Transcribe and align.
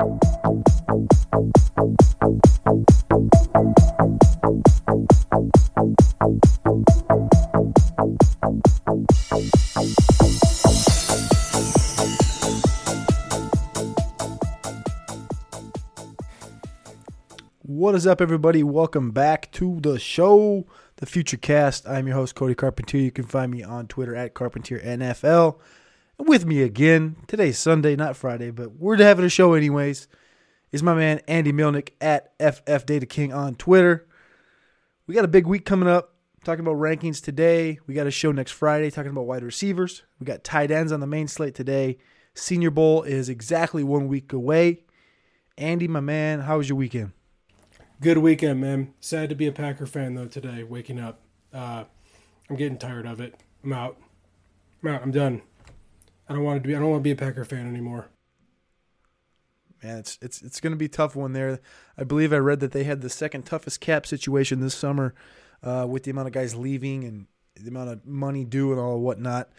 What 0.00 0.08
is 17.94 18.06
up, 18.06 18.22
everybody? 18.22 18.62
Welcome 18.62 19.10
back 19.10 19.52
to 19.52 19.80
the 19.80 19.98
show, 19.98 20.66
the 20.96 21.04
Futurecast. 21.04 21.86
I'm 21.86 22.06
your 22.06 22.16
host, 22.16 22.34
Cody 22.34 22.54
Carpentier. 22.54 23.02
You 23.02 23.10
can 23.10 23.26
find 23.26 23.52
me 23.52 23.62
on 23.62 23.86
Twitter 23.86 24.16
at 24.16 24.32
Carpentier 24.32 24.78
NFL. 24.78 25.58
With 26.26 26.44
me 26.44 26.62
again, 26.62 27.16
today's 27.26 27.58
Sunday, 27.58 27.96
not 27.96 28.14
Friday, 28.14 28.50
but 28.50 28.72
we're 28.72 28.98
having 28.98 29.24
a 29.24 29.30
show 29.30 29.54
anyways, 29.54 30.06
is 30.70 30.82
my 30.82 30.94
man 30.94 31.22
Andy 31.26 31.50
Mlyniec 31.50 31.92
at 31.98 32.34
FF 32.38 32.84
Data 32.84 33.06
King 33.06 33.32
on 33.32 33.54
Twitter. 33.54 34.06
We 35.06 35.14
got 35.14 35.24
a 35.24 35.28
big 35.28 35.46
week 35.46 35.64
coming 35.64 35.88
up, 35.88 36.16
talking 36.44 36.60
about 36.60 36.76
rankings 36.76 37.22
today. 37.22 37.78
We 37.86 37.94
got 37.94 38.06
a 38.06 38.10
show 38.10 38.32
next 38.32 38.52
Friday 38.52 38.90
talking 38.90 39.10
about 39.10 39.22
wide 39.22 39.42
receivers. 39.42 40.02
We 40.20 40.26
got 40.26 40.44
tight 40.44 40.70
ends 40.70 40.92
on 40.92 41.00
the 41.00 41.06
main 41.06 41.26
slate 41.26 41.54
today. 41.54 41.96
Senior 42.34 42.70
Bowl 42.70 43.02
is 43.02 43.30
exactly 43.30 43.82
one 43.82 44.06
week 44.06 44.34
away. 44.34 44.84
Andy, 45.56 45.88
my 45.88 46.00
man, 46.00 46.40
how 46.40 46.58
was 46.58 46.68
your 46.68 46.76
weekend? 46.76 47.12
Good 48.02 48.18
weekend, 48.18 48.60
man. 48.60 48.92
Sad 49.00 49.30
to 49.30 49.34
be 49.34 49.46
a 49.46 49.52
Packer 49.52 49.86
fan 49.86 50.16
though 50.16 50.26
today. 50.26 50.64
Waking 50.64 51.00
up, 51.00 51.22
uh, 51.54 51.84
I'm 52.50 52.56
getting 52.56 52.76
tired 52.76 53.06
of 53.06 53.22
it. 53.22 53.36
I'm 53.64 53.72
out. 53.72 53.96
I'm 54.82 54.90
out. 54.90 55.02
I'm 55.02 55.12
done. 55.12 55.40
I 56.30 56.34
don't 56.34 56.44
want 56.44 56.62
to 56.62 56.68
be. 56.68 56.76
I 56.76 56.78
don't 56.78 56.90
want 56.90 57.00
to 57.00 57.04
be 57.04 57.10
a 57.10 57.16
Packer 57.16 57.44
fan 57.44 57.66
anymore. 57.66 58.06
Man, 59.82 59.98
it's 59.98 60.16
it's 60.22 60.40
it's 60.42 60.60
going 60.60 60.70
to 60.70 60.76
be 60.76 60.88
tough 60.88 61.16
one 61.16 61.32
there. 61.32 61.58
I 61.98 62.04
believe 62.04 62.32
I 62.32 62.36
read 62.36 62.60
that 62.60 62.70
they 62.70 62.84
had 62.84 63.00
the 63.00 63.10
second 63.10 63.46
toughest 63.46 63.80
cap 63.80 64.06
situation 64.06 64.60
this 64.60 64.76
summer, 64.76 65.12
uh, 65.64 65.86
with 65.88 66.04
the 66.04 66.12
amount 66.12 66.28
of 66.28 66.32
guys 66.32 66.54
leaving 66.54 67.02
and 67.02 67.26
the 67.56 67.68
amount 67.68 67.90
of 67.90 68.06
money 68.06 68.44
due 68.44 68.70
and 68.70 68.80
all 68.80 69.00
whatnot. 69.00 69.50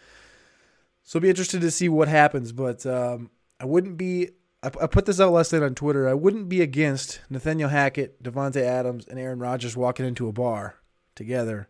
So 1.02 1.20
be 1.20 1.28
interested 1.28 1.60
to 1.60 1.70
see 1.70 1.90
what 1.90 2.08
happens. 2.08 2.52
But 2.52 2.86
um, 2.86 3.30
I 3.60 3.66
wouldn't 3.66 3.98
be 3.98 4.30
I, 4.62 4.68
I 4.80 4.86
put 4.86 5.04
this 5.04 5.20
out 5.20 5.32
last 5.32 5.52
night 5.52 5.62
on 5.62 5.74
Twitter. 5.74 6.08
I 6.08 6.14
wouldn't 6.14 6.48
be 6.48 6.62
against 6.62 7.20
Nathaniel 7.28 7.68
Hackett, 7.68 8.22
Davante 8.22 8.62
Adams, 8.62 9.06
and 9.06 9.18
Aaron 9.18 9.40
Rodgers 9.40 9.76
walking 9.76 10.06
into 10.06 10.26
a 10.26 10.32
bar 10.32 10.76
together 11.14 11.68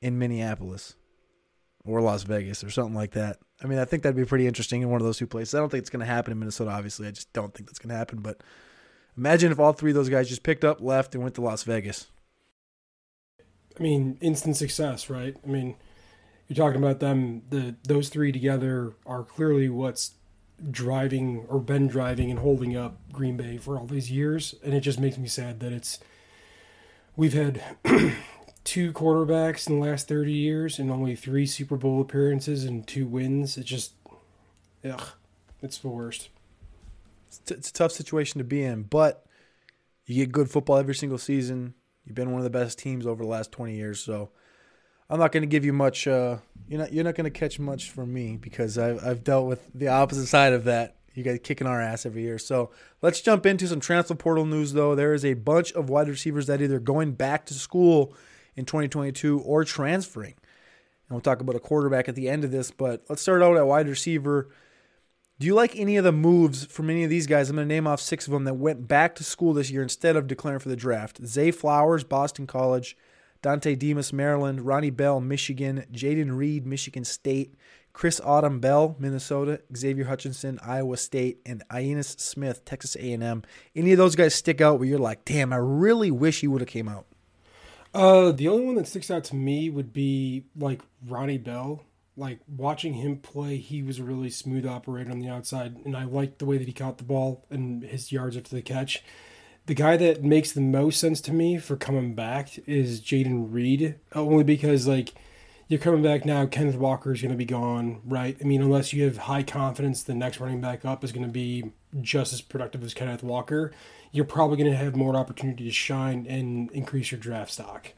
in 0.00 0.18
Minneapolis 0.18 0.96
or 1.84 2.00
Las 2.00 2.24
Vegas 2.24 2.64
or 2.64 2.70
something 2.70 2.96
like 2.96 3.12
that. 3.12 3.38
I 3.62 3.66
mean, 3.66 3.78
I 3.78 3.84
think 3.84 4.02
that'd 4.02 4.16
be 4.16 4.24
pretty 4.24 4.46
interesting 4.46 4.82
in 4.82 4.90
one 4.90 5.00
of 5.00 5.06
those 5.06 5.18
two 5.18 5.26
places. 5.26 5.54
I 5.54 5.58
don't 5.58 5.70
think 5.70 5.82
it's 5.82 5.90
going 5.90 6.00
to 6.00 6.06
happen 6.06 6.32
in 6.32 6.38
Minnesota, 6.38 6.70
obviously. 6.70 7.06
I 7.06 7.12
just 7.12 7.32
don't 7.32 7.54
think 7.54 7.68
that's 7.68 7.78
going 7.78 7.90
to 7.90 7.96
happen. 7.96 8.20
But 8.20 8.42
imagine 9.16 9.52
if 9.52 9.60
all 9.60 9.72
three 9.72 9.92
of 9.92 9.94
those 9.94 10.08
guys 10.08 10.28
just 10.28 10.42
picked 10.42 10.64
up, 10.64 10.80
left, 10.80 11.14
and 11.14 11.22
went 11.22 11.34
to 11.36 11.40
Las 11.40 11.62
Vegas. 11.62 12.08
I 13.78 13.82
mean, 13.82 14.18
instant 14.20 14.56
success, 14.56 15.08
right? 15.08 15.36
I 15.44 15.48
mean, 15.48 15.76
you're 16.48 16.56
talking 16.56 16.82
about 16.82 17.00
them. 17.00 17.42
The 17.48 17.74
those 17.84 18.08
three 18.08 18.32
together 18.32 18.92
are 19.06 19.22
clearly 19.22 19.68
what's 19.68 20.12
driving 20.70 21.44
or 21.48 21.58
been 21.58 21.88
driving 21.88 22.30
and 22.30 22.38
holding 22.38 22.76
up 22.76 22.96
Green 23.12 23.36
Bay 23.36 23.56
for 23.56 23.78
all 23.78 23.86
these 23.86 24.10
years, 24.10 24.54
and 24.62 24.74
it 24.74 24.80
just 24.80 25.00
makes 25.00 25.18
me 25.18 25.26
sad 25.26 25.60
that 25.60 25.72
it's 25.72 25.98
we've 27.16 27.32
had 27.32 27.62
two 28.64 28.92
quarterbacks 28.92 29.68
in 29.68 29.78
the 29.78 29.86
last 29.86 30.08
thirty 30.08 30.32
years 30.32 30.78
and 30.78 30.90
only 30.90 31.14
three 31.14 31.46
Super 31.46 31.76
Bowl 31.76 32.00
appearances 32.00 32.64
and 32.64 32.86
two 32.86 33.06
wins. 33.06 33.56
It's 33.56 33.68
just, 33.68 33.92
ugh, 34.84 35.08
it's 35.62 35.78
the 35.78 35.88
worst. 35.88 36.30
It's, 37.28 37.38
t- 37.38 37.54
it's 37.54 37.70
a 37.70 37.72
tough 37.72 37.92
situation 37.92 38.38
to 38.38 38.44
be 38.44 38.62
in, 38.62 38.84
but 38.84 39.26
you 40.06 40.16
get 40.16 40.32
good 40.32 40.50
football 40.50 40.78
every 40.78 40.94
single 40.94 41.18
season. 41.18 41.74
You've 42.04 42.14
been 42.14 42.30
one 42.30 42.40
of 42.40 42.44
the 42.44 42.50
best 42.50 42.78
teams 42.78 43.06
over 43.06 43.22
the 43.22 43.30
last 43.30 43.52
twenty 43.52 43.76
years, 43.76 44.00
so 44.00 44.30
I'm 45.08 45.18
not 45.18 45.32
going 45.32 45.42
to 45.42 45.46
give 45.46 45.64
you 45.64 45.72
much. 45.72 46.06
Uh, 46.06 46.38
you're 46.68 46.80
not 46.80 46.92
you're 46.92 47.04
not 47.04 47.14
going 47.14 47.30
to 47.30 47.38
catch 47.38 47.58
much 47.58 47.90
from 47.90 48.12
me 48.12 48.36
because 48.36 48.78
I've 48.78 49.04
I've 49.04 49.24
dealt 49.24 49.46
with 49.46 49.68
the 49.74 49.88
opposite 49.88 50.26
side 50.26 50.52
of 50.52 50.64
that. 50.64 50.96
You 51.14 51.22
guys 51.22 51.38
kicking 51.42 51.66
our 51.66 51.80
ass 51.80 52.06
every 52.06 52.22
year. 52.22 52.38
So 52.38 52.70
let's 53.00 53.20
jump 53.20 53.46
into 53.46 53.68
some 53.68 53.78
transfer 53.78 54.16
portal 54.16 54.44
news. 54.44 54.72
Though 54.72 54.94
there 54.94 55.14
is 55.14 55.24
a 55.24 55.34
bunch 55.34 55.72
of 55.72 55.88
wide 55.88 56.08
receivers 56.08 56.46
that 56.48 56.60
either 56.60 56.80
going 56.80 57.12
back 57.12 57.46
to 57.46 57.54
school 57.54 58.14
in 58.56 58.64
2022 58.64 59.40
or 59.40 59.64
transferring. 59.64 60.34
And 61.08 61.10
we'll 61.10 61.20
talk 61.20 61.40
about 61.40 61.56
a 61.56 61.60
quarterback 61.60 62.08
at 62.08 62.14
the 62.14 62.28
end 62.28 62.44
of 62.44 62.50
this. 62.50 62.70
But 62.70 63.04
let's 63.08 63.22
start 63.22 63.42
out 63.42 63.56
at 63.56 63.66
wide 63.66 63.88
receiver. 63.88 64.48
Do 65.38 65.46
you 65.46 65.54
like 65.54 65.76
any 65.76 65.96
of 65.96 66.04
the 66.04 66.12
moves 66.12 66.64
from 66.66 66.90
any 66.90 67.04
of 67.04 67.10
these 67.10 67.26
guys? 67.26 67.50
I'm 67.50 67.56
going 67.56 67.68
to 67.68 67.74
name 67.74 67.86
off 67.86 68.00
six 68.00 68.26
of 68.26 68.32
them 68.32 68.44
that 68.44 68.54
went 68.54 68.86
back 68.86 69.14
to 69.16 69.24
school 69.24 69.52
this 69.52 69.70
year 69.70 69.82
instead 69.82 70.16
of 70.16 70.26
declaring 70.26 70.60
for 70.60 70.68
the 70.68 70.76
draft. 70.76 71.24
Zay 71.26 71.50
Flowers, 71.50 72.04
Boston 72.04 72.46
College. 72.46 72.96
Dontay 73.44 73.78
Demus, 73.78 74.10
Maryland, 74.10 74.62
Ronnie 74.62 74.88
Bell, 74.88 75.20
Michigan, 75.20 75.84
Jayden 75.92 76.34
Reed, 76.34 76.66
Michigan 76.66 77.04
State, 77.04 77.54
Chris 77.92 78.18
Autman 78.20 78.58
Bell, 78.58 78.96
Minnesota, 78.98 79.60
Xavier 79.76 80.06
Hutchinson, 80.06 80.58
Iowa 80.62 80.96
State, 80.96 81.40
and 81.44 81.62
Ainias 81.70 82.18
Smith, 82.18 82.64
Texas 82.64 82.96
A&M. 82.96 83.42
Any 83.76 83.92
of 83.92 83.98
those 83.98 84.16
guys 84.16 84.34
stick 84.34 84.62
out 84.62 84.78
where 84.78 84.88
you're 84.88 84.98
like, 84.98 85.26
damn, 85.26 85.52
I 85.52 85.56
really 85.56 86.10
wish 86.10 86.40
he 86.40 86.48
would 86.48 86.62
have 86.62 86.68
came 86.68 86.88
out? 86.88 87.06
Uh, 87.94 88.32
the 88.32 88.48
only 88.48 88.66
one 88.66 88.74
that 88.74 88.88
sticks 88.88 89.10
out 89.10 89.24
to 89.24 89.36
me 89.36 89.70
would 89.70 89.92
be 89.92 90.46
like 90.56 90.82
Ronnie 91.06 91.38
Bell. 91.38 91.84
Like 92.16 92.40
watching 92.48 92.94
him 92.94 93.16
play, 93.18 93.56
he 93.56 93.82
was 93.82 93.98
a 93.98 94.04
really 94.04 94.30
smooth 94.30 94.66
operator 94.66 95.10
on 95.10 95.18
the 95.18 95.28
outside, 95.28 95.76
and 95.84 95.96
I 95.96 96.04
liked 96.04 96.38
the 96.38 96.46
way 96.46 96.58
that 96.58 96.66
he 96.66 96.72
caught 96.72 96.98
the 96.98 97.04
ball 97.04 97.44
and 97.50 97.82
his 97.82 98.12
yards 98.12 98.36
after 98.36 98.54
the 98.54 98.62
catch 98.62 99.02
the 99.66 99.74
guy 99.74 99.96
that 99.96 100.22
makes 100.22 100.52
the 100.52 100.60
most 100.60 101.00
sense 101.00 101.20
to 101.22 101.32
me 101.32 101.58
for 101.58 101.76
coming 101.76 102.14
back 102.14 102.58
is 102.66 103.00
Jayden 103.00 103.52
Reed, 103.52 103.96
only 104.14 104.44
because 104.44 104.86
like 104.86 105.14
you're 105.68 105.80
coming 105.80 106.02
back 106.02 106.26
now. 106.26 106.44
Kenneth 106.44 106.76
Walker 106.76 107.12
is 107.12 107.22
going 107.22 107.32
to 107.32 107.38
be 107.38 107.46
gone, 107.46 108.02
right? 108.04 108.36
I 108.40 108.44
mean, 108.44 108.60
unless 108.60 108.92
you 108.92 109.04
have 109.04 109.16
high 109.16 109.42
confidence 109.42 110.02
the 110.02 110.14
next 110.14 110.38
running 110.38 110.60
back 110.60 110.84
up 110.84 111.02
is 111.02 111.12
going 111.12 111.26
to 111.26 111.32
be 111.32 111.72
just 112.02 112.32
as 112.34 112.42
productive 112.42 112.84
as 112.84 112.92
Kenneth 112.92 113.22
Walker, 113.22 113.72
you're 114.14 114.24
probably 114.24 114.56
going 114.56 114.70
to 114.70 114.76
have 114.76 114.94
more 114.94 115.16
opportunity 115.16 115.64
to 115.64 115.72
shine 115.72 116.24
and 116.28 116.70
increase 116.70 117.10
your 117.10 117.18
draft 117.18 117.50
stock. 117.50 117.88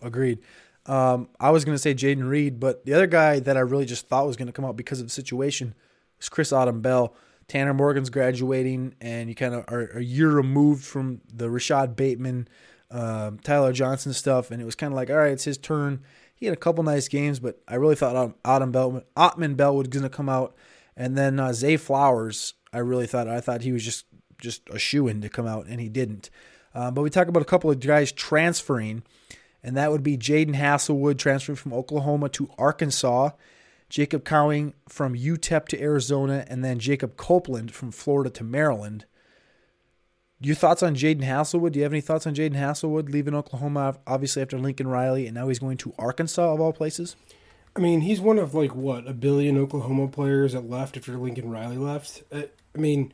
Agreed. 0.00 0.38
Um, 0.86 1.28
I 1.38 1.50
was 1.50 1.66
going 1.66 1.74
to 1.74 1.78
say 1.78 1.94
Jayden 1.94 2.26
Reed, 2.26 2.58
but 2.58 2.86
the 2.86 2.94
other 2.94 3.06
guy 3.06 3.38
that 3.38 3.58
I 3.58 3.60
really 3.60 3.84
just 3.84 4.08
thought 4.08 4.26
was 4.26 4.38
going 4.38 4.46
to 4.46 4.52
come 4.52 4.64
out 4.64 4.78
because 4.78 4.98
of 4.98 5.06
the 5.06 5.12
situation 5.12 5.74
was 6.16 6.30
Chris 6.30 6.52
Autman 6.52 6.80
Bell. 6.80 7.14
Tanner 7.48 7.74
Morgan's 7.74 8.08
graduating, 8.08 8.94
and 8.98 9.28
you 9.28 9.34
kind 9.34 9.52
of 9.54 9.66
are 9.68 9.90
a 9.94 10.02
year 10.02 10.30
removed 10.30 10.84
from 10.84 11.20
the 11.30 11.48
Rashad 11.48 11.94
Bateman, 11.94 12.48
uh, 12.90 13.32
Tyler 13.44 13.74
Johnson 13.74 14.14
stuff, 14.14 14.50
and 14.50 14.62
it 14.62 14.64
was 14.64 14.74
kind 14.74 14.92
of 14.92 14.96
like, 14.96 15.10
all 15.10 15.16
right, 15.16 15.32
it's 15.32 15.44
his 15.44 15.58
turn. 15.58 16.00
He 16.34 16.46
had 16.46 16.54
a 16.54 16.58
couple 16.58 16.82
nice 16.82 17.08
games, 17.08 17.40
but 17.40 17.60
I 17.68 17.74
really 17.74 17.94
thought 17.94 18.42
Autman 18.42 18.72
Bell, 18.72 19.02
Autman 19.18 19.54
Bell 19.54 19.76
was 19.76 19.88
going 19.88 20.02
to 20.02 20.08
come 20.08 20.30
out, 20.30 20.56
and 20.96 21.16
then 21.16 21.38
uh, 21.38 21.52
Zay 21.52 21.76
Flowers. 21.76 22.54
I 22.72 22.78
really 22.78 23.06
thought 23.06 23.28
I 23.28 23.40
thought 23.40 23.62
he 23.62 23.72
was 23.72 23.84
just 23.84 24.04
just 24.40 24.62
a 24.70 24.78
shoe 24.78 25.08
in 25.08 25.20
to 25.22 25.28
come 25.28 25.46
out, 25.46 25.66
and 25.66 25.80
he 25.80 25.88
didn't. 25.88 26.30
Uh, 26.74 26.90
but 26.90 27.02
we 27.02 27.10
talk 27.10 27.28
about 27.28 27.42
a 27.42 27.46
couple 27.46 27.70
of 27.70 27.80
guys 27.80 28.12
transferring, 28.12 29.02
and 29.62 29.76
that 29.76 29.90
would 29.90 30.02
be 30.02 30.16
Jadon 30.16 30.54
Haselwood 30.54 31.18
transferring 31.18 31.56
from 31.56 31.72
Oklahoma 31.72 32.28
to 32.30 32.50
Arkansas. 32.58 33.30
Jacob 33.88 34.22
Cowing 34.22 34.74
from 34.86 35.14
UTEP 35.14 35.66
to 35.68 35.80
Arizona, 35.80 36.44
and 36.48 36.62
then 36.62 36.78
Jacob 36.78 37.16
Copeland 37.16 37.72
from 37.72 37.90
Florida 37.90 38.28
to 38.30 38.44
Maryland. 38.44 39.06
Your 40.40 40.54
thoughts 40.54 40.82
on 40.82 40.94
Jadon 40.94 41.24
Haselwood? 41.24 41.72
Do 41.72 41.78
you 41.78 41.82
have 41.84 41.92
any 41.92 42.00
thoughts 42.00 42.26
on 42.26 42.34
Jadon 42.34 42.54
Haselwood 42.54 43.10
leaving 43.10 43.34
Oklahoma, 43.34 43.96
obviously 44.06 44.42
after 44.42 44.58
Lincoln 44.58 44.86
Riley, 44.86 45.26
and 45.26 45.34
now 45.34 45.48
he's 45.48 45.58
going 45.58 45.78
to 45.78 45.94
Arkansas 45.98 46.52
of 46.52 46.60
all 46.60 46.72
places? 46.72 47.16
I 47.74 47.80
mean, 47.80 48.02
he's 48.02 48.20
one 48.20 48.38
of 48.38 48.54
like 48.54 48.74
what 48.74 49.08
a 49.08 49.14
billion 49.14 49.56
Oklahoma 49.56 50.08
players 50.08 50.52
that 50.52 50.68
left 50.68 50.96
after 50.96 51.16
Lincoln 51.16 51.50
Riley 51.50 51.78
left. 51.78 52.22
Uh, 52.30 52.42
I 52.74 52.78
mean, 52.78 53.12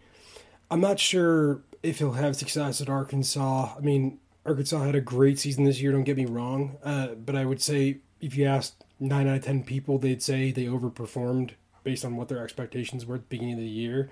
I'm 0.75 0.81
not 0.81 0.99
sure 0.99 1.62
if 1.85 2.00
he'll 2.00 2.15
have 2.15 2.35
success 2.35 2.81
at 2.81 2.88
Arkansas. 2.88 3.76
I 3.79 3.81
mean, 3.81 4.19
Arkansas 4.44 4.82
had 4.82 4.97
a 4.97 5.00
great 5.00 5.38
season 5.38 5.62
this 5.62 5.81
year. 5.81 5.93
Don't 5.93 6.03
get 6.03 6.17
me 6.17 6.26
wrong, 6.26 6.79
uh, 6.82 7.15
but 7.15 7.37
I 7.37 7.44
would 7.44 7.62
say 7.62 7.99
if 8.21 8.37
you 8.37 8.47
asked 8.47 8.82
nine 8.99 9.29
out 9.29 9.37
of 9.37 9.44
ten 9.44 9.62
people, 9.62 9.99
they'd 9.99 10.21
say 10.21 10.50
they 10.50 10.65
overperformed 10.65 11.53
based 11.85 12.05
on 12.05 12.17
what 12.17 12.26
their 12.26 12.43
expectations 12.43 13.06
were 13.06 13.15
at 13.15 13.21
the 13.21 13.37
beginning 13.37 13.55
of 13.55 13.61
the 13.61 13.69
year. 13.69 14.11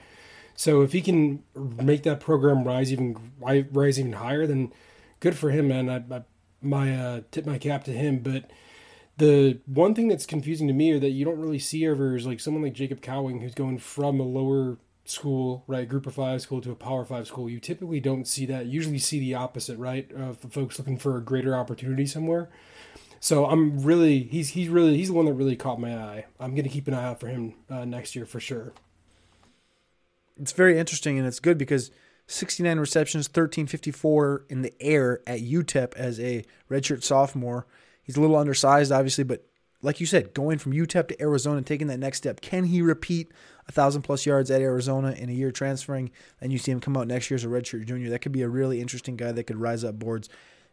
So 0.55 0.83
if 0.83 0.93
he 0.93 1.01
can 1.01 1.43
make 1.57 2.05
that 2.05 2.21
program 2.21 2.63
rise 2.63 2.93
even 2.93 3.33
rise 3.41 3.99
even 3.99 4.13
higher, 4.13 4.47
then 4.47 4.73
good 5.19 5.37
for 5.37 5.51
him, 5.51 5.67
man. 5.67 5.91
I, 5.91 5.97
I 6.15 6.23
my 6.61 6.97
uh, 6.97 7.21
tip 7.33 7.45
my 7.45 7.59
cap 7.59 7.83
to 7.87 7.93
him. 7.93 8.21
But 8.21 8.49
the 9.17 9.59
one 9.67 9.97
thing 9.97 10.07
that's 10.07 10.27
confusing 10.27 10.69
to 10.69 10.75
me 10.75 10.93
or 10.93 11.01
that 11.01 11.11
you 11.11 11.25
don't 11.25 11.41
really 11.41 11.59
see 11.59 11.85
ever 11.87 12.15
is 12.15 12.25
like 12.25 12.39
someone 12.39 12.63
like 12.63 12.75
Jacob 12.75 13.01
Cowing 13.01 13.41
who's 13.41 13.53
going 13.53 13.79
from 13.79 14.21
a 14.21 14.23
lower 14.23 14.79
school, 15.05 15.65
right, 15.67 15.89
group 15.89 16.07
of 16.07 16.15
five 16.15 16.41
school 16.41 16.61
to 16.61 16.71
a 16.71 16.77
power 16.77 17.05
five 17.05 17.27
school. 17.27 17.49
You 17.49 17.61
typically 17.61 18.01
don't 18.01 18.27
see 18.27 18.47
that. 18.47 18.67
You 18.67 18.73
usually 18.73 18.99
see 18.99 19.19
the 19.19 19.35
opposite, 19.35 19.79
right, 19.79 20.11
of 20.13 20.39
folks 20.39 20.79
looking 20.79 20.99
for 20.99 21.17
a 21.17 21.21
greater 21.21 21.57
opportunity 21.57 22.07
somewhere. 22.07 22.51
So 23.21 23.47
I'm 23.47 23.81
really 23.81 24.25
he's 24.25 24.51
he's 24.51 24.69
really 24.69 24.97
he's 24.97 25.09
the 25.09 25.15
one 25.15 25.27
that 25.27 25.35
really 25.35 25.57
caught 25.57 25.81
my 25.81 25.97
eye. 25.97 26.27
I'm 26.41 26.55
gonna 26.55 26.69
keep 26.69 26.89
an 26.89 26.95
eye 26.95 27.05
out 27.05 27.21
for 27.21 27.29
him 27.29 27.55
uh, 27.71 27.85
next 27.85 28.17
year 28.17 28.27
for 28.27 28.41
sure. 28.41 28.73
it's 30.41 30.53
very 30.53 30.79
interesting 30.79 31.19
and 31.19 31.27
it's 31.27 31.41
good 31.41 31.59
because 31.59 31.91
69 32.27 32.79
receptions, 32.79 33.27
1354 33.27 34.47
in 34.49 34.63
the 34.63 34.73
air 34.81 35.21
at 35.27 35.41
UTEP 35.41 35.95
as 35.95 36.19
a 36.19 36.45
redshirt 36.71 37.03
sophomore. 37.03 37.67
He's 38.03 38.17
a 38.17 38.21
little 38.21 38.37
undersized, 38.37 38.91
obviously, 38.91 39.25
but 39.25 39.47
like 39.83 40.01
you 40.01 40.07
said, 40.07 40.33
going 40.33 40.59
from 40.59 40.73
UTEP 40.73 41.09
to 41.09 41.23
Arizona 41.23 41.63
taking 41.63 41.89
that 41.89 41.99
next 41.99 42.19
step, 42.19 42.41
can 42.41 42.65
he 42.65 42.81
repeat 42.81 43.33
a 43.69 43.73
thousand 43.73 44.03
plus 44.03 44.27
yards 44.27 44.51
at 44.51 44.61
Arizona 44.61 45.13
in 45.13 45.29
a 45.29 45.33
year 45.33 45.51
transferring? 45.51 46.11
And 46.41 46.53
you 46.53 46.59
see 46.59 46.73
him 46.73 46.81
come 46.81 46.97
out 46.97 47.07
next 47.07 47.31
year 47.31 47.37
as 47.37 47.45
a 47.45 47.49
redshirt 47.49 47.87
junior. 47.87 48.11
That 48.11 48.21
could 48.21 48.33
be 48.33 48.43
a 48.43 48.49
really 48.49 48.81
interesting 48.81 49.17
guy 49.17 49.33
that 49.33 49.45
could 49.45 49.57
rise 49.57 49.85
up 49.85 49.99
boards 49.99 50.29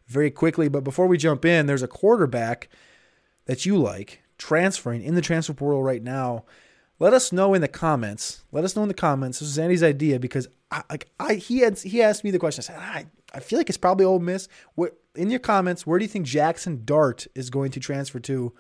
very 0.08 0.32
quickly. 0.32 0.68
But 0.70 0.84
before 0.84 1.08
we 1.08 1.18
jump 1.18 1.46
in, 1.46 1.66
there's 1.66 1.84
a 1.84 1.88
quarterback 1.88 2.70
that 3.46 3.66
you 3.66 3.78
like 3.78 4.22
transferring 4.38 5.04
in 5.04 5.16
the 5.16 5.22
transfer 5.22 5.54
portal 5.54 5.84
right 5.84 6.04
now. 6.04 6.46
Let 7.00 7.14
us 7.14 7.32
know 7.32 7.54
in 7.54 7.62
the 7.62 7.68
comments. 7.68 8.44
Let 8.52 8.66
us 8.66 8.76
know 8.76 8.82
in 8.82 8.90
the 8.90 8.94
comments. 8.94 9.40
This 9.40 9.50
is 9.50 9.60
Andy's 9.60 9.84
idea 9.84 10.20
because 10.20 10.48
I, 10.70 10.84
like 10.90 11.10
I 11.20 11.36
he 11.36 11.60
had 11.60 11.80
he 11.80 12.02
asked 12.02 12.24
me 12.24 12.32
the 12.32 12.40
question. 12.40 12.62
I 12.62 12.66
said 12.66 12.78
I 12.78 13.06
I 13.34 13.40
feel 13.40 13.58
like 13.58 13.70
it's 13.70 13.78
probably 13.78 14.06
Ole 14.06 14.20
Miss. 14.20 14.48
What 14.76 15.00
in 15.16 15.30
your 15.30 15.40
comments? 15.40 15.88
Where 15.88 15.98
do 15.98 16.04
you 16.04 16.10
think 16.10 16.26
Jaxson 16.26 16.86
Dart 16.86 17.28
is 17.36 17.50
going 17.50 17.72
to 17.72 17.80
transfer 17.80 18.20
to? 18.20 18.54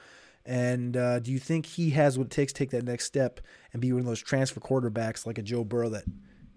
And 0.49 0.97
uh, 0.97 1.19
do 1.19 1.31
you 1.31 1.37
think 1.37 1.67
he 1.67 1.91
has 1.91 2.17
what 2.17 2.25
it 2.25 2.31
takes 2.31 2.51
to 2.53 2.57
take 2.57 2.71
that 2.71 2.83
next 2.83 3.05
step 3.05 3.39
and 3.71 3.79
be 3.79 3.93
one 3.93 3.99
of 3.99 4.07
those 4.07 4.19
transfer 4.19 4.59
quarterbacks 4.59 5.27
like 5.27 5.37
a 5.37 5.43
Joe 5.43 5.63
Burrow 5.63 5.89
that 5.89 6.05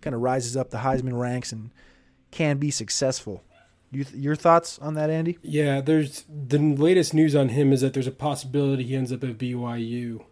kind 0.00 0.16
of 0.16 0.22
rises 0.22 0.56
up 0.56 0.70
the 0.70 0.78
Heisman 0.78 1.20
ranks 1.20 1.52
and 1.52 1.70
can 2.30 2.56
be 2.56 2.70
successful? 2.70 3.44
You 3.90 4.04
th- 4.04 4.16
your 4.16 4.34
thoughts 4.34 4.78
on 4.78 4.94
that, 4.94 5.10
Andy? 5.10 5.36
Yeah, 5.42 5.82
there's 5.82 6.24
the 6.26 6.58
latest 6.58 7.12
news 7.12 7.36
on 7.36 7.50
him 7.50 7.70
is 7.70 7.82
that 7.82 7.92
there's 7.92 8.06
a 8.06 8.12
possibility 8.12 8.84
he 8.84 8.96
ends 8.96 9.12
up 9.12 9.22
at 9.24 9.36
BYU, 9.36 10.24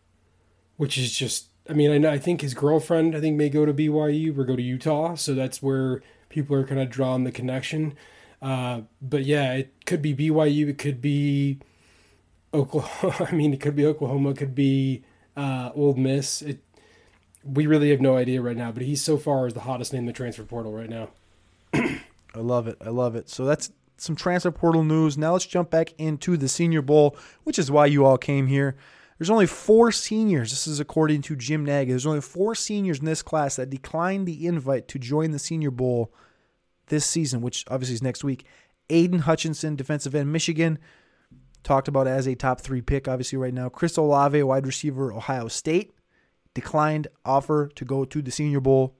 which 0.78 0.96
is 0.96 1.12
just. 1.12 1.48
I 1.68 1.74
mean, 1.74 2.06
I, 2.06 2.14
I 2.14 2.18
think 2.18 2.40
his 2.40 2.54
girlfriend 2.54 3.14
I 3.14 3.20
think 3.20 3.36
may 3.36 3.50
go 3.50 3.66
to 3.66 3.74
BYU 3.74 4.38
or 4.38 4.44
go 4.44 4.56
to 4.56 4.62
Utah, 4.62 5.16
so 5.16 5.34
that's 5.34 5.62
where 5.62 6.02
people 6.30 6.56
are 6.56 6.66
kind 6.66 6.80
of 6.80 6.88
drawing 6.88 7.24
the 7.24 7.30
connection. 7.30 7.94
Uh, 8.40 8.82
but 9.02 9.26
yeah, 9.26 9.52
it 9.52 9.84
could 9.84 10.00
be 10.00 10.14
BYU, 10.14 10.70
it 10.70 10.78
could 10.78 11.02
be 11.02 11.60
Oklahoma. 12.52 13.26
I 13.30 13.32
mean, 13.32 13.52
it 13.52 13.60
could 13.60 13.76
be 13.76 13.86
Oklahoma, 13.86 14.30
it 14.30 14.36
could 14.36 14.54
be 14.54 15.02
uh, 15.36 15.70
Ole 15.74 15.94
Miss. 15.94 16.42
It, 16.42 16.60
we 17.44 17.66
really 17.66 17.90
have 17.90 18.00
no 18.00 18.16
idea 18.16 18.42
right 18.42 18.56
now, 18.56 18.70
but 18.70 18.82
he's 18.82 19.02
so 19.02 19.16
far 19.16 19.46
is 19.46 19.54
the 19.54 19.60
hottest 19.60 19.92
name 19.92 20.00
in 20.00 20.06
the 20.06 20.12
transfer 20.12 20.42
portal 20.42 20.72
right 20.72 20.90
now. 20.90 21.08
I 21.72 22.38
love 22.38 22.68
it. 22.68 22.76
I 22.84 22.90
love 22.90 23.16
it. 23.16 23.28
So 23.28 23.44
that's 23.44 23.70
some 23.96 24.16
transfer 24.16 24.50
portal 24.50 24.84
news. 24.84 25.16
Now 25.16 25.32
let's 25.32 25.46
jump 25.46 25.70
back 25.70 25.92
into 25.98 26.36
the 26.36 26.48
Senior 26.48 26.82
Bowl, 26.82 27.16
which 27.44 27.58
is 27.58 27.70
why 27.70 27.86
you 27.86 28.04
all 28.04 28.18
came 28.18 28.46
here. 28.46 28.76
There's 29.18 29.30
only 29.30 29.46
four 29.46 29.92
seniors. 29.92 30.50
This 30.50 30.66
is 30.66 30.80
according 30.80 31.22
to 31.22 31.36
Jim 31.36 31.64
Nagy. 31.64 31.90
There's 31.90 32.06
only 32.06 32.22
four 32.22 32.54
seniors 32.54 33.00
in 33.00 33.04
this 33.04 33.22
class 33.22 33.56
that 33.56 33.68
declined 33.68 34.26
the 34.26 34.46
invite 34.46 34.88
to 34.88 34.98
join 34.98 35.30
the 35.30 35.38
Senior 35.38 35.70
Bowl 35.70 36.10
this 36.86 37.04
season, 37.04 37.42
which 37.42 37.64
obviously 37.68 37.94
is 37.94 38.02
next 38.02 38.24
week. 38.24 38.46
Aidan 38.88 39.20
Hutchinson, 39.20 39.76
defensive 39.76 40.14
end, 40.14 40.32
Michigan, 40.32 40.78
talked 41.62 41.88
about 41.88 42.06
as 42.06 42.26
a 42.26 42.34
top 42.34 42.60
three 42.60 42.80
pick, 42.80 43.08
obviously, 43.08 43.38
right 43.38 43.54
now. 43.54 43.68
Chris 43.68 43.96
Olave, 43.96 44.42
wide 44.42 44.66
receiver, 44.66 45.12
Ohio 45.12 45.48
State, 45.48 45.92
declined 46.54 47.08
offer 47.24 47.68
to 47.74 47.84
go 47.84 48.04
to 48.04 48.22
the 48.22 48.30
Senior 48.30 48.60
Bowl. 48.60 48.96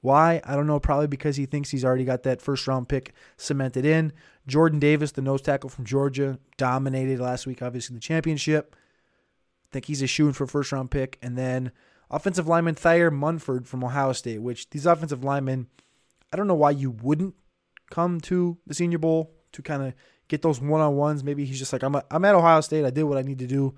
Why? 0.00 0.40
I 0.44 0.54
don't 0.54 0.66
know. 0.66 0.78
Probably 0.78 1.06
because 1.06 1.36
he 1.36 1.46
thinks 1.46 1.70
he's 1.70 1.84
already 1.84 2.04
got 2.04 2.22
that 2.24 2.40
first 2.40 2.66
round 2.66 2.88
pick 2.88 3.12
cemented 3.36 3.84
in. 3.84 4.12
Jordan 4.46 4.78
Davis, 4.78 5.12
the 5.12 5.22
nose 5.22 5.42
tackle 5.42 5.70
from 5.70 5.84
Georgia, 5.84 6.38
dominated 6.56 7.18
last 7.18 7.46
week, 7.46 7.62
obviously, 7.62 7.94
in 7.94 7.96
the 7.96 8.00
championship. 8.00 8.76
I 8.76 9.68
think 9.72 9.86
he's 9.86 10.02
a 10.02 10.06
shooting 10.06 10.32
for 10.32 10.44
a 10.44 10.48
first 10.48 10.70
round 10.70 10.90
pick. 10.90 11.18
And 11.22 11.36
then 11.36 11.72
offensive 12.10 12.46
lineman 12.46 12.76
Thayer 12.76 13.10
Munford 13.10 13.66
from 13.66 13.82
Ohio 13.82 14.12
State, 14.12 14.42
which 14.42 14.70
these 14.70 14.86
offensive 14.86 15.24
linemen, 15.24 15.66
I 16.32 16.36
don't 16.36 16.46
know 16.46 16.54
why 16.54 16.70
you 16.70 16.90
wouldn't 16.90 17.34
come 17.90 18.20
to 18.22 18.58
the 18.66 18.74
Senior 18.74 18.98
Bowl 18.98 19.32
to 19.52 19.62
kind 19.62 19.82
of 19.82 19.94
get 20.28 20.42
those 20.42 20.60
one 20.60 20.80
on 20.80 20.96
ones. 20.96 21.24
Maybe 21.24 21.44
he's 21.44 21.58
just 21.58 21.72
like, 21.72 21.82
I'm, 21.82 21.94
a, 21.94 22.04
I'm 22.10 22.24
at 22.24 22.34
Ohio 22.34 22.60
State. 22.60 22.84
I 22.84 22.90
did 22.90 23.04
what 23.04 23.18
I 23.18 23.22
need 23.22 23.38
to 23.38 23.46
do. 23.46 23.74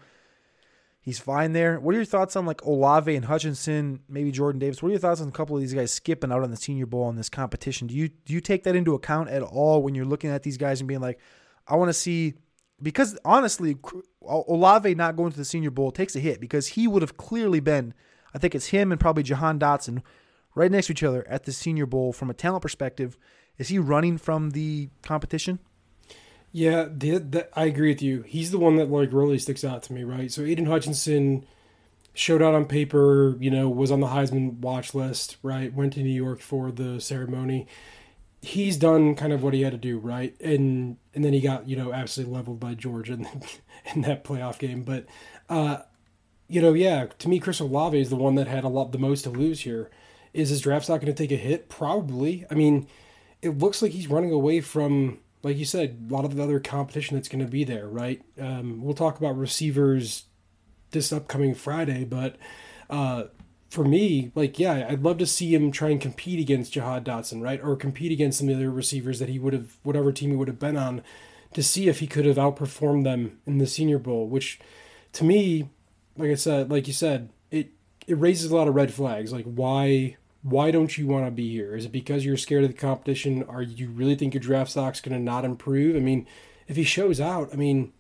He's 1.01 1.19
fine 1.19 1.53
there. 1.53 1.81
What 1.81 1.95
are 1.95 1.99
your 1.99 2.05
thoughts 2.05 2.37
on 2.37 2.45
like 2.45 2.63
Olave 2.65 3.15
and 3.15 3.25
Hutchinson, 3.25 4.01
maybe 4.09 4.31
Jordan 4.31 4.59
Davis? 4.59 4.83
What 4.83 4.89
are 4.89 4.93
your 4.93 5.01
thoughts 5.01 5.21
on 5.21 5.29
a 5.29 5.33
couple 5.33 5.57
of 5.57 5.63
these 5.63 5.73
guys 5.73 5.91
skipping 5.91 6.31
out 6.31 6.43
on 6.43 6.51
the 6.51 6.57
Senior 6.57 6.87
Bowl 6.87 7.09
in 7.09 7.17
this 7.17 7.31
competition? 7.31 7.87
Do 7.87 7.95
you 7.95 8.09
do 8.09 8.35
you 8.35 8.41
take 8.41 8.65
that 8.65 8.77
into 8.77 8.95
account 8.95 9.31
at 9.31 9.43
all 9.43 9.83
when 9.83 9.95
you're 9.95 10.05
looking 10.05 10.31
at 10.31 10.43
these 10.43 10.59
guys 10.59 10.81
and 10.81 10.89
being 10.89 11.01
like, 11.01 11.19
I 11.67 11.77
want 11.77 11.89
to 11.89 11.95
see 11.95 12.35
because 12.83 13.19
honestly, 13.25 13.77
Olave 14.23 14.95
not 14.97 15.17
going 15.17 15.33
to 15.33 15.37
the 15.37 15.45
Senior 15.45 15.71
Bowl 15.71 15.91
takes 15.91 16.15
a 16.15 16.21
hit 16.21 16.41
because 16.41 16.69
he 16.69 16.87
would 16.87 17.03
have 17.03 17.17
clearly 17.17 17.61
been. 17.61 17.95
I 18.35 18.39
think 18.39 18.55
it's 18.55 18.67
him 18.67 18.93
and 18.93 19.01
probably 19.01 19.23
Jahan 19.23 19.59
Dotson 19.59 20.03
right 20.55 20.71
next 20.71 20.87
to 20.87 20.93
each 20.93 21.03
other 21.03 21.27
at 21.29 21.45
the 21.45 21.53
Senior 21.53 21.87
Bowl 21.87 22.13
from 22.13 22.31
a 22.31 22.35
talent 22.35 22.63
perspective. 22.63 23.17
Is 23.57 23.69
he 23.69 23.79
running 23.79 24.19
from 24.19 24.51
the 24.51 24.91
competition? 25.03 25.59
Yeah, 26.53 26.87
the, 26.91 27.19
the, 27.19 27.59
I 27.59 27.67
agree 27.67 27.91
with 27.91 28.03
you. 28.03 28.23
He's 28.23 28.51
the 28.51 28.59
one 28.59 28.77
that 28.77 28.91
like 28.91 29.13
really 29.13 29.39
sticks 29.39 29.65
out 29.65 29.83
to 29.85 29.93
me, 29.93 30.03
right? 30.05 30.31
So 30.33 30.43
Aidan 30.43 30.67
Hutchinson 30.67 31.45
showed 32.15 32.43
out 32.43 32.55
on 32.55 32.65
paper, 32.65 33.37
you 33.39 33.51
know, 33.51 33.69
was 33.69 33.91
on 33.91 34.01
the 34.01 34.09
Heisman 34.09 34.59
watch 34.59 34.95
list, 34.95 35.37
right? 35.43 35.73
Went 35.73 35.93
to 35.95 36.03
New 36.03 36.09
York 36.11 36.41
for 36.41 36.73
the 36.73 37.01
ceremony. 37.01 37.67
He's 38.41 38.77
done 38.77 39.15
kind 39.15 39.33
of 39.33 39.43
what 39.43 39.53
he 39.53 39.63
had 39.63 39.73
to 39.73 39.79
do, 39.79 39.99
right? 39.99 40.35
And 40.41 40.97
and 41.15 41.25
then 41.25 41.33
he 41.33 41.41
got, 41.41 41.69
you 41.69 41.77
know, 41.77 41.93
absolutely 41.93 42.35
leveled 42.35 42.61
by 42.61 42.75
Georgia 42.75 43.15
in, 43.15 43.29
in 43.95 44.03
that 44.03 44.25
playoff 44.25 44.59
game. 44.59 44.85
But 44.85 45.07
uh, 45.49 45.79
you 46.49 46.63
know, 46.63 46.73
yeah, 46.73 47.07
to 47.19 47.29
me 47.29 47.41
Chris 47.41 47.61
Olave 47.61 48.01
is 48.01 48.11
the 48.11 48.17
one 48.17 48.37
that 48.37 48.47
had 48.49 48.65
a 48.65 48.69
lot 48.69 48.93
the 48.93 48.99
most 48.99 49.23
to 49.23 49.31
lose 49.31 49.61
here. 49.61 49.91
Is 50.33 50.51
his 50.51 50.61
draft 50.61 50.85
stock 50.85 51.01
going 51.01 51.13
to 51.13 51.23
take 51.23 51.33
a 51.33 51.41
hit? 51.41 51.69
Probably. 51.69 52.45
I 52.51 52.55
mean, 52.55 52.87
it 53.43 53.59
looks 53.59 53.83
like 53.83 53.93
he's 53.93 54.09
running 54.09 54.33
away 54.33 54.61
from 54.61 55.19
like 55.43 55.57
you 55.57 55.65
said, 55.65 56.09
a 56.11 56.13
lot 56.13 56.25
of 56.25 56.35
the 56.37 56.43
other 56.43 56.61
competition 56.61 57.17
that's 57.17 57.29
going 57.29 57.45
to 57.45 57.51
be 57.51 57.65
there, 57.65 57.87
right? 57.87 58.23
Um, 58.41 58.83
we'll 58.83 58.95
talk 58.95 59.19
about 59.19 59.37
receivers 59.37 60.25
this 60.91 61.13
upcoming 61.13 61.55
Friday, 61.55 62.05
but 62.05 62.37
uh, 62.91 63.25
for 63.69 63.85
me, 63.85 64.33
like, 64.35 64.59
yeah, 64.59 64.87
I'd 64.89 65.03
love 65.03 65.19
to 65.19 65.27
see 65.27 65.55
him 65.55 65.71
try 65.71 65.91
and 65.91 66.01
compete 66.01 66.41
against 66.41 66.73
Jahan 66.73 67.05
Dotson, 67.05 67.43
right? 67.43 67.63
Or 67.63 67.77
compete 67.77 68.13
against 68.13 68.39
some 68.39 68.49
of 68.49 68.57
the 68.57 68.63
other 68.63 68.71
receivers 68.71 69.19
that 69.19 69.29
he 69.29 69.39
would 69.39 69.53
have, 69.53 69.77
whatever 69.83 70.11
team 70.11 70.31
he 70.31 70.37
would 70.37 70.49
have 70.49 70.59
been 70.59 70.77
on, 70.77 71.03
to 71.55 71.63
see 71.63 71.89
if 71.89 72.01
he 72.01 72.07
could 72.07 72.25
have 72.25 72.37
outperformed 72.37 73.05
them 73.05 73.39
in 73.47 73.59
the 73.59 73.67
Senior 73.67 73.99
Bowl, 73.99 74.27
which 74.27 74.59
to 75.13 75.25
me, 75.25 75.71
like 76.17 76.31
I 76.31 76.35
said, 76.35 76.71
like 76.71 76.87
you 76.87 76.93
said, 76.93 77.31
it, 77.51 77.71
it 78.07 78.19
raises 78.19 78.51
a 78.51 78.57
lot 78.57 78.69
of 78.69 78.75
red 78.75 78.93
flags. 78.93 79.33
Like, 79.33 79.45
why 79.45 80.17
why 80.51 80.71
don't 80.71 80.97
you 80.97 81.07
want 81.07 81.27
to 81.27 81.31
be 81.31 81.51
here? 81.51 81.77
Is 81.77 81.85
it 81.85 81.93
because 81.93 82.25
you're 82.25 82.37
scared 82.37 82.65
of 82.65 82.71
the 82.71 82.77
competition? 82.77 83.43
Are 83.45 83.63
you 83.63 83.91
really 83.91 84.15
think 84.15 84.35
your 84.35 84.41
draft 84.41 84.71
stock's 84.71 85.01
going 85.01 85.17
to 85.17 85.23
not 85.23 85.45
improve? 85.45 85.97
I 85.97 86.01
mean, 86.01 86.27
if 86.67 86.77
he 86.77 86.85
shows 86.85 87.21
out, 87.21 87.51
I 87.53 87.57
mean, 87.57 87.93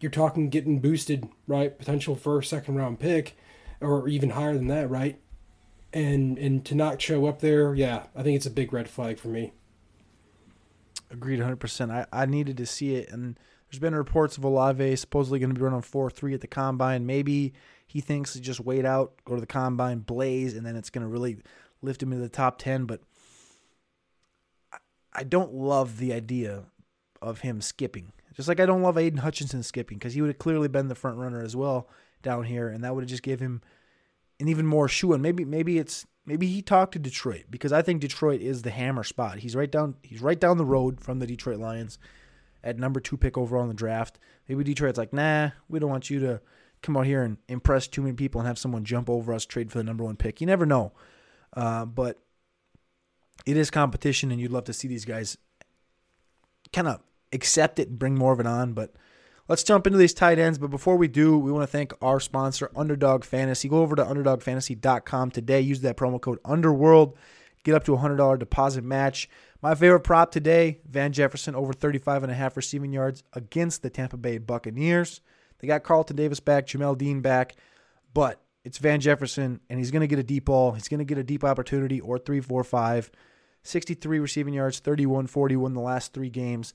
you're 0.00 0.10
talking 0.10 0.50
getting 0.50 0.80
boosted, 0.80 1.28
right? 1.46 1.76
Potential 1.76 2.14
first, 2.14 2.50
second 2.50 2.76
round 2.76 3.00
pick, 3.00 3.36
or 3.80 4.08
even 4.08 4.30
higher 4.30 4.54
than 4.54 4.68
that, 4.68 4.90
right? 4.90 5.18
And 5.92 6.38
and 6.38 6.64
to 6.66 6.74
not 6.74 7.00
show 7.00 7.26
up 7.26 7.40
there, 7.40 7.74
yeah, 7.74 8.04
I 8.14 8.22
think 8.22 8.36
it's 8.36 8.46
a 8.46 8.50
big 8.50 8.72
red 8.72 8.88
flag 8.88 9.18
for 9.18 9.28
me. 9.28 9.52
Agreed, 11.10 11.38
100. 11.38 11.56
percent 11.56 11.90
I 11.90 12.06
I 12.12 12.26
needed 12.26 12.56
to 12.56 12.66
see 12.66 12.96
it, 12.96 13.10
and 13.10 13.38
there's 13.70 13.78
been 13.78 13.94
reports 13.94 14.36
of 14.36 14.44
Olave 14.44 14.96
supposedly 14.96 15.38
going 15.38 15.50
to 15.50 15.58
be 15.58 15.62
running 15.62 15.82
four 15.82 16.10
three 16.10 16.34
at 16.34 16.40
the 16.40 16.46
combine. 16.46 17.06
Maybe 17.06 17.54
he 17.86 18.00
thinks 18.00 18.34
just 18.34 18.60
wait 18.60 18.84
out, 18.84 19.14
go 19.24 19.36
to 19.36 19.40
the 19.40 19.46
combine, 19.46 20.00
blaze, 20.00 20.56
and 20.56 20.66
then 20.66 20.74
it's 20.74 20.90
going 20.90 21.06
to 21.06 21.08
really 21.08 21.38
lift 21.84 22.02
him 22.02 22.12
into 22.12 22.22
the 22.22 22.28
top 22.28 22.58
10. 22.58 22.86
But 22.86 23.00
I 25.12 25.24
don't 25.24 25.54
love 25.54 25.98
the 25.98 26.12
idea 26.12 26.64
of 27.22 27.40
him 27.40 27.60
skipping. 27.60 28.12
Just 28.34 28.48
like 28.48 28.60
I 28.60 28.66
don't 28.66 28.82
love 28.82 28.98
Aidan 28.98 29.20
Hutchinson 29.20 29.62
skipping 29.62 29.98
because 29.98 30.14
he 30.14 30.20
would 30.20 30.28
have 30.28 30.38
clearly 30.38 30.68
been 30.68 30.88
the 30.88 30.94
front 30.94 31.18
runner 31.18 31.40
as 31.42 31.54
well 31.54 31.88
down 32.22 32.44
here, 32.44 32.68
and 32.68 32.82
that 32.82 32.94
would 32.94 33.04
have 33.04 33.10
just 33.10 33.22
give 33.22 33.40
him 33.40 33.62
an 34.40 34.48
even 34.48 34.66
more 34.66 34.88
shoe. 34.88 35.12
And 35.12 35.22
maybe 35.22 35.44
maybe 35.44 35.78
it's 35.78 36.04
maybe 36.26 36.46
he 36.46 36.62
talked 36.62 36.92
to 36.94 36.98
Detroit 36.98 37.44
because 37.50 37.72
I 37.72 37.82
think 37.82 38.00
Detroit 38.00 38.40
is 38.40 38.62
the 38.62 38.70
hammer 38.70 39.04
spot. 39.04 39.38
He's 39.38 39.54
right 39.54 39.70
down 39.70 39.94
he's 40.02 40.20
right 40.20 40.38
down 40.38 40.58
the 40.58 40.64
road 40.64 41.00
from 41.00 41.20
the 41.20 41.26
Detroit 41.26 41.58
Lions 41.58 41.98
at 42.64 42.78
number 42.78 42.98
two 42.98 43.16
pick 43.16 43.38
overall 43.38 43.62
in 43.62 43.68
the 43.68 43.74
draft. 43.74 44.18
Maybe 44.48 44.64
Detroit's 44.64 44.98
like, 44.98 45.12
nah, 45.12 45.50
we 45.68 45.78
don't 45.78 45.90
want 45.90 46.10
you 46.10 46.18
to 46.20 46.40
come 46.82 46.96
out 46.96 47.06
here 47.06 47.22
and 47.22 47.38
impress 47.48 47.86
too 47.86 48.02
many 48.02 48.14
people 48.14 48.40
and 48.40 48.48
have 48.48 48.58
someone 48.58 48.84
jump 48.84 49.08
over 49.08 49.32
us, 49.32 49.46
trade 49.46 49.70
for 49.70 49.78
the 49.78 49.84
number 49.84 50.04
one 50.04 50.16
pick. 50.16 50.40
You 50.40 50.46
never 50.46 50.66
know. 50.66 50.92
Uh, 51.54 51.84
but 51.84 52.20
it 53.46 53.56
is 53.56 53.70
competition, 53.70 54.30
and 54.30 54.40
you'd 54.40 54.50
love 54.50 54.64
to 54.64 54.72
see 54.72 54.88
these 54.88 55.04
guys 55.04 55.38
kind 56.72 56.88
of 56.88 57.00
accept 57.32 57.78
it 57.78 57.88
and 57.88 57.98
bring 57.98 58.14
more 58.14 58.32
of 58.32 58.40
it 58.40 58.46
on. 58.46 58.72
But 58.72 58.94
let's 59.48 59.62
jump 59.62 59.86
into 59.86 59.98
these 59.98 60.14
tight 60.14 60.38
ends. 60.38 60.58
But 60.58 60.70
before 60.70 60.96
we 60.96 61.08
do, 61.08 61.38
we 61.38 61.52
want 61.52 61.62
to 61.62 61.70
thank 61.70 61.92
our 62.02 62.20
sponsor, 62.20 62.70
Underdog 62.74 63.24
Fantasy. 63.24 63.68
Go 63.68 63.78
over 63.78 63.96
to 63.96 64.04
UnderdogFantasy.com 64.04 65.30
today. 65.30 65.60
Use 65.60 65.80
that 65.80 65.96
promo 65.96 66.20
code 66.20 66.38
Underworld. 66.44 67.16
Get 67.64 67.74
up 67.74 67.84
to 67.84 67.94
a 67.94 67.98
$100 67.98 68.38
deposit 68.38 68.84
match. 68.84 69.28
My 69.62 69.74
favorite 69.74 70.00
prop 70.00 70.30
today, 70.30 70.80
Van 70.86 71.12
Jefferson 71.12 71.54
over 71.54 71.72
35 71.72 72.22
and 72.22 72.30
a 72.30 72.34
half 72.34 72.56
receiving 72.56 72.92
yards 72.92 73.22
against 73.32 73.82
the 73.82 73.88
Tampa 73.88 74.18
Bay 74.18 74.36
Buccaneers. 74.36 75.22
They 75.58 75.68
got 75.68 75.82
Carlton 75.82 76.16
Davis 76.16 76.40
back, 76.40 76.66
Jamel 76.66 76.98
Dean 76.98 77.22
back, 77.22 77.56
but 78.12 78.43
it's 78.64 78.78
Van 78.78 79.00
Jefferson, 79.00 79.60
and 79.68 79.78
he's 79.78 79.90
going 79.90 80.00
to 80.00 80.06
get 80.06 80.18
a 80.18 80.24
deep 80.24 80.46
ball. 80.46 80.72
He's 80.72 80.88
going 80.88 80.98
to 80.98 81.04
get 81.04 81.18
a 81.18 81.22
deep 81.22 81.44
opportunity 81.44 82.00
or 82.00 82.18
three, 82.18 82.40
four, 82.40 82.64
five. 82.64 83.10
63 83.62 84.18
receiving 84.18 84.54
yards, 84.54 84.78
31 84.78 85.26
41 85.26 85.72
the 85.74 85.80
last 85.80 86.12
three 86.12 86.28
games. 86.28 86.74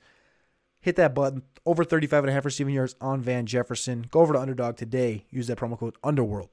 Hit 0.81 0.96
that 0.96 1.13
button. 1.13 1.43
Over 1.65 1.84
35 1.84 2.24
and 2.24 2.31
a 2.31 2.34
half 2.34 2.46
receiving 2.46 2.74
yards 2.74 2.96
on 3.01 3.22
Van 3.22 3.46
Jefferson. 3.46 4.08
Go 4.10 4.22
over 4.22 4.34
to 4.34 4.39
Underdog 4.39 4.77
today. 4.77 5.25
Use 5.29 5.48
that 5.48 5.58
promo 5.58 5.77
code 5.77 5.96
Underworld. 6.03 6.50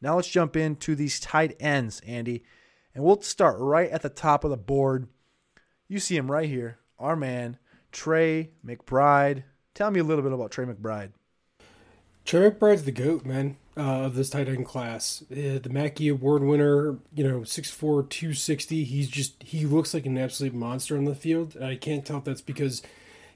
Now 0.00 0.16
let's 0.16 0.28
jump 0.28 0.56
into 0.56 0.94
these 0.94 1.20
tight 1.20 1.56
ends, 1.60 2.00
Andy. 2.06 2.42
And 2.94 3.04
we'll 3.04 3.20
start 3.20 3.56
right 3.58 3.90
at 3.90 4.02
the 4.02 4.08
top 4.08 4.44
of 4.44 4.50
the 4.50 4.56
board. 4.56 5.08
You 5.88 5.98
see 5.98 6.16
him 6.16 6.30
right 6.30 6.48
here. 6.48 6.78
Our 6.98 7.16
man, 7.16 7.58
Trey 7.92 8.50
McBride. 8.64 9.44
Tell 9.74 9.90
me 9.90 10.00
a 10.00 10.04
little 10.04 10.22
bit 10.22 10.32
about 10.32 10.50
Trey 10.50 10.64
McBride. 10.64 11.12
Trey 12.24 12.50
McBride's 12.50 12.84
the 12.84 12.92
GOAT, 12.92 13.24
man, 13.24 13.56
uh, 13.80 14.04
of 14.04 14.14
this 14.14 14.28
tight 14.28 14.48
end 14.48 14.66
class. 14.66 15.22
Uh, 15.30 15.58
the 15.58 15.70
Mackey 15.70 16.08
Award 16.08 16.42
winner, 16.42 16.98
you 17.14 17.24
know, 17.24 17.40
6'4, 17.40 18.08
260. 18.10 18.84
He's 18.84 19.08
just, 19.08 19.42
he 19.42 19.64
looks 19.64 19.94
like 19.94 20.04
an 20.04 20.18
absolute 20.18 20.52
monster 20.52 20.98
on 20.98 21.04
the 21.04 21.14
field. 21.14 21.56
I 21.60 21.76
can't 21.76 22.04
tell 22.04 22.18
if 22.18 22.24
that's 22.24 22.42
because 22.42 22.82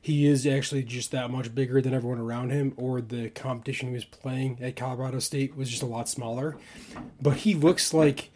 he 0.03 0.27
is 0.27 0.47
actually 0.47 0.83
just 0.83 1.13
that 1.13 1.31
much 1.31 1.55
bigger 1.55 1.81
than 1.81 1.95
everyone 1.95 2.19
around 2.19 2.51
him, 2.51 2.75
or 2.77 3.01
the 3.01 3.31
competition 3.31 3.89
he 3.89 3.95
was 3.95 4.05
playing 4.05 4.59
at 4.61 4.77
Colorado 4.77 5.19
State 5.19 5.57
was 5.57 5.71
just 5.71 5.83
a 5.83 5.87
lot 5.87 6.11
smaller. 6.11 6.59
But 7.23 7.39
he 7.39 7.55
looks 7.55 7.95
like 7.95 8.31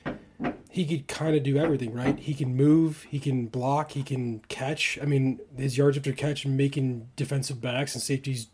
he 0.70 0.86
could 0.86 1.08
kind 1.08 1.36
of 1.36 1.42
do 1.42 1.58
everything, 1.58 1.92
right? 1.92 2.18
He 2.18 2.32
can 2.32 2.56
move, 2.56 3.06
he 3.10 3.20
can 3.20 3.48
block, 3.48 3.92
he 3.92 4.02
can 4.02 4.40
catch. 4.48 4.98
I 5.02 5.04
mean, 5.04 5.40
his 5.58 5.76
yards 5.76 5.98
after 5.98 6.12
catch 6.12 6.46
making 6.46 7.10
defensive 7.16 7.60
backs 7.60 7.94
and 7.94 8.02
safeties, 8.02 8.46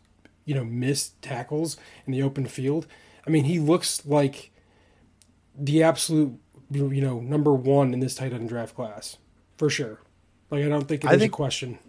you 0.43 0.53
know, 0.53 0.65
miss 0.65 1.11
tackles 1.21 1.77
in 2.05 2.11
the 2.11 2.21
open 2.21 2.47
field. 2.47 2.85
I 3.25 3.29
mean, 3.29 3.45
he 3.45 3.59
looks 3.59 4.05
like 4.05 4.51
the 5.57 5.83
absolute, 5.83 6.39
you 6.69 7.01
know, 7.01 7.19
number 7.19 7.53
one 7.53 7.93
in 7.93 7.99
this 7.99 8.15
tight 8.15 8.33
end 8.33 8.49
draft 8.49 8.75
class 8.75 9.17
for 9.57 9.69
sure. 9.69 10.01
Like, 10.51 10.63
I 10.63 10.69
don't 10.69 10.87
think 10.87 11.01
there's 11.01 11.19
think, 11.19 11.33
a 11.33 11.35
question. 11.35 11.79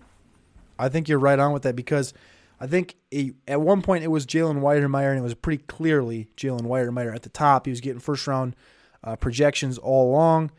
I 0.79 0.89
think 0.89 1.09
you're 1.09 1.19
right 1.19 1.39
on 1.39 1.53
with 1.53 1.63
that 1.63 1.77
because 1.77 2.15
I 2.59 2.67
think 2.67 2.97
it, 3.11 3.35
at 3.47 3.61
one 3.61 3.83
point 3.83 4.05
it 4.05 4.09
was 4.09 4.27
Jalen 4.27 4.61
Wydermyer, 4.61 5.11
and 5.11 5.19
it 5.19 5.23
was 5.23 5.35
pretty 5.35 5.63
clearly 5.65 6.29
Jalen 6.37 6.63
Wydermyer 6.63 7.15
at 7.15 7.23
the 7.23 7.29
top. 7.29 7.67
He 7.67 7.71
was 7.71 7.81
getting 7.81 8.01
first 8.01 8.27
round 8.27 8.57
uh, 9.05 9.17
projections 9.17 9.79
all 9.79 10.11
along. 10.11 10.51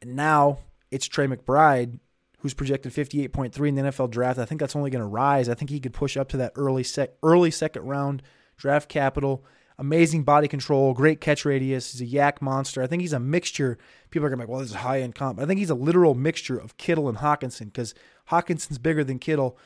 And 0.00 0.16
now 0.16 0.58
it's 0.90 1.06
Trey 1.06 1.26
McBride, 1.26 1.98
who's 2.38 2.54
projected 2.54 2.92
58.3 2.92 3.68
in 3.68 3.74
the 3.74 3.82
NFL 3.82 4.10
draft. 4.10 4.38
I 4.38 4.44
think 4.44 4.60
that's 4.60 4.76
only 4.76 4.90
going 4.90 5.02
to 5.02 5.08
rise. 5.08 5.48
I 5.48 5.54
think 5.54 5.70
he 5.70 5.80
could 5.80 5.94
push 5.94 6.16
up 6.16 6.28
to 6.30 6.36
that 6.38 6.52
early 6.56 6.82
sec, 6.82 7.10
early 7.22 7.50
second 7.50 7.82
round 7.82 8.22
draft 8.56 8.88
capital. 8.88 9.44
Amazing 9.78 10.24
body 10.24 10.48
control, 10.48 10.92
great 10.94 11.20
catch 11.20 11.44
radius. 11.44 11.92
He's 11.92 12.00
a 12.00 12.06
yak 12.06 12.42
monster. 12.42 12.82
I 12.82 12.86
think 12.86 13.02
he's 13.02 13.12
a 13.12 13.20
mixture. 13.20 13.78
People 14.10 14.26
are 14.26 14.28
going 14.28 14.40
to 14.40 14.46
be 14.46 14.48
like, 14.48 14.52
well, 14.52 14.60
this 14.60 14.70
is 14.70 14.76
high 14.76 15.00
end 15.00 15.14
comp. 15.14 15.40
I 15.40 15.46
think 15.46 15.58
he's 15.58 15.70
a 15.70 15.74
literal 15.74 16.14
mixture 16.14 16.58
of 16.58 16.76
Kittle 16.76 17.08
and 17.08 17.18
Hockenson 17.18 17.66
because 17.66 17.94
Hockenson's 18.30 18.78
bigger 18.78 19.02
than 19.02 19.18
Kittle. 19.18 19.58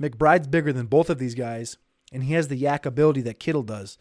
McBride's 0.00 0.48
bigger 0.48 0.72
than 0.72 0.86
both 0.86 1.08
of 1.08 1.18
these 1.18 1.34
guys, 1.34 1.76
and 2.12 2.24
he 2.24 2.34
has 2.34 2.48
the 2.48 2.56
yak 2.56 2.84
ability 2.84 3.22
that 3.22 3.40
Kittle 3.40 3.62
does. 3.62 3.96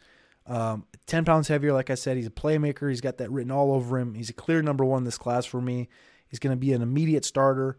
Um, 0.46 0.86
10 1.08 1.26
pounds 1.26 1.48
heavier, 1.48 1.74
like 1.74 1.90
I 1.90 1.96
said. 1.96 2.18
He's 2.18 2.28
a 2.28 2.32
playmaker. 2.32 2.90
He's 2.90 3.02
got 3.02 3.18
that 3.18 3.32
written 3.32 3.52
all 3.52 3.72
over 3.72 3.98
him. 3.98 4.16
He's 4.16 4.30
a 4.30 4.34
clear 4.34 4.62
number 4.62 4.84
one 4.84 5.00
in 5.00 5.06
this 5.06 5.18
class 5.18 5.46
for 5.46 5.62
me. 5.62 5.88
He's 6.28 6.40
going 6.40 6.56
to 6.56 6.60
be 6.60 6.74
an 6.74 6.82
immediate 6.82 7.26
starter. 7.26 7.78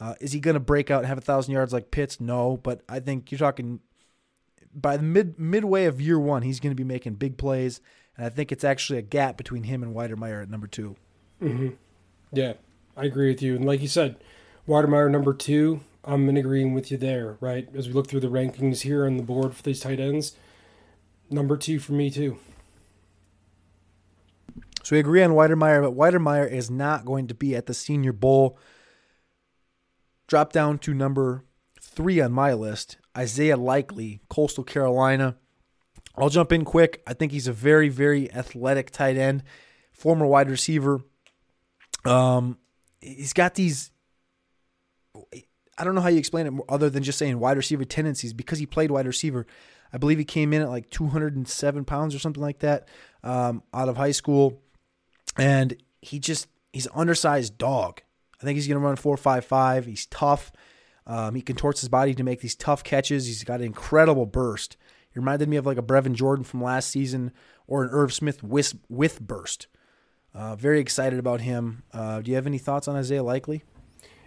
Uh, 0.00 0.14
is 0.20 0.32
he 0.32 0.40
going 0.40 0.54
to 0.54 0.60
break 0.60 0.90
out 0.90 0.98
and 0.98 1.06
have 1.06 1.18
a 1.18 1.22
thousand 1.22 1.54
yards 1.54 1.72
like 1.72 1.90
Pitts? 1.90 2.20
No, 2.20 2.56
but 2.56 2.82
I 2.88 3.00
think 3.00 3.30
you're 3.30 3.38
talking 3.38 3.80
by 4.74 4.96
the 4.96 5.02
mid 5.02 5.38
midway 5.38 5.84
of 5.84 6.00
year 6.00 6.18
one, 6.18 6.42
he's 6.42 6.60
going 6.60 6.70
to 6.70 6.76
be 6.76 6.84
making 6.84 7.14
big 7.14 7.36
plays, 7.36 7.80
and 8.16 8.26
I 8.26 8.28
think 8.28 8.52
it's 8.52 8.64
actually 8.64 8.98
a 8.98 9.02
gap 9.02 9.36
between 9.36 9.64
him 9.64 9.82
and 9.82 9.94
Wydermyer 9.94 10.42
at 10.42 10.50
number 10.50 10.66
2 10.66 10.96
mm-hmm. 11.42 11.68
Yeah, 12.32 12.54
I 12.96 13.04
agree 13.04 13.28
with 13.28 13.42
you. 13.42 13.56
And 13.56 13.64
like 13.64 13.82
you 13.82 13.88
said, 13.88 14.16
Wydermyer 14.68 15.10
number 15.10 15.34
two. 15.34 15.80
I'm 16.04 16.28
in 16.28 16.36
agreeing 16.36 16.74
with 16.74 16.90
you 16.90 16.96
there. 16.96 17.36
Right 17.40 17.68
as 17.74 17.86
we 17.86 17.94
look 17.94 18.08
through 18.08 18.20
the 18.20 18.28
rankings 18.28 18.82
here 18.82 19.06
on 19.06 19.16
the 19.16 19.22
board 19.22 19.54
for 19.54 19.62
these 19.62 19.80
tight 19.80 20.00
ends, 20.00 20.36
number 21.30 21.56
two 21.56 21.78
for 21.78 21.92
me 21.92 22.10
too. 22.10 22.38
So 24.82 24.96
we 24.96 25.00
agree 25.00 25.22
on 25.22 25.30
Wydermyer, 25.30 25.82
but 25.82 25.96
Wydermyer 25.96 26.50
is 26.50 26.70
not 26.70 27.04
going 27.04 27.28
to 27.28 27.34
be 27.34 27.54
at 27.54 27.66
the 27.66 27.74
Senior 27.74 28.12
Bowl. 28.12 28.58
Drop 30.26 30.52
down 30.52 30.78
to 30.80 30.92
number 30.92 31.44
three 31.80 32.20
on 32.20 32.32
my 32.32 32.52
list, 32.52 32.96
Isaiah 33.16 33.56
Likely, 33.56 34.20
Coastal 34.28 34.64
Carolina. 34.64 35.36
I'll 36.16 36.28
jump 36.28 36.52
in 36.52 36.64
quick. 36.64 37.02
I 37.06 37.14
think 37.14 37.32
he's 37.32 37.48
a 37.48 37.52
very, 37.52 37.88
very 37.88 38.32
athletic 38.32 38.90
tight 38.90 39.16
end, 39.16 39.42
former 39.92 40.26
wide 40.26 40.50
receiver. 40.50 41.00
Um, 42.04 42.58
he's 43.00 43.32
got 43.32 43.54
these. 43.54 43.90
I 45.78 45.84
don't 45.84 45.94
know 45.94 46.00
how 46.00 46.08
you 46.08 46.18
explain 46.18 46.46
it 46.46 46.52
other 46.68 46.90
than 46.90 47.02
just 47.02 47.18
saying 47.18 47.38
wide 47.38 47.56
receiver 47.56 47.84
tendencies 47.84 48.32
because 48.32 48.58
he 48.58 48.66
played 48.66 48.90
wide 48.90 49.06
receiver. 49.06 49.46
I 49.92 49.98
believe 49.98 50.18
he 50.18 50.24
came 50.24 50.52
in 50.52 50.62
at 50.62 50.70
like 50.70 50.90
207 50.90 51.84
pounds 51.84 52.14
or 52.14 52.18
something 52.18 52.42
like 52.42 52.60
that 52.60 52.88
um, 53.22 53.62
out 53.74 53.88
of 53.88 53.96
high 53.96 54.10
school, 54.12 54.62
and 55.36 55.76
he 56.00 56.18
just 56.18 56.46
he's 56.72 56.86
an 56.86 56.92
undersized 56.94 57.58
dog. 57.58 58.02
I 58.40 58.44
think 58.44 58.56
he's 58.56 58.66
going 58.66 58.80
to 58.80 58.86
run 58.86 58.96
four 58.96 59.16
five 59.16 59.44
five. 59.44 59.86
He's 59.86 60.06
tough. 60.06 60.52
Um, 61.06 61.34
he 61.34 61.42
contorts 61.42 61.80
his 61.80 61.88
body 61.88 62.14
to 62.14 62.22
make 62.22 62.40
these 62.40 62.54
tough 62.54 62.84
catches. 62.84 63.26
He's 63.26 63.44
got 63.44 63.60
an 63.60 63.66
incredible 63.66 64.26
burst. 64.26 64.76
He 65.12 65.18
reminded 65.18 65.48
me 65.48 65.56
of 65.56 65.66
like 65.66 65.78
a 65.78 65.82
Brevin 65.82 66.14
Jordan 66.14 66.44
from 66.44 66.62
last 66.62 66.90
season 66.90 67.32
or 67.66 67.82
an 67.82 67.90
Irv 67.90 68.12
Smith 68.12 68.42
with, 68.42 68.74
with 68.88 69.20
burst. 69.20 69.66
Uh, 70.34 70.56
very 70.56 70.80
excited 70.80 71.18
about 71.18 71.42
him. 71.42 71.82
Uh, 71.92 72.20
do 72.20 72.30
you 72.30 72.36
have 72.36 72.46
any 72.46 72.58
thoughts 72.58 72.88
on 72.88 72.96
Isaiah 72.96 73.22
Likely? 73.22 73.62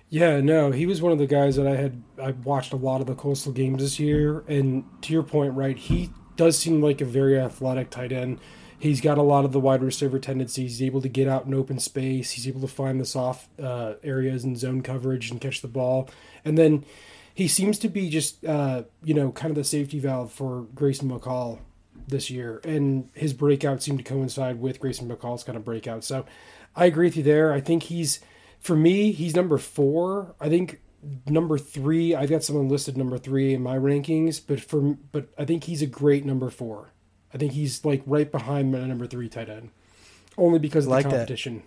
Yeah, 0.08 0.40
no, 0.40 0.72
he 0.72 0.86
was 0.86 1.02
one 1.02 1.12
of 1.12 1.18
the 1.18 1.26
guys 1.26 1.56
that 1.56 1.66
I 1.66 1.76
had 1.76 2.04
I 2.22 2.32
watched 2.32 2.74
a 2.74 2.78
lot 2.78 3.02
of 3.02 3.08
the 3.08 3.16
coastal 3.16 3.52
games 3.52 3.82
this 3.82 4.00
year, 4.00 4.44
and 4.48 4.86
to 5.02 5.12
your 5.12 5.24
point, 5.24 5.56
right, 5.56 5.76
he 5.76 6.12
does 6.36 6.58
seem 6.58 6.82
like 6.82 7.02
a 7.02 7.06
very 7.06 7.40
athletic 7.40 7.90
tight 7.90 8.12
end. 8.12 8.40
He's 8.78 9.02
got 9.02 9.18
a 9.18 9.24
lot 9.24 9.46
of 9.46 9.52
the 9.52 9.60
wide 9.60 9.82
receiver 9.82 10.20
tendencies. 10.20 10.80
He's 10.80 10.88
able 10.88 11.02
to 11.02 11.10
get 11.10 11.28
out 11.28 11.46
in 11.46 11.54
open 11.54 11.80
space. 11.80 12.32
He's 12.32 12.48
able 12.48 12.62
to 12.62 12.68
find 12.68 13.00
the 13.00 13.06
soft 13.06 13.48
uh, 13.60 13.94
areas 14.04 14.44
and 14.44 14.58
zone 14.58 14.82
coverage 14.82 15.32
and 15.32 15.40
catch 15.40 15.62
the 15.62 15.68
ball. 15.68 16.10
And 16.44 16.58
then 16.58 16.86
he 17.34 17.48
seems 17.48 17.80
to 17.80 17.90
be 17.90 18.10
just, 18.10 18.46
uh, 18.46 18.84
you 19.04 19.14
know, 19.14 19.32
kind 19.32 19.52
of 19.52 19.56
the 19.56 19.64
safety 19.64 20.00
valve 20.00 20.32
for 20.32 20.68
Grayson 20.76 21.10
McCall 21.10 21.60
this 22.08 22.30
year. 22.30 22.62
And 22.64 23.10
his 23.14 23.34
breakout 23.34 23.82
seemed 23.82 24.00
to 24.00 24.04
coincide 24.04 24.60
with 24.60 24.80
Grayson 24.80 25.10
McCall's 25.10 25.44
kind 25.44 25.58
of 25.58 25.66
breakout. 25.66 26.04
So 26.04 26.26
I 26.76 26.86
agree 26.86 27.08
with 27.08 27.18
you 27.18 27.24
there. 27.24 27.54
I 27.54 27.62
think 27.62 27.84
he's, 27.84 28.20
for 28.60 28.76
me, 28.76 29.12
he's 29.12 29.36
number 29.36 29.58
four. 29.58 30.36
I 30.40 30.50
think 30.50 30.82
number 31.28 31.58
three, 31.58 32.16
I've 32.16 32.30
got 32.30 32.44
someone 32.44 32.70
listed 32.70 32.98
number 32.98 33.18
three 33.18 33.54
in 33.54 33.62
my 33.62 33.78
rankings, 33.78 34.42
but 34.46 34.60
for 34.60 34.98
but 35.12 35.28
I 35.38 35.46
think 35.46 35.66
he's 35.66 35.82
a 35.82 35.88
great 35.88 36.26
number 36.26 36.50
four. 36.50 36.92
I 37.36 37.38
think 37.38 37.52
he's 37.52 37.84
like 37.84 38.02
right 38.06 38.32
behind 38.32 38.72
my 38.72 38.80
number 38.86 39.06
three 39.06 39.28
tight 39.28 39.50
end, 39.50 39.70
only 40.38 40.58
because 40.58 40.86
of 40.86 40.92
like 40.92 41.04
the 41.04 41.10
competition. 41.10 41.64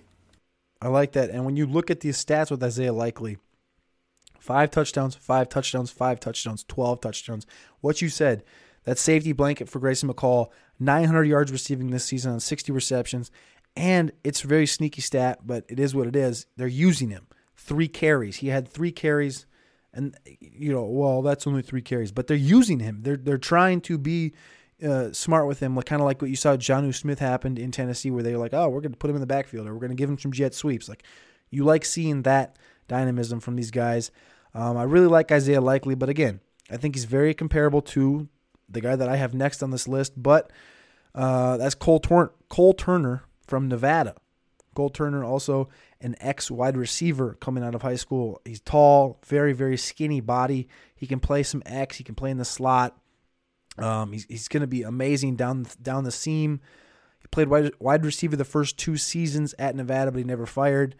That. 0.80 0.86
I 0.86 0.88
like 0.88 1.12
that. 1.12 1.28
And 1.28 1.44
when 1.44 1.56
you 1.56 1.66
look 1.66 1.90
at 1.90 2.00
these 2.00 2.24
stats 2.24 2.50
with 2.50 2.62
Isaiah 2.62 2.92
Likely, 2.92 3.36
five 4.40 4.70
touchdowns, 4.70 5.14
five 5.14 5.50
touchdowns, 5.50 5.90
five 5.90 6.20
touchdowns, 6.20 6.64
12 6.68 7.02
touchdowns. 7.02 7.46
What 7.82 8.00
you 8.00 8.08
said, 8.08 8.44
that 8.84 8.96
safety 8.96 9.32
blanket 9.32 9.68
for 9.68 9.78
Grayson 9.78 10.08
McCall, 10.08 10.48
900 10.80 11.24
yards 11.24 11.52
receiving 11.52 11.90
this 11.90 12.06
season 12.06 12.32
on 12.32 12.40
60 12.40 12.72
receptions. 12.72 13.30
And 13.76 14.12
it's 14.24 14.44
a 14.44 14.46
very 14.46 14.66
sneaky 14.66 15.02
stat, 15.02 15.40
but 15.44 15.66
it 15.68 15.78
is 15.78 15.94
what 15.94 16.06
it 16.06 16.16
is. 16.16 16.46
They're 16.56 16.66
using 16.66 17.10
him. 17.10 17.26
Three 17.56 17.88
carries. 17.88 18.36
He 18.36 18.48
had 18.48 18.66
three 18.66 18.92
carries, 18.92 19.44
and 19.92 20.16
you 20.40 20.72
know, 20.72 20.84
well, 20.84 21.20
that's 21.20 21.46
only 21.46 21.60
three 21.60 21.82
carries, 21.82 22.10
but 22.10 22.26
they're 22.26 22.36
using 22.36 22.80
him. 22.80 23.00
They're 23.02 23.16
they're 23.16 23.36
trying 23.36 23.82
to 23.82 23.98
be 23.98 24.32
uh, 24.82 25.12
smart 25.12 25.46
with 25.46 25.60
him, 25.60 25.74
like 25.74 25.86
kind 25.86 26.00
of 26.00 26.06
like 26.06 26.20
what 26.20 26.30
you 26.30 26.36
saw 26.36 26.56
Jonnu 26.56 26.94
Smith 26.94 27.18
happened 27.18 27.58
in 27.58 27.70
Tennessee, 27.70 28.10
where 28.10 28.22
they're 28.22 28.38
like, 28.38 28.54
oh, 28.54 28.68
we're 28.68 28.80
going 28.80 28.92
to 28.92 28.98
put 28.98 29.10
him 29.10 29.16
in 29.16 29.20
the 29.20 29.26
backfield, 29.26 29.66
or 29.66 29.74
we're 29.74 29.80
going 29.80 29.90
to 29.90 29.96
give 29.96 30.10
him 30.10 30.18
some 30.18 30.32
jet 30.32 30.54
sweeps. 30.54 30.88
Like 30.88 31.02
you 31.50 31.64
like 31.64 31.84
seeing 31.84 32.22
that 32.22 32.56
dynamism 32.86 33.40
from 33.40 33.56
these 33.56 33.70
guys. 33.70 34.10
Um, 34.54 34.76
I 34.76 34.84
really 34.84 35.06
like 35.06 35.30
Isaiah 35.30 35.60
Likely, 35.60 35.94
but 35.94 36.08
again, 36.08 36.40
I 36.70 36.76
think 36.76 36.94
he's 36.94 37.04
very 37.04 37.34
comparable 37.34 37.82
to 37.82 38.28
the 38.68 38.80
guy 38.80 38.96
that 38.96 39.08
I 39.08 39.16
have 39.16 39.34
next 39.34 39.62
on 39.62 39.70
this 39.70 39.88
list. 39.88 40.20
But 40.20 40.50
uh, 41.14 41.56
that's 41.56 41.74
Cole, 41.74 42.00
Tor- 42.00 42.32
Cole 42.48 42.74
Turner 42.74 43.24
from 43.46 43.68
Nevada. 43.68 44.14
Cole 44.74 44.90
Turner 44.90 45.24
also 45.24 45.68
an 46.00 46.14
ex 46.20 46.50
wide 46.50 46.76
receiver 46.76 47.36
coming 47.40 47.64
out 47.64 47.74
of 47.74 47.82
high 47.82 47.96
school. 47.96 48.40
He's 48.44 48.60
tall, 48.60 49.18
very 49.26 49.52
very 49.52 49.76
skinny 49.76 50.20
body. 50.20 50.68
He 50.94 51.06
can 51.06 51.18
play 51.18 51.42
some 51.42 51.62
X. 51.66 51.96
He 51.96 52.04
can 52.04 52.14
play 52.14 52.30
in 52.30 52.38
the 52.38 52.44
slot. 52.44 52.96
Um, 53.82 54.12
he's 54.12 54.24
he's 54.24 54.48
going 54.48 54.60
to 54.62 54.66
be 54.66 54.82
amazing 54.82 55.36
down 55.36 55.66
down 55.80 56.04
the 56.04 56.10
seam. 56.10 56.60
He 57.20 57.28
played 57.28 57.48
wide, 57.48 57.72
wide 57.78 58.04
receiver 58.04 58.36
the 58.36 58.44
first 58.44 58.78
two 58.78 58.96
seasons 58.96 59.54
at 59.58 59.74
Nevada, 59.74 60.10
but 60.10 60.18
he 60.18 60.24
never 60.24 60.46
fired. 60.46 60.94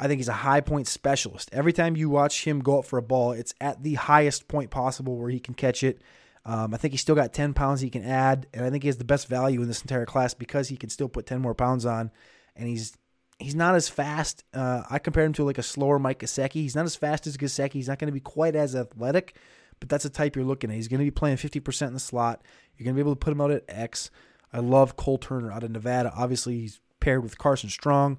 I 0.00 0.06
think 0.06 0.18
he's 0.18 0.28
a 0.28 0.32
high 0.32 0.60
point 0.60 0.86
specialist. 0.86 1.50
Every 1.52 1.72
time 1.72 1.96
you 1.96 2.08
watch 2.08 2.44
him 2.44 2.60
go 2.60 2.78
up 2.78 2.84
for 2.84 2.98
a 2.98 3.02
ball, 3.02 3.32
it's 3.32 3.54
at 3.60 3.82
the 3.82 3.94
highest 3.94 4.46
point 4.46 4.70
possible 4.70 5.16
where 5.16 5.30
he 5.30 5.40
can 5.40 5.54
catch 5.54 5.82
it. 5.82 6.00
Um, 6.44 6.72
I 6.72 6.76
think 6.76 6.92
he's 6.92 7.00
still 7.00 7.14
got 7.14 7.32
10 7.32 7.52
pounds 7.52 7.80
he 7.80 7.90
can 7.90 8.04
add, 8.04 8.46
and 8.54 8.64
I 8.64 8.70
think 8.70 8.84
he 8.84 8.88
has 8.88 8.96
the 8.96 9.04
best 9.04 9.28
value 9.28 9.60
in 9.60 9.68
this 9.68 9.82
entire 9.82 10.06
class 10.06 10.34
because 10.34 10.68
he 10.68 10.76
can 10.76 10.88
still 10.88 11.08
put 11.08 11.26
10 11.26 11.40
more 11.40 11.54
pounds 11.54 11.84
on, 11.84 12.10
and 12.56 12.68
he's 12.68 12.96
he's 13.38 13.54
not 13.54 13.74
as 13.74 13.88
fast. 13.88 14.44
Uh, 14.54 14.82
I 14.88 14.98
compare 14.98 15.24
him 15.24 15.32
to 15.34 15.44
like 15.44 15.58
a 15.58 15.62
slower 15.62 15.98
Mike 15.98 16.20
Gesicki. 16.20 16.54
He's 16.54 16.76
not 16.76 16.86
as 16.86 16.96
fast 16.96 17.26
as 17.26 17.36
Gesicki. 17.36 17.74
He's 17.74 17.88
not 17.88 17.98
going 17.98 18.08
to 18.08 18.12
be 18.12 18.20
quite 18.20 18.56
as 18.56 18.74
athletic, 18.74 19.36
but 19.80 19.88
that's 19.88 20.04
the 20.04 20.10
type 20.10 20.36
you're 20.36 20.44
looking 20.44 20.70
at. 20.70 20.76
He's 20.76 20.88
going 20.88 20.98
to 20.98 21.04
be 21.04 21.10
playing 21.10 21.36
50% 21.36 21.86
in 21.86 21.94
the 21.94 22.00
slot. 22.00 22.42
You're 22.76 22.84
going 22.84 22.94
to 22.94 22.98
be 22.98 23.06
able 23.06 23.14
to 23.14 23.18
put 23.18 23.32
him 23.32 23.40
out 23.40 23.50
at 23.50 23.64
X. 23.68 24.10
I 24.52 24.60
love 24.60 24.96
Cole 24.96 25.18
Turner 25.18 25.52
out 25.52 25.62
of 25.62 25.70
Nevada. 25.70 26.12
Obviously, 26.16 26.60
he's 26.60 26.80
paired 27.00 27.22
with 27.22 27.38
Carson 27.38 27.70
Strong 27.70 28.18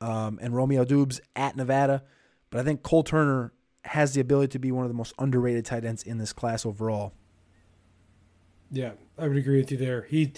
um, 0.00 0.38
and 0.40 0.54
Romeo 0.54 0.84
Doubs 0.84 1.20
at 1.36 1.56
Nevada, 1.56 2.02
but 2.50 2.60
I 2.60 2.64
think 2.64 2.82
Cole 2.82 3.04
Turner 3.04 3.52
has 3.84 4.14
the 4.14 4.20
ability 4.20 4.48
to 4.52 4.58
be 4.58 4.72
one 4.72 4.84
of 4.84 4.90
the 4.90 4.96
most 4.96 5.14
underrated 5.18 5.64
tight 5.64 5.84
ends 5.84 6.02
in 6.02 6.18
this 6.18 6.32
class 6.32 6.66
overall. 6.66 7.14
Yeah, 8.70 8.92
I 9.18 9.26
would 9.26 9.36
agree 9.36 9.58
with 9.58 9.70
you 9.70 9.76
there. 9.76 10.02
He 10.02 10.32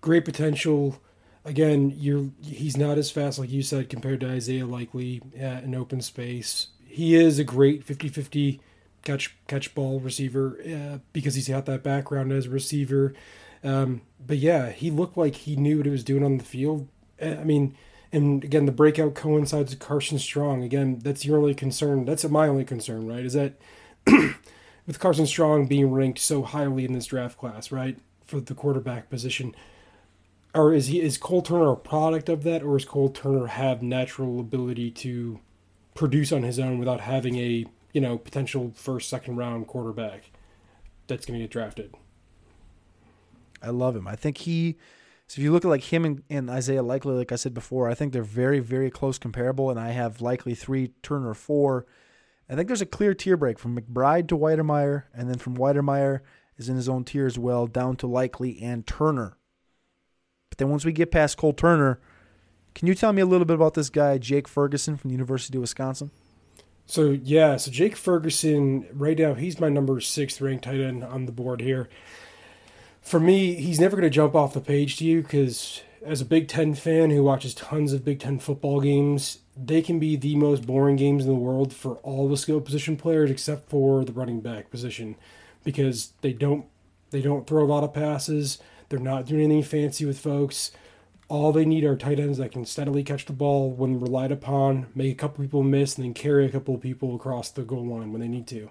great 0.00 0.24
potential. 0.24 1.00
Again, 1.44 1.92
you're 1.96 2.30
he's 2.42 2.76
not 2.76 2.98
as 2.98 3.10
fast 3.10 3.38
like 3.38 3.50
you 3.50 3.62
said 3.62 3.88
compared 3.88 4.20
to 4.20 4.28
Isaiah 4.28 4.66
Likely 4.66 5.20
at 5.36 5.64
an 5.64 5.74
open 5.74 6.00
space. 6.00 6.68
He 6.86 7.14
is 7.16 7.38
a 7.38 7.44
great 7.44 7.86
50-50 7.86 8.60
catch 9.02 9.36
catch 9.46 9.74
ball 9.74 10.00
receiver 10.00 10.58
uh, 10.66 10.98
because 11.12 11.34
he's 11.34 11.48
got 11.48 11.66
that 11.66 11.82
background 11.82 12.32
as 12.32 12.46
a 12.46 12.50
receiver. 12.50 13.14
Um, 13.64 14.02
but 14.24 14.38
yeah, 14.38 14.70
he 14.70 14.90
looked 14.90 15.16
like 15.16 15.34
he 15.36 15.56
knew 15.56 15.78
what 15.78 15.86
he 15.86 15.92
was 15.92 16.04
doing 16.04 16.24
on 16.24 16.38
the 16.38 16.44
field. 16.44 16.88
Uh, 17.20 17.36
I 17.40 17.44
mean, 17.44 17.76
and 18.12 18.44
again, 18.44 18.66
the 18.66 18.72
breakout 18.72 19.14
coincides 19.14 19.70
with 19.70 19.80
Carson 19.80 20.18
Strong. 20.18 20.62
Again, 20.62 20.98
that's 20.98 21.24
your 21.24 21.38
only 21.38 21.54
concern. 21.54 22.04
That's 22.04 22.24
my 22.24 22.46
only 22.48 22.64
concern, 22.64 23.06
right? 23.06 23.24
Is 23.24 23.32
that 23.32 23.54
with 24.06 25.00
Carson 25.00 25.26
Strong 25.26 25.66
being 25.66 25.90
ranked 25.90 26.18
so 26.18 26.42
highly 26.42 26.84
in 26.84 26.92
this 26.92 27.06
draft 27.06 27.38
class, 27.38 27.72
right, 27.72 27.98
for 28.26 28.40
the 28.40 28.54
quarterback 28.54 29.08
position, 29.08 29.54
or 30.54 30.74
is 30.74 30.88
he 30.88 31.00
is 31.00 31.16
Cole 31.16 31.42
Turner 31.42 31.72
a 31.72 31.76
product 31.76 32.28
of 32.28 32.42
that, 32.42 32.62
or 32.62 32.76
is 32.76 32.84
Cole 32.84 33.08
Turner 33.08 33.46
have 33.46 33.82
natural 33.82 34.40
ability 34.40 34.90
to 34.90 35.40
produce 35.94 36.32
on 36.32 36.42
his 36.42 36.58
own 36.58 36.78
without 36.78 37.00
having 37.00 37.36
a 37.36 37.64
you 37.92 38.00
know 38.00 38.18
potential 38.18 38.72
first 38.74 39.08
second 39.08 39.36
round 39.36 39.66
quarterback 39.66 40.30
that's 41.06 41.26
going 41.26 41.38
to 41.38 41.44
get 41.44 41.50
drafted? 41.50 41.94
I 43.62 43.70
love 43.70 43.94
him. 43.94 44.08
I 44.08 44.16
think 44.16 44.38
he 44.38 44.76
so 45.32 45.40
if 45.40 45.44
you 45.44 45.52
look 45.52 45.64
at 45.64 45.68
like 45.68 45.84
him 45.84 46.04
and, 46.04 46.22
and, 46.28 46.50
Isaiah 46.50 46.82
Likely, 46.82 47.14
like 47.14 47.32
I 47.32 47.36
said 47.36 47.54
before, 47.54 47.88
I 47.88 47.94
think 47.94 48.12
they're 48.12 48.22
very, 48.22 48.58
very 48.58 48.90
close 48.90 49.18
comparable. 49.18 49.70
And 49.70 49.80
I 49.80 49.92
have 49.92 50.20
Likely 50.20 50.54
three, 50.54 50.88
Turner 51.02 51.32
four. 51.32 51.86
I 52.50 52.54
think 52.54 52.66
there's 52.66 52.82
a 52.82 52.86
clear 52.86 53.14
tier 53.14 53.38
break 53.38 53.58
from 53.58 53.78
McBride 53.78 54.28
to 54.28 54.36
Wydermyer, 54.36 55.04
and 55.14 55.30
then 55.30 55.38
from 55.38 55.56
Wydermyer 55.56 56.20
is 56.58 56.68
in 56.68 56.76
his 56.76 56.86
own 56.86 57.04
tier 57.04 57.24
as 57.24 57.38
well, 57.38 57.66
down 57.66 57.96
to 57.96 58.06
Likely 58.06 58.60
and 58.60 58.86
Turner. 58.86 59.38
But 60.50 60.58
then 60.58 60.68
once 60.68 60.84
we 60.84 60.92
get 60.92 61.10
past 61.10 61.38
Cole 61.38 61.54
Turner, 61.54 61.98
can 62.74 62.86
you 62.86 62.94
tell 62.94 63.14
me 63.14 63.22
a 63.22 63.26
little 63.26 63.46
bit 63.46 63.54
about 63.54 63.72
this 63.72 63.88
guy, 63.88 64.18
Jake 64.18 64.46
Ferguson 64.46 64.98
from 64.98 65.08
the 65.08 65.14
University 65.14 65.56
of 65.56 65.62
Wisconsin? 65.62 66.10
So 66.92 67.18
yeah, 67.22 67.56
so 67.56 67.70
Jake 67.70 67.96
Ferguson, 67.96 68.86
right 68.92 69.18
now 69.18 69.34
he's 69.34 69.58
my 69.58 69.68
number 69.68 70.00
six 70.00 70.40
ranked 70.40 70.64
tight 70.64 70.80
end 70.80 71.02
on 71.02 71.26
the 71.26 71.32
board 71.32 71.60
here 71.60 71.88
for 73.02 73.18
me, 73.18 73.54
he's 73.54 73.80
never 73.80 73.96
going 73.96 74.08
to 74.08 74.14
jump 74.14 74.34
off 74.34 74.54
the 74.54 74.60
page 74.60 74.96
to 74.96 75.04
you 75.04 75.22
because 75.22 75.82
as 76.04 76.20
a 76.20 76.24
Big 76.24 76.48
Ten 76.48 76.74
fan 76.74 77.10
who 77.10 77.22
watches 77.22 77.52
tons 77.52 77.92
of 77.92 78.04
Big 78.04 78.20
Ten 78.20 78.38
football 78.38 78.80
games, 78.80 79.40
they 79.56 79.82
can 79.82 79.98
be 79.98 80.16
the 80.16 80.36
most 80.36 80.66
boring 80.66 80.96
games 80.96 81.24
in 81.24 81.28
the 81.28 81.36
world 81.36 81.74
for 81.74 81.96
all 81.96 82.28
the 82.28 82.36
skill 82.36 82.60
position 82.60 82.96
players 82.96 83.30
except 83.30 83.68
for 83.68 84.04
the 84.04 84.12
running 84.12 84.40
back 84.40 84.70
position 84.70 85.16
because 85.64 86.12
they 86.22 86.32
don't 86.32 86.64
they 87.10 87.20
don't 87.20 87.46
throw 87.46 87.62
a 87.62 87.66
lot 87.66 87.84
of 87.84 87.92
passes. 87.92 88.58
They're 88.88 88.98
not 88.98 89.26
doing 89.26 89.42
anything 89.42 89.62
fancy 89.62 90.06
with 90.06 90.18
folks. 90.18 90.70
All 91.32 91.50
they 91.50 91.64
need 91.64 91.84
are 91.84 91.96
tight 91.96 92.20
ends 92.20 92.36
that 92.36 92.52
can 92.52 92.66
steadily 92.66 93.02
catch 93.02 93.24
the 93.24 93.32
ball 93.32 93.70
when 93.70 93.98
relied 93.98 94.30
upon, 94.30 94.88
make 94.94 95.12
a 95.12 95.14
couple 95.14 95.42
people 95.42 95.62
miss, 95.62 95.96
and 95.96 96.04
then 96.04 96.12
carry 96.12 96.44
a 96.44 96.50
couple 96.50 96.76
people 96.76 97.16
across 97.16 97.48
the 97.48 97.62
goal 97.62 97.86
line 97.86 98.12
when 98.12 98.20
they 98.20 98.28
need 98.28 98.46
to. 98.48 98.68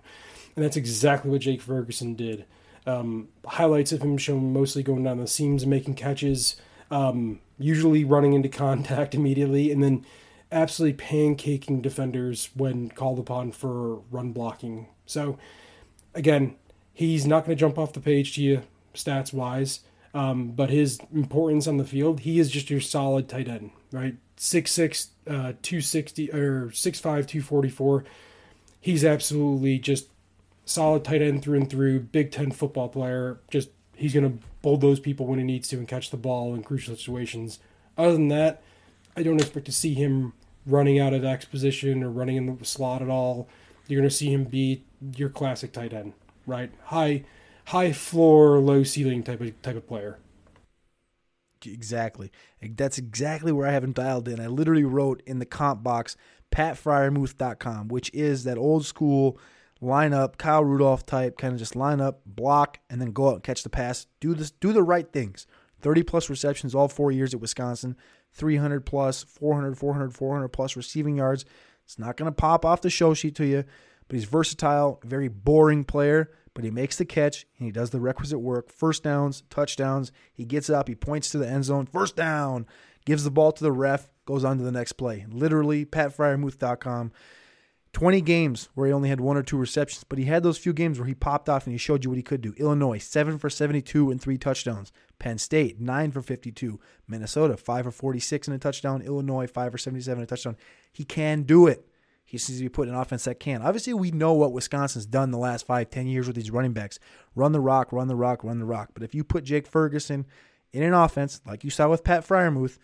And 0.55 0.63
that's 0.63 0.77
exactly 0.77 1.31
what 1.31 1.41
Jake 1.41 1.59
Ferguson 1.59 2.13
did. 2.13 2.45
Um, 2.85 3.29
highlights 3.47 3.91
of 3.91 4.03
him 4.03 4.15
show 4.15 4.37
mostly 4.37 4.83
going 4.83 5.03
down 5.03 5.17
the 5.17 5.25
seams 5.25 5.63
and 5.63 5.71
making 5.71 5.95
catches, 5.95 6.55
um, 6.91 7.39
usually 7.57 8.03
running 8.03 8.33
into 8.33 8.47
contact 8.47 9.15
immediately, 9.15 9.71
and 9.71 9.81
then 9.81 10.05
absolutely 10.51 11.03
pancaking 11.03 11.81
defenders 11.81 12.49
when 12.53 12.89
called 12.89 13.17
upon 13.17 13.53
for 13.53 14.01
run 14.11 14.33
blocking. 14.33 14.85
So, 15.07 15.39
again, 16.13 16.57
he's 16.93 17.25
not 17.25 17.43
going 17.43 17.57
to 17.57 17.59
jump 17.59 17.79
off 17.79 17.93
the 17.93 17.99
page 17.99 18.35
to 18.35 18.43
you 18.43 18.61
stats 18.93 19.33
wise, 19.33 19.79
um, 20.13 20.51
but 20.51 20.69
his 20.69 20.99
importance 21.13 21.67
on 21.67 21.77
the 21.77 21.85
field, 21.85 22.21
he 22.21 22.39
is 22.39 22.49
just 22.49 22.69
your 22.69 22.81
solid 22.81 23.29
tight 23.29 23.47
end, 23.47 23.71
right? 23.91 24.15
6'6, 24.37 25.07
uh, 25.27 25.53
260, 25.61 26.31
or 26.31 26.69
6'5, 26.69 27.01
244. 27.01 28.03
He's 28.79 29.05
absolutely 29.05 29.77
just 29.79 30.07
solid 30.65 31.03
tight 31.03 31.21
end 31.21 31.43
through 31.43 31.57
and 31.57 31.69
through, 31.69 31.99
Big 31.99 32.31
Ten 32.31 32.51
football 32.51 32.89
player. 32.89 33.39
Just 33.49 33.69
he's 33.95 34.13
going 34.13 34.39
to 34.39 34.45
bulldoze 34.61 34.99
people 34.99 35.27
when 35.27 35.39
he 35.39 35.45
needs 35.45 35.67
to 35.69 35.77
and 35.77 35.87
catch 35.87 36.09
the 36.09 36.17
ball 36.17 36.55
in 36.55 36.63
crucial 36.63 36.95
situations. 36.95 37.59
Other 37.97 38.13
than 38.13 38.29
that, 38.29 38.61
I 39.15 39.23
don't 39.23 39.39
expect 39.39 39.65
to 39.67 39.71
see 39.71 39.93
him 39.93 40.33
running 40.65 40.99
out 40.99 41.13
of 41.13 41.23
X 41.23 41.45
position 41.45 42.03
or 42.03 42.09
running 42.09 42.37
in 42.37 42.57
the 42.57 42.65
slot 42.65 43.01
at 43.01 43.09
all. 43.09 43.47
You're 43.87 43.99
going 43.99 44.09
to 44.09 44.15
see 44.15 44.31
him 44.31 44.45
be 44.45 44.83
your 45.15 45.29
classic 45.29 45.71
tight 45.71 45.93
end, 45.93 46.13
right? 46.45 46.71
High, 46.85 47.23
high 47.65 47.93
floor, 47.93 48.59
low 48.59 48.83
ceiling 48.83 49.23
type 49.23 49.41
of 49.41 49.61
type 49.61 49.75
of 49.75 49.87
player. 49.87 50.17
Exactly. 51.65 52.31
That's 52.61 52.97
exactly 52.97 53.51
where 53.51 53.67
I 53.67 53.71
haven't 53.71 53.95
dialed 53.95 54.27
in. 54.27 54.39
I 54.39 54.47
literally 54.47 54.83
wrote 54.83 55.21
in 55.25 55.39
the 55.39 55.45
comp 55.45 55.83
box 55.83 56.17
patfreiermuth.com, 56.51 57.87
which 57.87 58.11
is 58.13 58.43
that 58.43 58.57
old 58.57 58.85
school 58.85 59.37
line 59.79 60.13
up, 60.13 60.37
Kyle 60.37 60.63
Rudolph 60.63 61.05
type, 61.05 61.37
kind 61.37 61.53
of 61.53 61.59
just 61.59 61.75
line 61.75 62.01
up, 62.01 62.21
block, 62.25 62.79
and 62.89 63.01
then 63.01 63.11
go 63.11 63.29
out 63.29 63.35
and 63.35 63.43
catch 63.43 63.63
the 63.63 63.69
pass. 63.69 64.05
Do 64.19 64.33
this, 64.33 64.51
do 64.51 64.73
the 64.73 64.83
right 64.83 65.11
things. 65.11 65.47
30 65.81 66.03
plus 66.03 66.29
receptions 66.29 66.75
all 66.75 66.87
four 66.87 67.11
years 67.11 67.33
at 67.33 67.39
Wisconsin, 67.39 67.95
300 68.33 68.85
plus, 68.85 69.23
400, 69.23 69.77
400, 69.77 70.13
400 70.13 70.47
plus 70.49 70.75
receiving 70.75 71.17
yards. 71.17 71.45
It's 71.83 71.97
not 71.97 72.17
going 72.17 72.29
to 72.29 72.35
pop 72.35 72.63
off 72.63 72.81
the 72.81 72.89
show 72.89 73.13
sheet 73.13 73.35
to 73.35 73.45
you, 73.45 73.63
but 74.07 74.15
he's 74.15 74.25
versatile, 74.25 75.01
very 75.03 75.27
boring 75.27 75.83
player, 75.83 76.31
but 76.53 76.63
he 76.63 76.71
makes 76.71 76.97
the 76.97 77.05
catch 77.05 77.45
and 77.57 77.65
he 77.65 77.71
does 77.71 77.91
the 77.91 77.99
requisite 77.99 78.39
work. 78.39 78.71
First 78.71 79.03
downs, 79.03 79.43
touchdowns. 79.49 80.11
He 80.33 80.45
gets 80.45 80.69
up, 80.69 80.87
he 80.87 80.95
points 80.95 81.29
to 81.31 81.37
the 81.37 81.47
end 81.47 81.65
zone, 81.65 81.85
first 81.85 82.15
down, 82.15 82.65
gives 83.05 83.23
the 83.23 83.31
ball 83.31 83.51
to 83.51 83.63
the 83.63 83.71
ref, 83.71 84.09
goes 84.25 84.43
on 84.43 84.57
to 84.57 84.63
the 84.63 84.71
next 84.71 84.93
play. 84.93 85.25
Literally, 85.29 85.85
patfreiermuth.com. 85.85 87.11
20 87.93 88.21
games 88.21 88.69
where 88.73 88.87
he 88.87 88.93
only 88.93 89.09
had 89.09 89.19
one 89.19 89.35
or 89.35 89.43
two 89.43 89.57
receptions, 89.57 90.05
but 90.05 90.17
he 90.17 90.25
had 90.25 90.43
those 90.43 90.57
few 90.57 90.71
games 90.71 90.97
where 90.97 91.07
he 91.07 91.13
popped 91.13 91.49
off 91.49 91.65
and 91.65 91.73
he 91.73 91.77
showed 91.77 92.03
you 92.03 92.09
what 92.09 92.17
he 92.17 92.23
could 92.23 92.39
do. 92.41 92.53
Illinois, 92.57 92.97
7 92.97 93.37
for 93.37 93.49
72 93.49 94.09
and 94.09 94.21
three 94.21 94.37
touchdowns. 94.37 94.93
Penn 95.19 95.37
State, 95.37 95.79
9 95.79 96.11
for 96.11 96.21
52. 96.21 96.79
Minnesota, 97.07 97.57
5 97.57 97.85
for 97.85 97.91
46 97.91 98.47
and 98.47 98.55
a 98.55 98.59
touchdown. 98.59 99.01
Illinois, 99.01 99.45
5 99.45 99.71
for 99.73 99.77
77 99.77 100.21
and 100.21 100.23
a 100.23 100.27
touchdown. 100.27 100.55
He 100.93 101.03
can 101.03 101.43
do 101.43 101.67
it. 101.67 101.85
He 102.31 102.37
seems 102.37 102.59
to 102.59 102.63
be 102.63 102.69
putting 102.69 102.93
an 102.93 102.99
offense 103.01 103.25
that 103.25 103.41
can. 103.41 103.61
Obviously, 103.61 103.93
we 103.93 104.09
know 104.09 104.31
what 104.31 104.53
Wisconsin's 104.53 105.05
done 105.05 105.31
the 105.31 105.37
last 105.37 105.67
five, 105.67 105.89
ten 105.89 106.07
years 106.07 106.27
with 106.27 106.37
these 106.37 106.49
running 106.49 106.71
backs. 106.71 106.97
Run 107.35 107.51
the 107.51 107.59
rock, 107.59 107.91
run 107.91 108.07
the 108.07 108.15
rock, 108.15 108.41
run 108.45 108.57
the 108.57 108.63
rock. 108.63 108.91
But 108.93 109.03
if 109.03 109.13
you 109.13 109.25
put 109.25 109.43
Jake 109.43 109.67
Ferguson 109.67 110.25
in 110.71 110.81
an 110.81 110.93
offense, 110.93 111.41
like 111.45 111.65
you 111.65 111.69
saw 111.69 111.89
with 111.89 112.05
Pat 112.05 112.25
Freiermuth, 112.25 112.77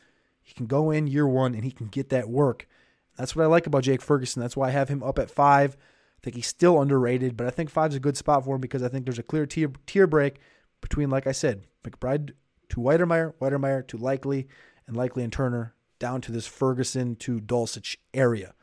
he 0.43 0.53
can 0.53 0.65
go 0.65 0.91
in 0.91 1.07
year 1.07 1.25
one 1.25 1.55
and 1.55 1.63
he 1.63 1.71
can 1.71 1.87
get 1.87 2.09
that 2.09 2.27
work. 2.27 2.67
That's 3.15 3.37
what 3.37 3.43
I 3.43 3.45
like 3.45 3.65
about 3.67 3.83
Jake 3.83 4.01
Ferguson. 4.01 4.41
That's 4.41 4.57
why 4.57 4.67
I 4.67 4.71
have 4.71 4.89
him 4.89 5.01
up 5.01 5.17
at 5.17 5.31
five. 5.31 5.77
I 5.77 6.19
think 6.23 6.35
he's 6.35 6.47
still 6.47 6.81
underrated, 6.81 7.37
but 7.37 7.47
I 7.47 7.49
think 7.49 7.69
five's 7.69 7.95
a 7.95 8.01
good 8.01 8.17
spot 8.17 8.43
for 8.43 8.55
him 8.55 8.61
because 8.61 8.83
I 8.83 8.89
think 8.89 9.05
there's 9.05 9.17
a 9.17 9.23
clear 9.23 9.45
tier, 9.45 9.71
tier 9.85 10.07
break 10.07 10.41
between, 10.81 11.09
like 11.09 11.25
I 11.25 11.31
said, 11.31 11.63
McBride 11.85 12.31
to 12.67 12.81
Wydermyer, 12.81 13.33
Wydermyer 13.39 13.87
to 13.87 13.95
Likely, 13.95 14.49
and 14.87 14.97
Likely 14.97 15.23
and 15.23 15.31
Turner 15.31 15.73
down 15.99 16.19
to 16.19 16.33
this 16.33 16.47
Ferguson 16.47 17.15
to 17.15 17.39
Dulcich 17.39 17.95
area. 18.13 18.53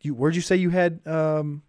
You, 0.00 0.14
where'd 0.14 0.34
you 0.34 0.42
say 0.42 0.56
you 0.56 0.70
had 0.70 1.06
um, 1.06 1.62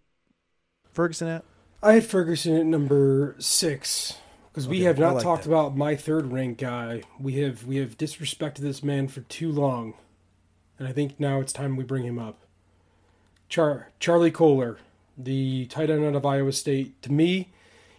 Ferguson 0.92 1.28
at? 1.28 1.44
I 1.82 1.94
had 1.94 2.06
Ferguson 2.06 2.56
at 2.56 2.66
number 2.66 3.36
six 3.38 4.18
because 4.50 4.66
okay, 4.66 4.70
we 4.70 4.82
have 4.82 4.98
not 4.98 5.14
like 5.14 5.22
talked 5.22 5.44
that. 5.44 5.50
about 5.50 5.76
my 5.76 5.96
third 5.96 6.32
rank 6.32 6.58
guy. 6.58 7.02
We 7.18 7.34
have 7.40 7.64
we 7.66 7.76
have 7.76 7.98
disrespected 7.98 8.58
this 8.58 8.82
man 8.82 9.08
for 9.08 9.20
too 9.22 9.50
long 9.50 9.94
and 10.82 10.88
I 10.88 10.92
think 10.92 11.20
now 11.20 11.40
it's 11.40 11.52
time 11.52 11.76
we 11.76 11.84
bring 11.84 12.02
him 12.02 12.18
up. 12.18 12.40
Char- 13.48 13.92
Charlie 14.00 14.32
Kolar, 14.32 14.78
the 15.16 15.66
tight 15.66 15.90
end 15.90 16.04
out 16.04 16.16
of 16.16 16.26
Iowa 16.26 16.50
State. 16.50 17.00
To 17.02 17.12
me, 17.12 17.52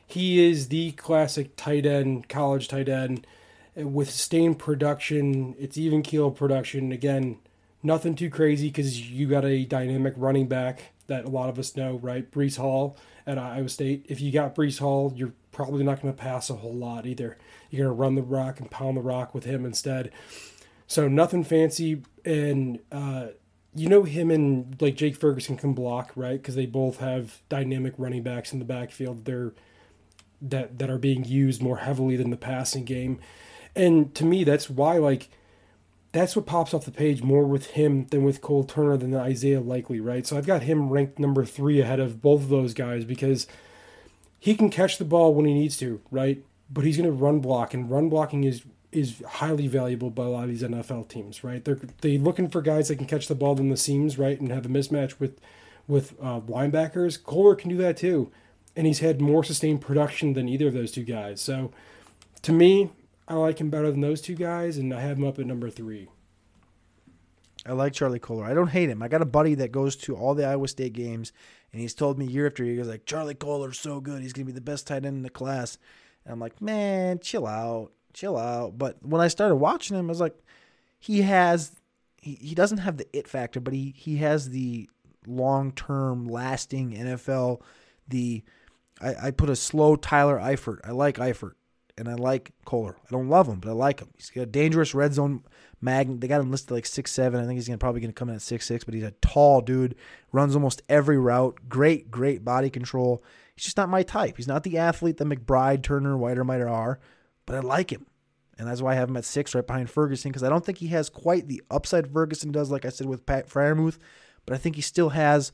he 0.05 0.45
is 0.45 0.67
the 0.67 0.91
classic 0.91 1.55
tight 1.55 1.85
end, 1.85 2.27
college 2.27 2.67
tight 2.67 2.89
end, 2.89 3.25
with 3.73 4.09
sustained 4.09 4.59
production. 4.59 5.55
It's 5.57 5.77
even 5.77 6.01
keel 6.01 6.29
production. 6.29 6.91
Again, 6.91 7.37
nothing 7.83 8.15
too 8.15 8.29
crazy 8.29 8.69
because 8.69 9.09
you 9.11 9.27
got 9.27 9.45
a 9.45 9.65
dynamic 9.65 10.13
running 10.17 10.47
back 10.47 10.93
that 11.07 11.25
a 11.25 11.29
lot 11.29 11.49
of 11.49 11.59
us 11.59 11.75
know, 11.75 11.97
right? 11.97 12.31
Breece 12.31 12.57
Hall 12.57 12.97
at 13.27 13.37
Iowa 13.37 13.69
State. 13.69 14.05
If 14.09 14.21
you 14.21 14.31
got 14.31 14.55
Breece 14.55 14.79
Hall, 14.79 15.13
you're 15.15 15.33
probably 15.51 15.83
not 15.83 16.01
going 16.01 16.13
to 16.13 16.19
pass 16.19 16.49
a 16.49 16.55
whole 16.55 16.73
lot 16.73 17.05
either. 17.05 17.37
You're 17.69 17.87
going 17.87 17.95
to 17.95 18.01
run 18.01 18.15
the 18.15 18.21
rock 18.21 18.59
and 18.59 18.71
pound 18.71 18.97
the 18.97 19.01
rock 19.01 19.33
with 19.33 19.43
him 19.43 19.65
instead. 19.65 20.11
So 20.87 21.07
nothing 21.07 21.43
fancy, 21.43 22.03
and 22.25 22.79
uh, 22.91 23.27
you 23.75 23.89
know 23.89 24.03
him 24.03 24.29
and 24.29 24.79
like 24.81 24.95
Jake 24.95 25.15
Ferguson 25.15 25.57
can 25.57 25.73
block 25.73 26.11
right 26.15 26.41
because 26.41 26.55
they 26.55 26.65
both 26.65 26.99
have 26.99 27.41
dynamic 27.49 27.93
running 27.97 28.23
backs 28.23 28.53
in 28.53 28.59
the 28.59 28.65
backfield. 28.65 29.25
They're 29.25 29.53
that 30.41 30.77
that 30.79 30.89
are 30.89 30.97
being 30.97 31.23
used 31.23 31.61
more 31.61 31.77
heavily 31.77 32.15
than 32.17 32.29
the 32.29 32.37
passing 32.37 32.83
game, 32.83 33.19
and 33.75 34.13
to 34.15 34.25
me 34.25 34.43
that's 34.43 34.69
why 34.69 34.97
like 34.97 35.29
that's 36.13 36.35
what 36.35 36.45
pops 36.45 36.73
off 36.73 36.85
the 36.85 36.91
page 36.91 37.23
more 37.23 37.43
with 37.43 37.71
him 37.71 38.05
than 38.07 38.23
with 38.23 38.39
Cole 38.39 38.63
Turner 38.63 38.95
than 38.95 39.13
Isaiah 39.15 39.59
Likely, 39.59 39.99
right? 39.99 40.25
So 40.25 40.37
I've 40.37 40.45
got 40.45 40.61
him 40.61 40.89
ranked 40.89 41.17
number 41.19 41.43
three 41.43 41.81
ahead 41.81 41.99
of 41.99 42.21
both 42.21 42.43
of 42.43 42.49
those 42.49 42.75
guys 42.75 43.03
because 43.03 43.47
he 44.39 44.55
can 44.55 44.69
catch 44.69 44.99
the 44.99 45.05
ball 45.05 45.33
when 45.33 45.45
he 45.45 45.53
needs 45.53 45.75
to, 45.77 46.01
right? 46.11 46.43
But 46.69 46.85
he's 46.85 46.97
going 46.97 47.09
to 47.09 47.11
run 47.11 47.39
block, 47.39 47.73
and 47.73 47.89
run 47.89 48.09
blocking 48.09 48.43
is 48.43 48.63
is 48.91 49.23
highly 49.27 49.67
valuable 49.67 50.11
by 50.11 50.23
a 50.23 50.29
lot 50.29 50.43
of 50.43 50.49
these 50.49 50.61
NFL 50.61 51.09
teams, 51.09 51.43
right? 51.43 51.65
They're 51.65 51.79
they 52.01 52.19
looking 52.19 52.47
for 52.47 52.61
guys 52.61 52.89
that 52.89 52.97
can 52.97 53.07
catch 53.07 53.27
the 53.27 53.35
ball 53.35 53.59
in 53.59 53.69
the 53.69 53.77
seams, 53.77 54.19
right, 54.19 54.39
and 54.39 54.51
have 54.51 54.67
a 54.67 54.69
mismatch 54.69 55.19
with 55.19 55.39
with 55.87 56.13
uh, 56.21 56.41
linebackers. 56.41 57.21
Kolar 57.21 57.55
can 57.55 57.71
do 57.71 57.77
that 57.77 57.97
too, 57.97 58.31
and 58.75 58.85
he's 58.85 58.99
had 58.99 59.19
more 59.19 59.43
sustained 59.43 59.81
production 59.81 60.33
than 60.33 60.47
either 60.47 60.67
of 60.67 60.75
those 60.75 60.91
two 60.91 61.03
guys. 61.03 61.41
So, 61.41 61.71
to 62.43 62.51
me, 62.51 62.91
I 63.27 63.35
like 63.35 63.59
him 63.59 63.69
better 63.69 63.91
than 63.91 64.01
those 64.01 64.21
two 64.21 64.35
guys, 64.35 64.77
and 64.77 64.93
I 64.93 65.01
have 65.01 65.17
him 65.17 65.25
up 65.25 65.39
at 65.39 65.45
number 65.45 65.69
three. 65.69 66.09
I 67.65 67.71
like 67.71 67.93
Charlie 67.93 68.19
Kolar. 68.19 68.45
I 68.45 68.53
don't 68.53 68.67
hate 68.67 68.89
him. 68.89 69.01
I 69.01 69.07
got 69.07 69.21
a 69.21 69.25
buddy 69.25 69.55
that 69.55 69.71
goes 69.71 69.95
to 69.97 70.15
all 70.15 70.35
the 70.35 70.45
Iowa 70.45 70.67
State 70.67 70.93
games, 70.93 71.31
and 71.71 71.79
he's 71.81 71.93
told 71.93 72.19
me 72.19 72.25
year 72.25 72.47
after 72.47 72.63
year, 72.63 72.75
he's 72.75 72.87
like, 72.87 73.05
Charlie 73.05 73.35
Kolar's 73.35 73.79
so 73.79 74.01
good. 74.01 74.21
He's 74.21 74.33
going 74.33 74.45
to 74.45 74.51
be 74.51 74.55
the 74.55 74.61
best 74.61 74.87
tight 74.87 75.05
end 75.05 75.17
in 75.17 75.23
the 75.23 75.29
class. 75.29 75.77
And 76.25 76.33
I'm 76.33 76.39
like, 76.39 76.61
man, 76.61 77.19
chill 77.19 77.47
out, 77.47 77.91
chill 78.13 78.37
out. 78.37 78.77
But 78.77 78.97
when 79.05 79.21
I 79.21 79.29
started 79.29 79.55
watching 79.55 79.97
him, 79.97 80.07
I 80.07 80.09
was 80.09 80.19
like, 80.19 80.37
he 80.99 81.21
has, 81.21 81.71
he, 82.21 82.35
he 82.35 82.55
doesn't 82.55 82.79
have 82.79 82.97
the 82.97 83.07
it 83.17 83.27
factor, 83.27 83.61
but 83.61 83.73
he, 83.73 83.93
he 83.95 84.17
has 84.17 84.49
the 84.49 84.89
long 85.25 85.71
term, 85.71 86.25
lasting 86.25 86.91
NFL, 86.91 87.61
the, 88.09 88.43
I, 89.01 89.27
I 89.27 89.31
put 89.31 89.49
a 89.49 89.55
slow 89.55 89.95
Tyler 89.95 90.37
Eifert. 90.37 90.79
I 90.83 90.91
like 90.91 91.15
Eifert 91.15 91.53
and 91.97 92.09
I 92.09 92.15
like 92.15 92.51
Kolar. 92.65 92.97
I 93.05 93.11
don't 93.11 93.29
love 93.29 93.47
him, 93.47 93.59
but 93.59 93.69
I 93.69 93.73
like 93.73 93.99
him. 93.99 94.09
He's 94.15 94.29
got 94.29 94.41
a 94.41 94.47
dangerous 94.47 94.93
red 94.93 95.13
zone 95.13 95.43
mag. 95.81 96.19
They 96.19 96.27
got 96.27 96.41
him 96.41 96.51
listed 96.51 96.71
like 96.71 96.85
six 96.85 97.11
seven. 97.11 97.39
I 97.39 97.45
think 97.45 97.57
he's 97.57 97.67
gonna 97.67 97.77
probably 97.77 98.01
gonna 98.01 98.13
come 98.13 98.29
in 98.29 98.35
at 98.35 98.41
six 98.41 98.65
six, 98.65 98.83
but 98.83 98.93
he's 98.93 99.03
a 99.03 99.11
tall 99.21 99.61
dude. 99.61 99.95
Runs 100.31 100.55
almost 100.55 100.81
every 100.89 101.17
route. 101.17 101.59
Great, 101.69 102.09
great 102.09 102.43
body 102.43 102.69
control. 102.69 103.23
He's 103.55 103.65
just 103.65 103.77
not 103.77 103.89
my 103.89 104.03
type. 104.03 104.37
He's 104.37 104.47
not 104.47 104.63
the 104.63 104.77
athlete 104.77 105.17
that 105.17 105.25
McBride, 105.25 105.83
Turner, 105.83 106.17
Wydermyer 106.17 106.69
are, 106.69 106.99
but 107.45 107.55
I 107.55 107.59
like 107.59 107.91
him. 107.91 108.07
And 108.57 108.67
that's 108.67 108.81
why 108.81 108.91
I 108.91 108.95
have 108.95 109.09
him 109.09 109.17
at 109.17 109.25
six 109.25 109.53
right 109.55 109.65
behind 109.65 109.89
Ferguson, 109.89 110.31
because 110.31 110.43
I 110.43 110.49
don't 110.49 110.65
think 110.65 110.77
he 110.77 110.87
has 110.87 111.09
quite 111.09 111.47
the 111.47 111.61
upside 111.71 112.11
Ferguson 112.11 112.51
does, 112.51 112.71
like 112.71 112.85
I 112.85 112.89
said 112.89 113.07
with 113.07 113.25
Pat 113.25 113.47
Freiermuth, 113.47 113.97
but 114.45 114.53
I 114.53 114.57
think 114.57 114.75
he 114.75 114.81
still 114.81 115.09
has 115.09 115.51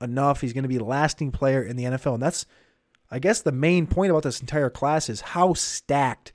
enough. 0.00 0.40
He's 0.40 0.52
going 0.52 0.64
to 0.64 0.68
be 0.68 0.76
a 0.76 0.84
lasting 0.84 1.30
player 1.30 1.62
in 1.62 1.76
the 1.76 1.84
NFL. 1.84 2.14
And 2.14 2.22
that's 2.22 2.46
I 3.10 3.18
guess 3.18 3.42
the 3.42 3.52
main 3.52 3.86
point 3.86 4.10
about 4.10 4.22
this 4.22 4.40
entire 4.40 4.70
class 4.70 5.08
is 5.08 5.20
how 5.20 5.54
stacked 5.54 6.32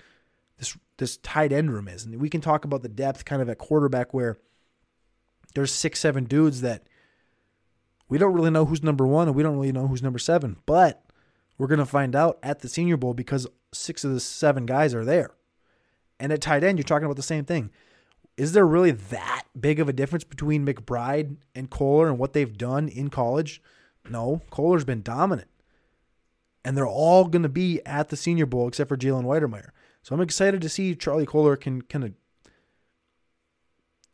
this 0.58 0.78
this 0.98 1.18
tight 1.18 1.52
end 1.52 1.72
room 1.72 1.88
is. 1.88 2.06
And 2.06 2.20
we 2.20 2.30
can 2.30 2.42
talk 2.42 2.66
about 2.66 2.82
the 2.82 2.90
depth 2.90 3.26
kind 3.26 3.42
of 3.42 3.50
at 3.50 3.58
quarterback 3.58 4.14
where 4.14 4.38
there's 5.54 5.72
six, 5.72 6.00
seven 6.00 6.26
dudes 6.26 6.62
that 6.62 6.84
we 8.08 8.18
don't 8.18 8.34
really 8.34 8.52
know 8.52 8.66
who's 8.66 8.84
number 8.84 9.06
one 9.06 9.28
and 9.28 9.36
we 9.36 9.44
don't 9.44 9.56
really 9.56 9.72
know 9.72 9.88
who's 9.88 10.04
number 10.04 10.20
seven. 10.20 10.58
But 10.66 11.04
we're 11.58 11.68
gonna 11.68 11.86
find 11.86 12.16
out 12.16 12.40
at 12.44 12.60
the 12.60 12.70
senior 12.70 12.98
bowl 12.98 13.14
because 13.14 13.48
six 13.74 14.04
of 14.04 14.12
the 14.12 14.20
seven 14.20 14.66
guys 14.66 14.94
are 14.94 15.06
there. 15.06 15.32
And 16.20 16.32
at 16.32 16.42
tight 16.42 16.64
end, 16.64 16.78
you're 16.78 16.84
talking 16.84 17.06
about 17.06 17.18
the 17.18 17.24
same 17.24 17.46
thing. 17.46 17.72
Is 18.38 18.52
there 18.52 18.68
really 18.68 18.92
that 18.92 19.44
big 19.58 19.80
of 19.80 19.88
a 19.88 19.94
difference 19.94 20.26
between 20.26 20.66
McBride 20.66 21.38
and 21.54 21.70
Kolar 21.70 22.08
and 22.08 22.18
what 22.18 22.34
they've 22.34 22.58
done 22.58 22.90
in 22.90 23.10
college? 23.10 23.62
No, 24.10 24.42
Kolar's 24.50 24.84
been 24.84 25.02
dominant 25.02 25.48
and 26.66 26.76
they're 26.76 26.88
all 26.88 27.26
going 27.26 27.44
to 27.44 27.50
be 27.50 27.80
at 27.86 28.10
the 28.10 28.18
Senior 28.18 28.48
Bowl 28.48 28.68
except 28.68 28.90
for 28.90 28.98
Jalen 28.98 29.24
Wydermyer. 29.24 29.70
So 30.02 30.16
I'm 30.16 30.22
excited 30.22 30.62
to 30.62 30.70
see 30.70 30.96
Charlie 30.96 31.28
Kolar 31.28 31.56
can 31.56 31.84
kind 31.84 32.04
of 32.04 32.14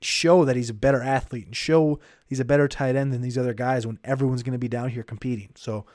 show 0.01 0.43
that 0.43 0.57
he's 0.57 0.69
a 0.69 0.73
better 0.73 1.01
athlete 1.01 1.45
and 1.45 1.55
show 1.55 1.99
he's 2.27 2.39
a 2.39 2.45
better 2.45 2.67
tight 2.67 2.95
end 2.95 3.13
than 3.13 3.21
these 3.21 3.37
other 3.37 3.53
guys 3.53 3.87
when 3.87 3.99
everyone's 4.03 4.43
going 4.43 4.53
to 4.53 4.59
be 4.59 4.67
down 4.67 4.89
here 4.89 5.03
competing. 5.03 5.49
So 5.55 5.85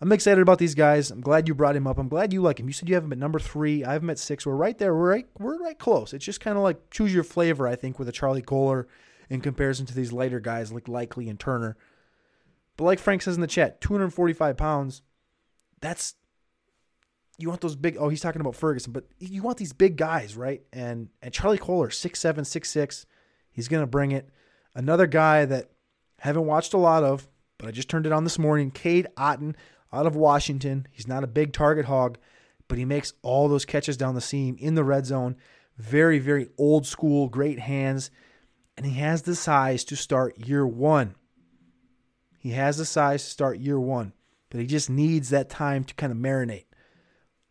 I'm 0.00 0.12
excited 0.12 0.42
about 0.42 0.58
these 0.58 0.74
guys. 0.74 1.10
I'm 1.10 1.22
glad 1.22 1.48
you 1.48 1.54
brought 1.54 1.76
him 1.76 1.86
up. 1.86 1.98
I'm 1.98 2.08
glad 2.08 2.34
you 2.34 2.42
like 2.42 2.60
him. 2.60 2.66
You 2.66 2.74
said 2.74 2.88
you 2.88 2.96
have 2.96 3.04
him 3.04 3.12
at 3.12 3.18
number 3.18 3.38
three. 3.38 3.82
I 3.82 3.94
have 3.94 4.02
him 4.02 4.10
at 4.10 4.18
six. 4.18 4.44
We're 4.44 4.56
right 4.56 4.76
there. 4.76 4.94
We're 4.94 5.10
right. 5.10 5.26
We're 5.38 5.58
right 5.58 5.78
close. 5.78 6.12
It's 6.12 6.24
just 6.24 6.40
kind 6.40 6.58
of 6.58 6.62
like 6.62 6.90
choose 6.90 7.14
your 7.14 7.24
flavor. 7.24 7.66
I 7.66 7.76
think 7.76 7.98
with 7.98 8.08
a 8.08 8.12
Charlie 8.12 8.42
Kolar 8.42 8.88
in 9.30 9.40
comparison 9.40 9.86
to 9.86 9.94
these 9.94 10.12
lighter 10.12 10.40
guys 10.40 10.70
like 10.70 10.86
Likely 10.86 11.30
and 11.30 11.40
Turner. 11.40 11.78
But 12.76 12.84
like 12.84 12.98
Frank 12.98 13.22
says 13.22 13.36
in 13.36 13.40
the 13.40 13.46
chat, 13.46 13.80
245 13.80 14.56
pounds 14.58 15.02
that's 15.84 16.14
you 17.38 17.48
want 17.48 17.60
those 17.60 17.76
big. 17.76 17.96
Oh, 17.98 18.08
he's 18.08 18.20
talking 18.20 18.40
about 18.40 18.54
Ferguson, 18.54 18.92
but 18.92 19.04
you 19.18 19.42
want 19.42 19.58
these 19.58 19.72
big 19.72 19.96
guys, 19.96 20.36
right? 20.36 20.62
And 20.72 21.08
and 21.20 21.32
Charlie 21.32 21.58
Kolar, 21.58 21.90
six 21.90 22.20
seven, 22.20 22.44
six 22.44 22.70
six, 22.70 23.06
he's 23.50 23.68
gonna 23.68 23.86
bring 23.86 24.12
it. 24.12 24.30
Another 24.74 25.06
guy 25.06 25.44
that 25.44 25.70
haven't 26.18 26.46
watched 26.46 26.74
a 26.74 26.78
lot 26.78 27.02
of, 27.02 27.28
but 27.58 27.68
I 27.68 27.72
just 27.72 27.88
turned 27.88 28.06
it 28.06 28.12
on 28.12 28.24
this 28.24 28.38
morning. 28.38 28.70
Cade 28.70 29.08
Otton 29.16 29.54
out 29.92 30.06
of 30.06 30.16
Washington. 30.16 30.86
He's 30.90 31.08
not 31.08 31.24
a 31.24 31.28
big 31.28 31.52
target 31.52 31.86
hog, 31.86 32.18
but 32.68 32.78
he 32.78 32.84
makes 32.84 33.12
all 33.22 33.48
those 33.48 33.64
catches 33.64 33.96
down 33.96 34.14
the 34.14 34.20
seam 34.20 34.56
in 34.58 34.74
the 34.74 34.84
red 34.84 35.06
zone. 35.06 35.36
Very 35.76 36.20
very 36.20 36.48
old 36.56 36.86
school, 36.86 37.28
great 37.28 37.58
hands, 37.58 38.10
and 38.76 38.86
he 38.86 38.94
has 38.94 39.22
the 39.22 39.34
size 39.34 39.84
to 39.84 39.96
start 39.96 40.46
year 40.46 40.64
one. 40.66 41.16
He 42.38 42.50
has 42.50 42.76
the 42.76 42.84
size 42.84 43.24
to 43.24 43.30
start 43.30 43.58
year 43.58 43.80
one 43.80 44.12
but 44.54 44.60
he 44.60 44.68
just 44.68 44.88
needs 44.88 45.30
that 45.30 45.50
time 45.50 45.82
to 45.82 45.94
kind 45.94 46.12
of 46.12 46.16
marinate. 46.16 46.66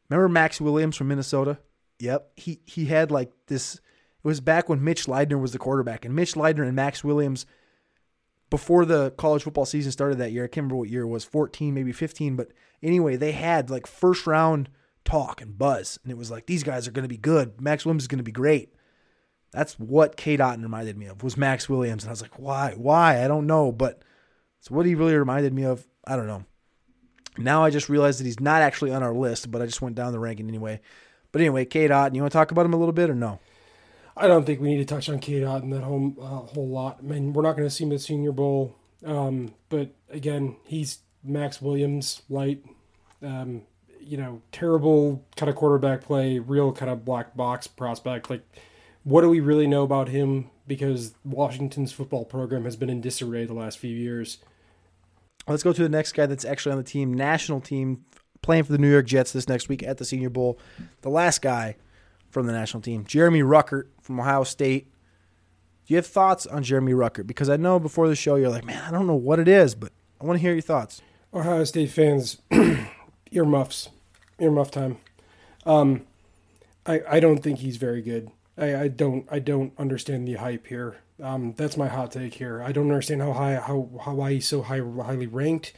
Remember 0.09 0.29
Max 0.29 0.61
Williams 0.61 0.95
from 0.95 1.09
Minnesota? 1.09 1.57
Yep. 1.99 2.31
He 2.37 2.61
he 2.63 2.85
had 2.85 3.11
like 3.11 3.33
this 3.47 3.75
it 3.75 3.81
was 4.23 4.39
back 4.39 4.69
when 4.69 4.81
Mitch 4.81 5.05
Leidner 5.05 5.37
was 5.37 5.51
the 5.51 5.59
quarterback. 5.59 6.05
And 6.05 6.15
Mitch 6.15 6.35
Leidner 6.35 6.65
and 6.65 6.77
Max 6.77 7.03
Williams 7.03 7.45
before 8.49 8.85
the 8.85 9.11
college 9.11 9.43
football 9.43 9.65
season 9.65 9.91
started 9.91 10.17
that 10.19 10.31
year, 10.31 10.45
I 10.45 10.47
can't 10.47 10.63
remember 10.63 10.77
what 10.77 10.87
year 10.87 11.01
it 11.01 11.07
was, 11.07 11.25
14, 11.25 11.73
maybe 11.73 11.91
15, 11.91 12.37
but 12.37 12.53
anyway, 12.81 13.17
they 13.17 13.33
had 13.33 13.69
like 13.69 13.85
first 13.85 14.25
round 14.25 14.69
talk 15.03 15.41
and 15.41 15.57
buzz. 15.57 15.99
And 16.03 16.11
it 16.11 16.17
was 16.17 16.31
like, 16.31 16.45
these 16.45 16.63
guys 16.63 16.87
are 16.87 16.91
going 16.91 17.03
to 17.03 17.09
be 17.09 17.17
good. 17.17 17.59
Max 17.59 17.83
Williams 17.83 18.03
is 18.03 18.07
going 18.07 18.19
to 18.19 18.23
be 18.23 18.31
great. 18.31 18.73
That's 19.51 19.77
what 19.77 20.15
Cade 20.15 20.39
Otton 20.39 20.63
reminded 20.63 20.97
me 20.97 21.07
of 21.07 21.21
was 21.21 21.35
Max 21.35 21.67
Williams. 21.67 22.03
And 22.03 22.11
I 22.11 22.13
was 22.13 22.21
like, 22.21 22.39
why? 22.39 22.75
Why? 22.77 23.25
I 23.25 23.27
don't 23.27 23.45
know. 23.45 23.73
But 23.73 24.03
it's 24.59 24.71
what 24.71 24.85
he 24.85 24.95
really 24.95 25.15
reminded 25.15 25.53
me 25.53 25.65
of. 25.65 25.85
I 26.07 26.15
don't 26.15 26.27
know. 26.27 26.45
Now 27.37 27.63
I 27.63 27.69
just 27.69 27.89
realized 27.89 28.19
that 28.19 28.25
he's 28.25 28.39
not 28.39 28.61
actually 28.61 28.91
on 28.91 29.03
our 29.03 29.13
list, 29.13 29.49
but 29.51 29.61
I 29.61 29.65
just 29.65 29.81
went 29.81 29.95
down 29.95 30.11
the 30.11 30.19
ranking 30.19 30.47
anyway. 30.47 30.79
But 31.31 31.41
anyway, 31.41 31.65
Cade 31.65 31.91
Otton, 31.91 32.15
you 32.15 32.21
want 32.21 32.31
to 32.31 32.37
talk 32.37 32.51
about 32.51 32.65
him 32.65 32.73
a 32.73 32.77
little 32.77 32.93
bit 32.93 33.09
or 33.09 33.15
no? 33.15 33.39
I 34.15 34.27
don't 34.27 34.45
think 34.45 34.61
we 34.61 34.69
need 34.69 34.87
to 34.87 34.93
touch 34.93 35.09
on 35.09 35.19
Cade 35.19 35.43
Otton 35.43 35.71
that 35.71 35.81
whole 35.83 36.13
uh, 36.21 36.53
whole 36.53 36.67
lot. 36.67 36.99
I 36.99 37.01
mean, 37.03 37.33
we're 37.33 37.41
not 37.41 37.57
going 37.57 37.67
to 37.67 37.73
see 37.73 37.83
him 37.83 37.91
at 37.91 38.01
Senior 38.01 38.31
Bowl, 38.31 38.75
um, 39.05 39.55
but 39.69 39.89
again, 40.09 40.55
he's 40.65 40.99
Max 41.23 41.61
Williams 41.61 42.21
light. 42.29 42.63
Um, 43.23 43.63
you 43.99 44.17
know, 44.17 44.41
terrible 44.51 45.25
kind 45.35 45.49
of 45.49 45.55
quarterback 45.55 46.01
play, 46.01 46.37
real 46.37 46.71
kind 46.73 46.91
of 46.91 47.05
black 47.05 47.35
box 47.35 47.67
prospect. 47.67 48.29
Like, 48.29 48.43
what 49.03 49.21
do 49.21 49.29
we 49.29 49.39
really 49.39 49.65
know 49.65 49.83
about 49.83 50.09
him? 50.09 50.49
Because 50.67 51.15
Washington's 51.23 51.91
football 51.91 52.25
program 52.25 52.65
has 52.65 52.75
been 52.75 52.89
in 52.89 53.01
disarray 53.01 53.45
the 53.45 53.53
last 53.53 53.79
few 53.79 53.95
years. 53.95 54.39
Let's 55.47 55.63
go 55.63 55.73
to 55.73 55.83
the 55.83 55.89
next 55.89 56.13
guy 56.13 56.25
that's 56.25 56.45
actually 56.45 56.71
on 56.71 56.77
the 56.77 56.83
team, 56.83 57.13
national 57.13 57.61
team, 57.61 58.05
playing 58.41 58.63
for 58.63 58.71
the 58.71 58.77
New 58.77 58.91
York 58.91 59.05
Jets 59.05 59.33
this 59.33 59.49
next 59.49 59.67
week 59.69 59.83
at 59.83 59.97
the 59.97 60.05
Senior 60.05 60.29
Bowl. 60.29 60.57
The 61.01 61.09
last 61.09 61.41
guy 61.41 61.75
from 62.29 62.45
the 62.45 62.53
national 62.53 62.81
team, 62.81 63.05
Jeremy 63.05 63.41
Ruckert 63.41 63.87
from 64.01 64.19
Ohio 64.19 64.43
State. 64.43 64.89
Do 65.85 65.93
you 65.93 65.97
have 65.97 66.05
thoughts 66.05 66.45
on 66.45 66.63
Jeremy 66.63 66.93
Ruckert? 66.93 67.27
Because 67.27 67.49
I 67.49 67.57
know 67.57 67.77
before 67.77 68.07
the 68.07 68.15
show 68.15 68.35
you're 68.35 68.49
like, 68.49 68.63
man, 68.63 68.81
I 68.83 68.91
don't 68.91 69.05
know 69.05 69.15
what 69.15 69.39
it 69.39 69.47
is, 69.47 69.75
but 69.75 69.91
I 70.21 70.25
want 70.25 70.37
to 70.37 70.41
hear 70.41 70.53
your 70.53 70.61
thoughts. 70.61 71.01
Ohio 71.33 71.63
State 71.65 71.89
fans, 71.89 72.41
earmuffs, 73.31 73.89
earmuff 74.39 74.71
time. 74.71 74.97
Um, 75.65 76.05
I 76.85 77.01
I 77.09 77.19
don't 77.19 77.39
think 77.39 77.59
he's 77.59 77.77
very 77.77 78.01
good. 78.01 78.29
I, 78.57 78.75
I 78.83 78.87
don't 78.87 79.25
I 79.31 79.39
don't 79.39 79.73
understand 79.77 80.27
the 80.27 80.35
hype 80.35 80.67
here. 80.67 80.97
Um, 81.21 81.53
that's 81.55 81.77
my 81.77 81.87
hot 81.87 82.11
take 82.11 82.35
here. 82.35 82.61
I 82.61 82.71
don't 82.71 82.87
understand 82.87 83.21
how 83.21 83.33
high 83.33 83.55
how, 83.55 83.89
how 84.03 84.13
why 84.13 84.33
he's 84.33 84.47
so 84.47 84.61
high 84.61 84.79
highly 84.79 85.27
ranked. 85.27 85.73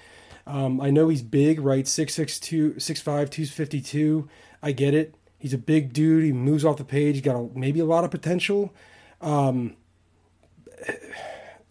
Um, 0.47 0.79
I 0.79 0.91
know 0.91 1.09
he's 1.09 1.23
big, 1.23 1.59
right? 1.59 1.85
6'6", 1.85 2.75
6'5", 2.75 3.03
252. 3.03 4.29
I 4.61 4.71
get 4.73 4.93
it. 4.93 5.15
He's 5.39 5.53
a 5.53 5.57
big 5.57 5.91
dude. 5.91 6.23
He 6.23 6.31
moves 6.31 6.63
off 6.63 6.77
the 6.77 6.83
page. 6.83 7.15
He's 7.15 7.23
got 7.23 7.35
a, 7.35 7.49
maybe 7.57 7.79
a 7.79 7.85
lot 7.85 8.03
of 8.03 8.11
potential. 8.11 8.71
Um, 9.21 9.75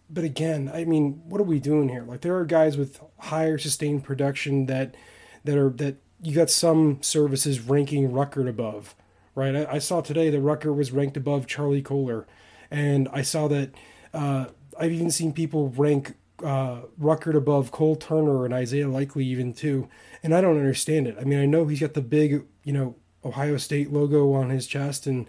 but 0.09 0.23
again, 0.23 0.69
I 0.73 0.85
mean, 0.85 1.21
what 1.25 1.39
are 1.39 1.45
we 1.45 1.59
doing 1.59 1.89
here? 1.89 2.03
Like 2.03 2.21
there 2.21 2.35
are 2.37 2.45
guys 2.45 2.77
with 2.77 2.99
higher 3.17 3.57
sustained 3.57 4.03
production 4.03 4.65
that 4.67 4.95
that 5.43 5.57
are 5.57 5.69
that 5.71 5.97
you 6.21 6.35
got 6.35 6.49
some 6.49 7.01
services 7.01 7.59
ranking 7.59 8.11
Ruckert 8.11 8.49
above, 8.49 8.95
right? 9.35 9.55
I, 9.55 9.73
I 9.73 9.79
saw 9.79 10.01
today 10.01 10.29
that 10.29 10.41
Ruckert 10.41 10.75
was 10.75 10.91
ranked 10.91 11.17
above 11.17 11.45
Charlie 11.45 11.81
Kolar, 11.81 12.25
and 12.71 13.07
I 13.11 13.21
saw 13.21 13.47
that 13.49 13.71
uh, 14.13 14.47
I've 14.79 14.91
even 14.91 15.11
seen 15.11 15.33
people 15.33 15.69
rank 15.69 16.15
uh, 16.43 16.81
above 17.01 17.71
Cole 17.71 17.95
Turner 17.95 18.45
and 18.45 18.53
Isaiah 18.53 18.89
Likely 18.89 19.25
even 19.25 19.53
too, 19.53 19.87
and 20.23 20.33
I 20.33 20.41
don't 20.41 20.57
understand 20.57 21.07
it. 21.07 21.17
I 21.19 21.23
mean, 21.23 21.39
I 21.39 21.45
know 21.45 21.67
he's 21.67 21.81
got 21.81 21.93
the 21.93 22.01
big, 22.01 22.45
you 22.63 22.73
know, 22.73 22.95
Ohio 23.23 23.57
State 23.57 23.91
logo 23.91 24.33
on 24.33 24.49
his 24.49 24.67
chest, 24.67 25.07
and 25.07 25.27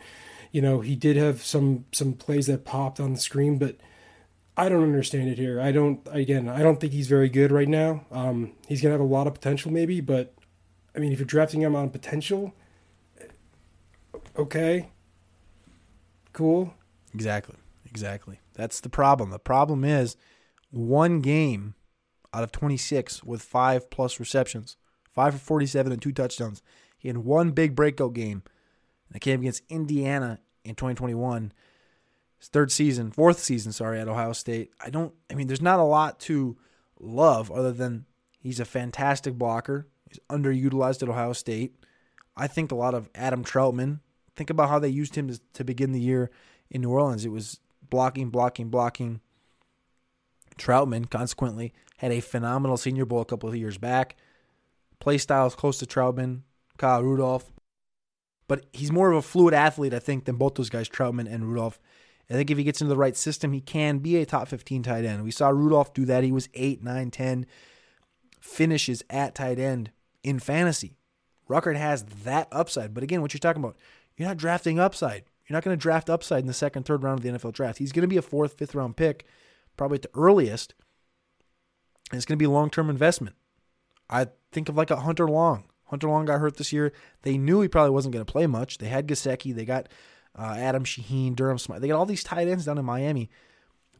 you 0.53 0.63
know 0.63 0.81
he 0.81 0.97
did 0.97 1.17
have 1.17 1.43
some 1.43 1.85
some 1.93 2.13
plays 2.15 2.47
that 2.47 2.65
popped 2.65 3.01
on 3.01 3.13
the 3.13 3.21
screen, 3.21 3.59
but 3.59 3.77
I 4.57 4.69
don't 4.69 4.83
understand 4.83 5.29
it 5.29 5.39
here. 5.39 5.61
I 5.61 5.73
don't. 5.73 6.07
Again, 6.11 6.49
I 6.49 6.63
don't 6.63 6.81
think 6.81 6.93
he's 6.93 7.09
very 7.09 7.29
good 7.29 7.53
right 7.53 7.69
now. 7.69 8.05
Um, 8.11 8.53
he's 8.69 8.81
gonna 8.81 8.93
have 8.93 9.01
a 9.01 9.05
lot 9.05 9.27
of 9.27 9.35
potential, 9.35 9.71
maybe, 9.71 10.01
but 10.01 10.35
I 10.95 10.99
mean, 10.99 11.13
if 11.13 11.19
you're 11.19 11.27
drafting 11.27 11.63
him 11.63 11.77
on 11.77 11.91
potential, 11.91 12.55
okay, 14.39 14.91
cool. 16.33 16.75
Exactly. 17.15 17.57
Exactly. 17.89 18.41
That's 18.55 18.81
the 18.81 18.91
problem. 18.91 19.31
The 19.31 19.39
problem 19.39 19.85
is 19.85 20.17
one 20.71 21.21
game 21.21 21.75
out 22.35 22.43
of 22.43 22.53
26 22.53 23.25
with 23.25 23.41
five 23.41 23.89
plus 23.89 24.21
receptions, 24.21 24.77
five 25.11 25.33
for 25.33 25.41
47 25.41 25.93
and 25.93 26.03
two 26.03 26.13
touchdowns. 26.13 26.63
He 26.99 27.09
had 27.09 27.19
one 27.19 27.53
big 27.53 27.75
breakout 27.75 28.13
game. 28.13 28.43
That 29.13 29.21
came 29.21 29.41
against 29.41 29.63
Indiana 29.69 30.41
in 30.65 30.75
2021. 30.75 31.53
His 32.39 32.49
third 32.49 32.71
season, 32.71 33.13
fourth 33.13 33.39
season, 33.39 33.73
sorry, 33.73 34.01
at 34.01 34.09
Ohio 34.09 34.33
State. 34.33 34.73
I 34.85 34.91
don't, 34.91 35.15
I 35.31 35.35
mean, 35.35 35.47
there's 35.47 35.63
not 35.63 35.79
a 35.79 35.85
lot 35.85 36.19
to 36.21 36.59
love 37.01 37.51
other 37.51 37.73
than 37.73 38.05
he's 38.39 38.61
a 38.61 38.65
fantastic 38.65 39.35
blocker. 39.35 39.87
He's 40.09 40.19
underutilized 40.29 41.03
at 41.03 41.09
Ohio 41.09 41.33
State. 41.33 41.77
I 42.37 42.47
think 42.47 42.71
a 42.71 42.77
lot 42.77 42.95
of 42.95 43.09
Adam 43.15 43.43
Trautman. 43.45 44.01
Think 44.37 44.51
about 44.51 44.69
how 44.69 44.79
they 44.79 44.89
used 44.89 45.15
him 45.15 45.31
to, 45.55 45.65
begin 45.65 45.93
the 45.93 46.01
year 46.01 46.31
in 46.71 46.83
New 46.83 46.91
Orleans. 46.91 47.25
It 47.25 47.31
was 47.31 47.61
blocking, 47.89 48.31
blocking, 48.31 48.69
blocking. 48.69 49.21
Trautman, 50.59 51.09
consequently, 51.11 51.73
had 51.99 52.13
a 52.13 52.21
phenomenal 52.21 52.77
Senior 52.77 53.05
Bowl 53.05 53.21
a 53.21 53.27
couple 53.27 53.49
of 53.49 53.57
years 53.57 53.79
back. 53.79 54.17
Play 55.01 55.19
styles 55.19 55.55
close 55.55 55.79
to 55.79 55.87
Trautman, 55.87 56.43
Kyle 56.79 57.03
Rudolph. 57.03 57.53
But 58.49 58.67
he's 58.73 58.93
more 58.93 59.11
of 59.11 59.19
a 59.19 59.23
fluid 59.23 59.55
athlete, 59.55 59.95
I 59.95 59.99
think, 59.99 60.25
than 60.25 60.37
both 60.37 60.55
those 60.55 60.71
guys, 60.71 60.89
Trautman 60.89 61.33
and 61.33 61.49
Rudolph. 61.49 61.81
I 62.29 62.35
think 62.35 62.51
if 62.51 62.59
he 62.59 62.65
gets 62.65 62.81
into 62.81 62.89
the 62.89 62.99
right 62.99 63.17
system, 63.17 63.53
he 63.53 63.61
can 63.61 63.99
be 63.99 64.17
a 64.17 64.27
top 64.27 64.49
15 64.49 64.83
tight 64.83 65.05
end. 65.05 65.25
We 65.25 65.31
saw 65.31 65.49
Rudolph 65.49 65.95
do 65.95 66.05
that. 66.07 66.25
He 66.25 66.33
was 66.33 66.49
8, 66.55 66.83
9, 66.83 67.11
10 67.11 67.47
finishes 68.41 69.03
at 69.11 69.35
tight 69.35 69.59
end 69.59 69.91
in 70.23 70.39
fantasy. 70.39 70.97
Ruckert 71.49 71.77
has 71.77 72.05
that 72.25 72.49
upside. 72.51 72.95
But 72.95 73.03
again, 73.03 73.23
what 73.23 73.33
you're 73.33 73.39
talking 73.39 73.63
about, 73.63 73.77
you're 74.17 74.29
not 74.29 74.37
drafting 74.37 74.79
upside. 74.79 75.25
You're 75.47 75.57
not 75.57 75.63
going 75.63 75.77
to 75.77 75.81
draft 75.81 76.11
upside 76.11 76.41
in 76.41 76.47
the 76.47 76.53
second, 76.53 76.85
third 76.85 77.03
round 77.03 77.19
of 77.19 77.23
the 77.23 77.39
NFL 77.39 77.53
draft. 77.53 77.79
He's 77.79 77.93
going 77.93 78.03
to 78.03 78.09
be 78.09 78.17
a 78.17 78.23
fourth, 78.23 78.59
fifth 78.59 78.75
round 78.75 78.97
pick, 78.97 79.27
probably 79.77 79.97
at 79.97 80.03
the 80.03 80.11
earliest. 80.15 80.75
And 82.11 82.17
it's 82.17 82.27
going 82.27 82.37
to 82.37 82.43
be 82.43 82.47
a 82.47 82.51
long 82.51 82.71
term 82.71 82.91
investment. 82.91 83.37
I 84.09 84.29
think 84.53 84.69
of 84.69 84.77
like 84.77 84.91
a 84.91 84.97
Hunter 84.97 85.29
Long. 85.29 85.65
Hunter 85.85 86.09
Long 86.09 86.25
got 86.25 86.41
hurt 86.41 86.57
this 86.57 86.73
year. 86.73 86.93
They 87.23 87.39
knew 87.39 87.61
he 87.61 87.69
probably 87.69 87.91
wasn't 87.91 88.15
going 88.15 88.25
to 88.25 88.31
play 88.31 88.47
much. 88.47 88.79
They 88.79 88.89
had 88.89 89.07
Gesicki. 89.07 89.55
They 89.55 89.65
got 89.65 89.89
uh, 90.37 90.55
Adam 90.57 90.85
Shaheen, 90.85 91.37
Durham 91.37 91.59
Smythe. 91.59 91.81
They 91.81 91.89
got 91.89 91.99
all 91.99 92.07
these 92.07 92.25
tight 92.25 92.49
ends 92.49 92.65
down 92.65 92.79
in 92.79 92.85
Miami. 92.85 93.31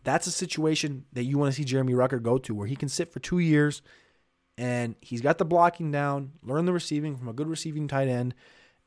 That's 0.03 0.27
a 0.27 0.33
situation 0.33 1.05
that 1.13 1.25
you 1.25 1.39
want 1.39 1.53
to 1.53 1.57
see 1.57 1.65
Jeremy 1.65 1.93
Ruckert 1.93 2.23
go 2.23 2.39
to, 2.39 2.55
where 2.55 2.67
he 2.67 2.77
can 2.77 2.89
sit 2.89 3.13
for 3.13 3.21
two 3.21 3.39
years 3.39 3.83
and 4.59 4.95
he's 5.01 5.21
got 5.21 5.39
the 5.39 5.45
blocking 5.45 5.91
down, 5.91 6.33
learn 6.43 6.65
the 6.65 6.73
receiving 6.73 7.17
from 7.17 7.29
a 7.29 7.33
good 7.33 7.49
receiving 7.49 7.89
tight 7.89 8.09
end, 8.09 8.35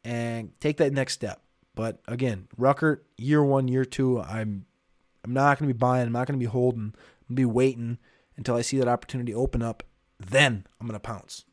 and 0.03 0.51
take 0.59 0.77
that 0.77 0.93
next 0.93 1.13
step. 1.13 1.41
But 1.75 2.01
again, 2.07 2.47
Ruckert, 2.57 2.99
year 3.17 3.43
one, 3.43 3.67
year 3.67 3.85
two, 3.85 4.19
I'm 4.21 4.65
I'm 5.23 5.33
not 5.33 5.57
to 5.69 5.73
be 5.73 5.77
buying. 5.77 6.07
I'm 6.07 6.13
not 6.13 6.27
to 6.39 6.43
be 6.43 6.49
holding. 6.49 6.93
I'm 7.29 7.35
to 7.35 7.41
be 7.41 7.45
waiting 7.45 7.97
until 8.38 8.55
I 8.55 8.62
see 8.62 8.77
that 8.77 8.88
opportunity 8.88 9.33
open 9.33 9.62
up. 9.62 9.83
Then 10.19 10.65
I'm 10.79 10.88
to 10.99 10.99
pounce. 10.99 11.45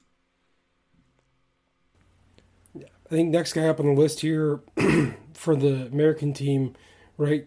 I 2.76 3.08
think 3.08 3.30
next 3.30 3.52
guy 3.52 3.68
up 3.68 3.78
on 3.78 3.86
the 3.86 3.92
list 3.92 4.20
here 4.20 4.60
for 5.34 5.54
the 5.54 5.86
American 5.86 6.32
team, 6.32 6.74
right? 7.16 7.46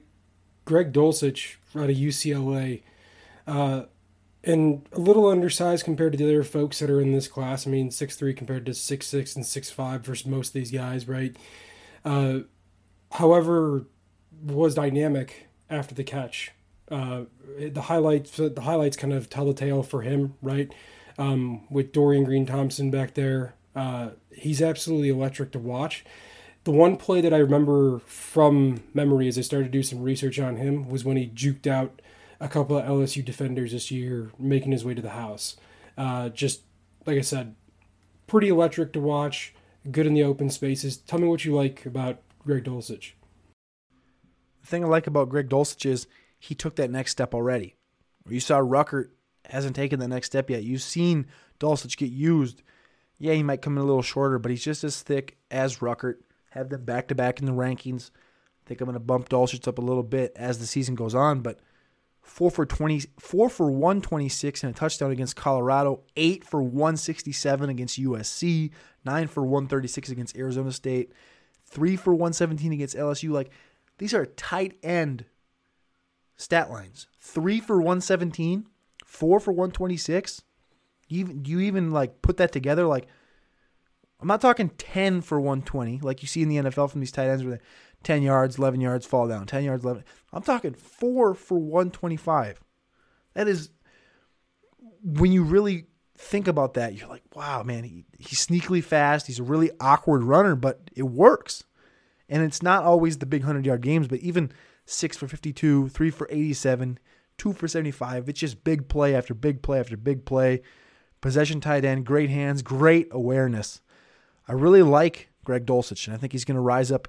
Greg 0.64 0.94
Dulcich 0.94 1.56
out 1.76 1.90
of 1.90 1.98
UCLA. 1.98 2.84
Uh, 3.46 3.84
and 4.44 4.88
a 4.94 5.00
little 5.00 5.28
undersized 5.28 5.84
compared 5.84 6.14
to 6.14 6.18
the 6.18 6.26
other 6.26 6.44
folks 6.44 6.80
that 6.80 6.90
are 6.90 7.02
in 7.02 7.12
this 7.12 7.28
class. 7.28 7.68
I 7.68 7.70
mean, 7.70 7.92
six 7.92 8.16
three 8.16 8.34
compared 8.34 8.66
to 8.66 8.74
six 8.74 9.08
six 9.08 9.36
and 9.36 9.46
six 9.46 9.70
five 9.70 10.02
versus 10.02 10.26
most 10.26 10.50
of 10.50 10.54
these 10.54 10.72
guys, 10.72 11.08
right? 11.08 11.36
Uh, 12.06 12.40
however, 13.14 13.86
was 14.44 14.76
dynamic 14.76 15.48
after 15.70 15.94
the 15.94 16.04
catch. 16.04 16.52
Uh, 16.90 17.24
the 17.58 17.84
highlights 17.84 18.38
the 18.38 18.62
highlights 18.62 18.98
kind 18.98 19.14
of 19.14 19.30
tell 19.30 19.46
the 19.46 19.54
tale 19.54 19.84
for 19.84 20.02
him, 20.02 20.36
right? 20.42 20.74
Um, 21.18 21.68
with 21.70 21.92
Dorian 21.92 22.24
Green 22.24 22.46
Thompson 22.46 22.90
back 22.90 23.14
there, 23.14 23.54
uh, 23.76 24.12
he's 24.34 24.62
absolutely 24.62 25.10
electric 25.10 25.52
to 25.52 25.60
watch. 25.60 26.06
The 26.64 26.72
one 26.72 26.98
play 26.98 27.22
that 27.22 27.34
I 27.34 27.38
remember 27.38 28.00
from 28.00 28.84
memory 28.94 29.28
as 29.28 29.38
I 29.38 29.42
started 29.42 29.66
to 29.66 29.72
do 29.72 29.84
some 29.84 30.02
research 30.02 30.40
on 30.40 30.58
him 30.58 30.90
was 30.90 31.04
when 31.04 31.18
he 31.18 31.28
juked 31.28 31.68
out 31.68 32.02
a 32.40 32.48
couple 32.48 32.78
of 32.78 32.86
LSU 32.86 33.24
defenders 33.24 33.72
this 33.72 33.92
year, 33.92 34.32
making 34.38 34.72
his 34.72 34.86
way 34.86 34.94
to 34.94 35.02
the 35.02 35.10
house. 35.10 35.58
Uh, 35.98 36.30
just 36.30 36.62
like 37.06 37.18
I 37.18 37.22
said, 37.22 37.56
pretty 38.28 38.50
electric 38.50 38.94
to 38.94 39.00
watch, 39.00 39.54
good 39.92 40.08
in 40.08 40.14
the 40.14 40.24
open 40.24 40.50
spaces. 40.50 40.98
Tell 40.98 41.20
me 41.20 41.28
what 41.28 41.44
you 41.44 41.54
like 41.54 41.86
about 41.86 42.22
Greg 42.40 42.64
Dulcich. 42.64 43.12
The 44.62 44.68
thing 44.68 44.84
I 44.84 44.88
like 44.88 45.08
about 45.08 45.30
Greg 45.30 45.50
Dulcich 45.50 45.86
is 45.86 46.08
he 46.38 46.56
took 46.56 46.76
that 46.76 46.92
next 46.92 47.12
step 47.12 47.34
already. 47.34 47.76
You 48.28 48.40
saw 48.40 48.60
Ruckert 48.60 49.10
hasn't 49.46 49.76
taken 49.76 50.00
the 50.00 50.08
next 50.08 50.28
step 50.28 50.50
yet. 50.50 50.64
You've 50.64 50.82
seen 50.82 51.28
Dulcich 51.60 51.98
get 51.98 52.12
used. 52.12 52.62
Yeah, 53.18 53.34
he 53.34 53.44
might 53.44 53.62
come 53.62 53.78
in 53.78 53.84
a 53.84 53.86
little 53.86 54.02
shorter, 54.02 54.40
but 54.40 54.52
he's 54.52 54.64
just 54.64 54.84
as 54.84 55.02
thick 55.02 55.38
as 55.52 55.78
Ruckert. 55.78 56.16
Have 56.52 56.70
them 56.70 56.86
back 56.86 57.08
to 57.10 57.16
back 57.16 57.40
in 57.40 57.46
the 57.46 57.52
rankings. 57.52 58.12
I 58.12 58.68
think 58.68 58.82
I'm 58.82 58.86
going 58.86 58.94
to 58.94 59.00
bump 59.00 59.30
Dulcich 59.30 59.68
up 59.68 59.78
a 59.78 59.82
little 59.82 60.04
bit 60.04 60.32
as 60.36 60.60
the 60.60 60.66
season 60.66 60.96
goes 60.96 61.16
on, 61.16 61.42
but 61.42 61.60
four 62.30 62.52
for 62.52 62.66
20, 62.66 63.02
four 63.20 63.50
for 63.50 63.72
126 63.72 64.64
and 64.64 64.74
a 64.74 64.78
touchdown 64.78 65.12
against 65.12 65.36
Colorado, 65.36 66.02
eight 66.16 66.44
for 66.44 66.62
167 66.62 67.70
against 67.70 68.00
USC, 68.00 68.72
nine 69.04 69.28
for 69.28 69.44
136 69.44 70.10
against 70.10 70.38
Arizona 70.38 70.72
State, 70.72 71.12
three 71.66 71.96
for 71.96 72.14
117 72.14 72.72
against 72.72 72.96
LSU. 72.96 73.32
Like 73.32 73.50
these 73.98 74.14
are 74.14 74.28
tight 74.28 74.78
end 74.84 75.26
stat 76.38 76.70
lines. 76.70 77.08
Three 77.20 77.60
for 77.60 77.78
117, 77.78 78.68
four 79.04 79.40
for 79.40 79.52
126. 79.52 80.44
You 81.08 81.20
even, 81.22 81.46
you 81.46 81.60
even 81.62 81.92
like 81.92 82.22
put 82.22 82.38
that 82.38 82.52
together 82.52 82.86
like 82.86 83.08
I'm 84.22 84.28
not 84.28 84.42
talking 84.42 84.70
10 84.70 85.22
for 85.22 85.40
120 85.40 86.02
like 86.04 86.22
you 86.22 86.28
see 86.28 86.44
in 86.44 86.50
the 86.50 86.58
NFL 86.58 86.92
from 86.92 87.00
these 87.02 87.12
tight 87.12 87.28
ends 87.28 87.44
where 87.44 87.56
they 87.56 87.62
10 88.04 88.22
yards, 88.22 88.58
11 88.58 88.82
yards, 88.82 89.06
fall 89.06 89.28
down, 89.28 89.46
10 89.46 89.64
yards, 89.64 89.84
11. 89.84 90.04
I'm 90.32 90.44
talking 90.44 90.74
4 90.74 91.34
for 91.34 91.58
125. 91.58 92.62
That 93.34 93.48
is 93.48 93.70
when 95.04 95.32
you 95.32 95.44
really 95.44 95.86
think 96.18 96.48
about 96.48 96.74
that, 96.74 96.96
you're 96.96 97.08
like, 97.08 97.24
wow, 97.34 97.64
man, 97.64 97.84
he, 97.84 98.06
he's 98.18 98.46
sneakily 98.46 98.84
fast. 98.84 99.28
He's 99.28 99.40
a 99.40 99.44
really 99.44 99.72
awkward 99.80 100.24
runner, 100.24 100.56
but 100.56 100.92
it 100.96 101.04
works. 101.04 101.64
And 102.28 102.44
it's 102.44 102.62
not 102.62 102.84
always 102.84 103.18
the 103.18 103.26
big 103.26 103.42
100 103.42 103.66
yard 103.66 103.82
games, 103.82 104.08
but 104.08 104.20
even 104.20 104.52
6 104.86 105.18
for 105.18 105.28
52, 105.28 105.90
3 105.90 106.10
for 106.10 106.28
87, 106.30 107.00
2 107.38 107.54
for 107.54 107.68
75. 107.68 108.30
It's 108.30 108.40
just 108.40 108.64
big 108.64 108.88
play 108.88 109.16
after 109.16 109.34
big 109.34 109.62
play 109.62 109.80
after 109.80 109.98
big 109.98 110.26
play. 110.26 110.62
Possession 111.22 111.62
tight 111.62 111.86
end, 111.86 112.06
great 112.06 112.30
hands, 112.30 112.62
great 112.62 113.08
awareness. 113.12 113.82
I 114.48 114.54
really 114.54 114.84
like 114.84 115.30
Greg 115.44 115.66
Dulcich, 115.66 116.08
and 116.08 116.16
I 116.16 116.18
think 116.18 116.32
he's 116.32 116.46
going 116.46 116.56
to 116.56 116.62
rise 116.62 116.92
up 116.92 117.08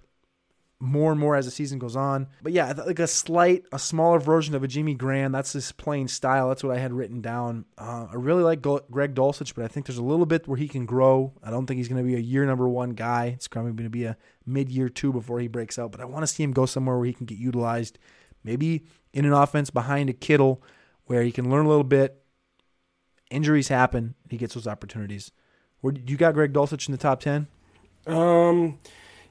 more 0.82 1.12
and 1.12 1.20
more 1.20 1.36
as 1.36 1.44
the 1.44 1.50
season 1.50 1.78
goes 1.78 1.94
on. 1.94 2.26
But 2.42 2.52
yeah, 2.52 2.72
like 2.72 2.98
a 2.98 3.06
slight, 3.06 3.64
a 3.70 3.78
smaller 3.78 4.18
version 4.18 4.54
of 4.54 4.64
a 4.64 4.68
Jimmy 4.68 4.94
Graham. 4.94 5.30
That's 5.30 5.52
his 5.52 5.72
playing 5.72 6.08
style. 6.08 6.48
That's 6.48 6.64
what 6.64 6.74
I 6.74 6.80
had 6.80 6.94
written 6.94 7.20
down. 7.20 7.66
Uh, 7.76 8.06
I 8.10 8.14
really 8.14 8.42
like 8.42 8.62
Greg 8.62 9.14
Dulcich, 9.14 9.54
but 9.54 9.64
I 9.64 9.68
think 9.68 9.86
there's 9.86 9.98
a 9.98 10.02
little 10.02 10.24
bit 10.24 10.48
where 10.48 10.56
he 10.56 10.68
can 10.68 10.86
grow. 10.86 11.34
I 11.42 11.50
don't 11.50 11.66
think 11.66 11.78
he's 11.78 11.88
going 11.88 12.02
to 12.02 12.08
be 12.08 12.16
a 12.16 12.20
year 12.20 12.46
number 12.46 12.66
one 12.66 12.90
guy. 12.90 13.26
It's 13.26 13.46
probably 13.46 13.72
going 13.72 13.84
to 13.84 13.90
be 13.90 14.04
a 14.04 14.16
mid 14.46 14.70
year 14.70 14.88
two 14.88 15.12
before 15.12 15.38
he 15.38 15.48
breaks 15.48 15.78
out. 15.78 15.92
But 15.92 16.00
I 16.00 16.06
want 16.06 16.22
to 16.22 16.26
see 16.26 16.42
him 16.42 16.52
go 16.52 16.64
somewhere 16.64 16.96
where 16.96 17.06
he 17.06 17.12
can 17.12 17.26
get 17.26 17.38
utilized, 17.38 17.98
maybe 18.42 18.86
in 19.12 19.26
an 19.26 19.34
offense 19.34 19.68
behind 19.68 20.08
a 20.08 20.14
Kittle, 20.14 20.62
where 21.04 21.22
he 21.22 21.30
can 21.30 21.50
learn 21.50 21.66
a 21.66 21.68
little 21.68 21.84
bit. 21.84 22.22
Injuries 23.30 23.68
happen. 23.68 24.14
He 24.30 24.38
gets 24.38 24.54
those 24.54 24.66
opportunities. 24.66 25.30
Where 25.82 25.92
you 25.94 26.16
got 26.16 26.34
Greg 26.34 26.54
Dulcich 26.54 26.88
in 26.88 26.92
the 26.92 26.98
top 26.98 27.20
ten? 27.20 27.48
Um. 28.06 28.78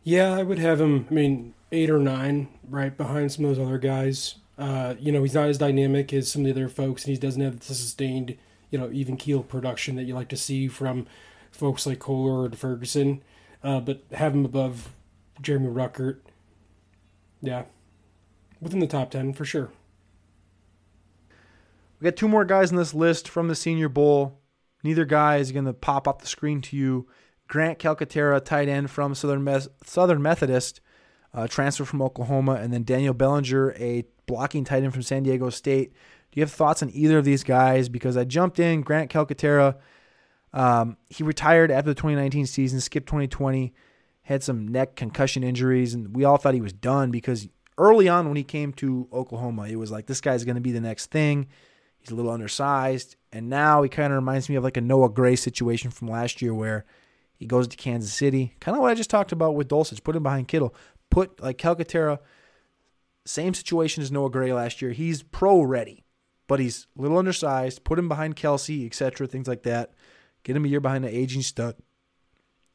Yeah, 0.04 0.34
I 0.34 0.44
would 0.44 0.60
have 0.60 0.82
him. 0.82 1.08
I 1.10 1.14
mean, 1.14 1.54
eight 1.72 1.90
or 1.90 2.00
nine, 2.00 2.48
right 2.68 2.96
behind 2.96 3.32
some 3.32 3.46
of 3.46 3.56
those 3.56 3.66
other 3.66 3.78
guys. 3.78 4.36
Uh, 4.58 4.96
you 5.00 5.12
know, 5.12 5.22
he's 5.22 5.34
not 5.34 5.50
as 5.50 5.58
dynamic 5.58 6.12
as 6.14 6.32
some 6.32 6.42
of 6.42 6.46
the 6.46 6.52
other 6.52 6.70
folks, 6.70 7.06
and 7.06 7.14
he 7.14 7.20
doesn't 7.20 7.42
have 7.42 7.60
the 7.60 7.66
sustained, 7.74 8.38
you 8.72 8.80
know, 8.80 8.90
even 8.92 9.18
keel 9.18 9.44
production 9.44 9.96
that 9.96 10.04
you 10.04 10.14
like 10.14 10.28
to 10.30 10.38
see 10.38 10.68
from 10.68 11.06
folks 11.52 11.86
like 11.86 12.00
Kolar 12.00 12.46
or 12.46 12.52
Ferguson, 12.52 13.24
uh, 13.64 13.80
but 13.80 14.04
have 14.12 14.34
him 14.34 14.46
above 14.46 14.94
Jeremy 15.42 15.68
Ruckert. 15.68 16.18
Yeah, 17.42 17.64
within 18.60 18.80
the 18.80 18.88
top 18.88 19.12
ten 19.12 19.34
for 19.34 19.46
sure. 19.46 19.72
We 22.00 22.06
got 22.06 22.18
two 22.18 22.28
more 22.28 22.46
guys 22.46 22.72
on 22.72 22.78
this 22.78 22.94
list 22.94 23.28
from 23.28 23.48
the 23.48 23.56
Senior 23.56 23.90
Bowl. 23.90 24.40
Neither 24.84 25.06
guy 25.06 25.38
is 25.38 25.52
going 25.52 25.66
to 25.66 25.74
pop 25.74 26.08
up 26.08 26.22
the 26.22 26.28
screen 26.28 26.62
to 26.62 26.78
you. 26.78 27.08
Grant 27.50 27.80
Calcaterra, 27.80 28.44
tight 28.44 28.70
end 28.70 28.90
from 28.92 29.16
Southern 29.16 29.60
Southern 29.84 30.22
Methodist, 30.22 30.80
uh, 31.34 31.48
transfer 31.48 31.84
from 31.84 32.02
Oklahoma, 32.02 32.54
and 32.54 32.72
then 32.72 32.84
Daniel 32.84 33.14
Bellinger, 33.14 33.74
a 33.74 34.06
blocking 34.28 34.64
tight 34.64 34.84
end 34.84 34.94
from 34.94 35.02
San 35.02 35.24
Diego 35.24 35.50
State. 35.50 35.92
Do 36.32 36.40
you 36.40 36.44
have 36.44 36.52
thoughts 36.52 36.84
on 36.84 36.92
either 36.94 37.18
of 37.18 37.26
these 37.26 37.44
guys? 37.44 37.90
Because 37.90 38.16
I 38.16 38.24
jumped 38.24 38.60
in 38.60 38.82
Grant 38.82 39.12
Calcaterra. 39.12 39.78
Um, 40.54 40.98
he 41.10 41.24
retired 41.24 41.72
after 41.72 41.90
the 41.90 41.96
2019 41.96 42.46
season, 42.46 42.80
skipped 42.82 43.08
2020, 43.08 43.74
had 44.22 44.44
some 44.44 44.68
neck 44.68 44.96
concussion 44.96 45.44
injuries, 45.44 45.96
and 45.96 46.16
we 46.16 46.24
all 46.24 46.38
thought 46.38 46.54
he 46.54 46.62
was 46.62 46.74
done 46.74 47.10
because 47.10 47.48
early 47.80 48.08
on 48.08 48.28
when 48.28 48.38
he 48.38 48.44
came 48.44 48.74
to 48.74 49.08
Oklahoma, 49.12 49.64
it 49.64 49.76
was 49.78 49.90
like 49.90 50.06
this 50.06 50.22
guy's 50.22 50.44
going 50.44 50.56
to 50.56 50.62
be 50.62 50.72
the 50.72 50.82
next 50.82 51.10
thing. 51.10 51.48
He's 51.98 52.12
a 52.12 52.16
little 52.16 52.32
undersized, 52.32 53.16
and 53.34 53.50
now 53.50 53.82
he 53.82 53.90
kind 53.90 54.14
of 54.14 54.18
reminds 54.18 54.50
me 54.50 54.56
of 54.56 54.64
like 54.64 54.78
a 54.78 54.82
Noah 54.82 55.10
Gray 55.10 55.36
situation 55.36 55.90
from 55.90 56.10
last 56.10 56.44
year 56.44 56.54
where 56.54 56.86
he 57.40 57.46
goes 57.46 57.68
to 57.70 57.78
Kansas 57.78 58.14
City. 58.14 58.54
Kind 58.60 58.76
of 58.76 58.82
what 58.82 58.92
I 58.92 58.96
just 58.96 59.10
talked 59.10 59.32
about 59.32 59.56
with 59.56 59.70
Dulcich. 59.70 60.04
Put 60.04 60.16
him 60.16 60.24
behind 60.24 60.50
Kittle. 60.50 60.76
Put 61.10 61.42
like 61.42 61.58
Calcaterra, 61.58 62.20
same 63.26 63.54
situation 63.54 64.04
as 64.04 64.12
Noah 64.12 64.30
Gray 64.30 64.54
last 64.54 64.82
year. 64.82 64.92
He's 64.92 65.24
pro 65.24 65.62
ready, 65.62 66.04
but 66.48 66.60
he's 66.60 66.86
a 66.98 67.02
little 67.02 67.18
undersized. 67.18 67.84
Put 67.84 67.98
him 67.98 68.10
behind 68.10 68.36
Kelce, 68.36 68.86
etc. 68.86 69.26
Things 69.26 69.48
like 69.48 69.64
that. 69.64 69.94
Get 70.44 70.56
him 70.56 70.66
a 70.66 70.68
year 70.68 70.82
behind 70.82 71.06
an 71.06 71.14
aging 71.14 71.42
stud. 71.42 71.76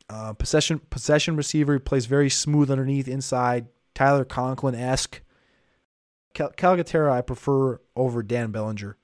Uh, 0.08 0.32
possession 0.32 0.80
possession 0.90 1.36
receiver 1.36 1.74
he 1.74 1.78
plays 1.78 2.06
very 2.06 2.30
smooth 2.30 2.70
underneath, 2.70 3.06
inside. 3.06 3.66
Tyler 3.94 4.24
Conklin 4.24 4.74
esque. 4.74 5.20
Cal- 6.32 6.52
Calcaterra 6.52 7.12
I 7.12 7.20
prefer 7.20 7.80
over 7.94 8.22
Dan 8.22 8.50
Bellinger. 8.50 8.96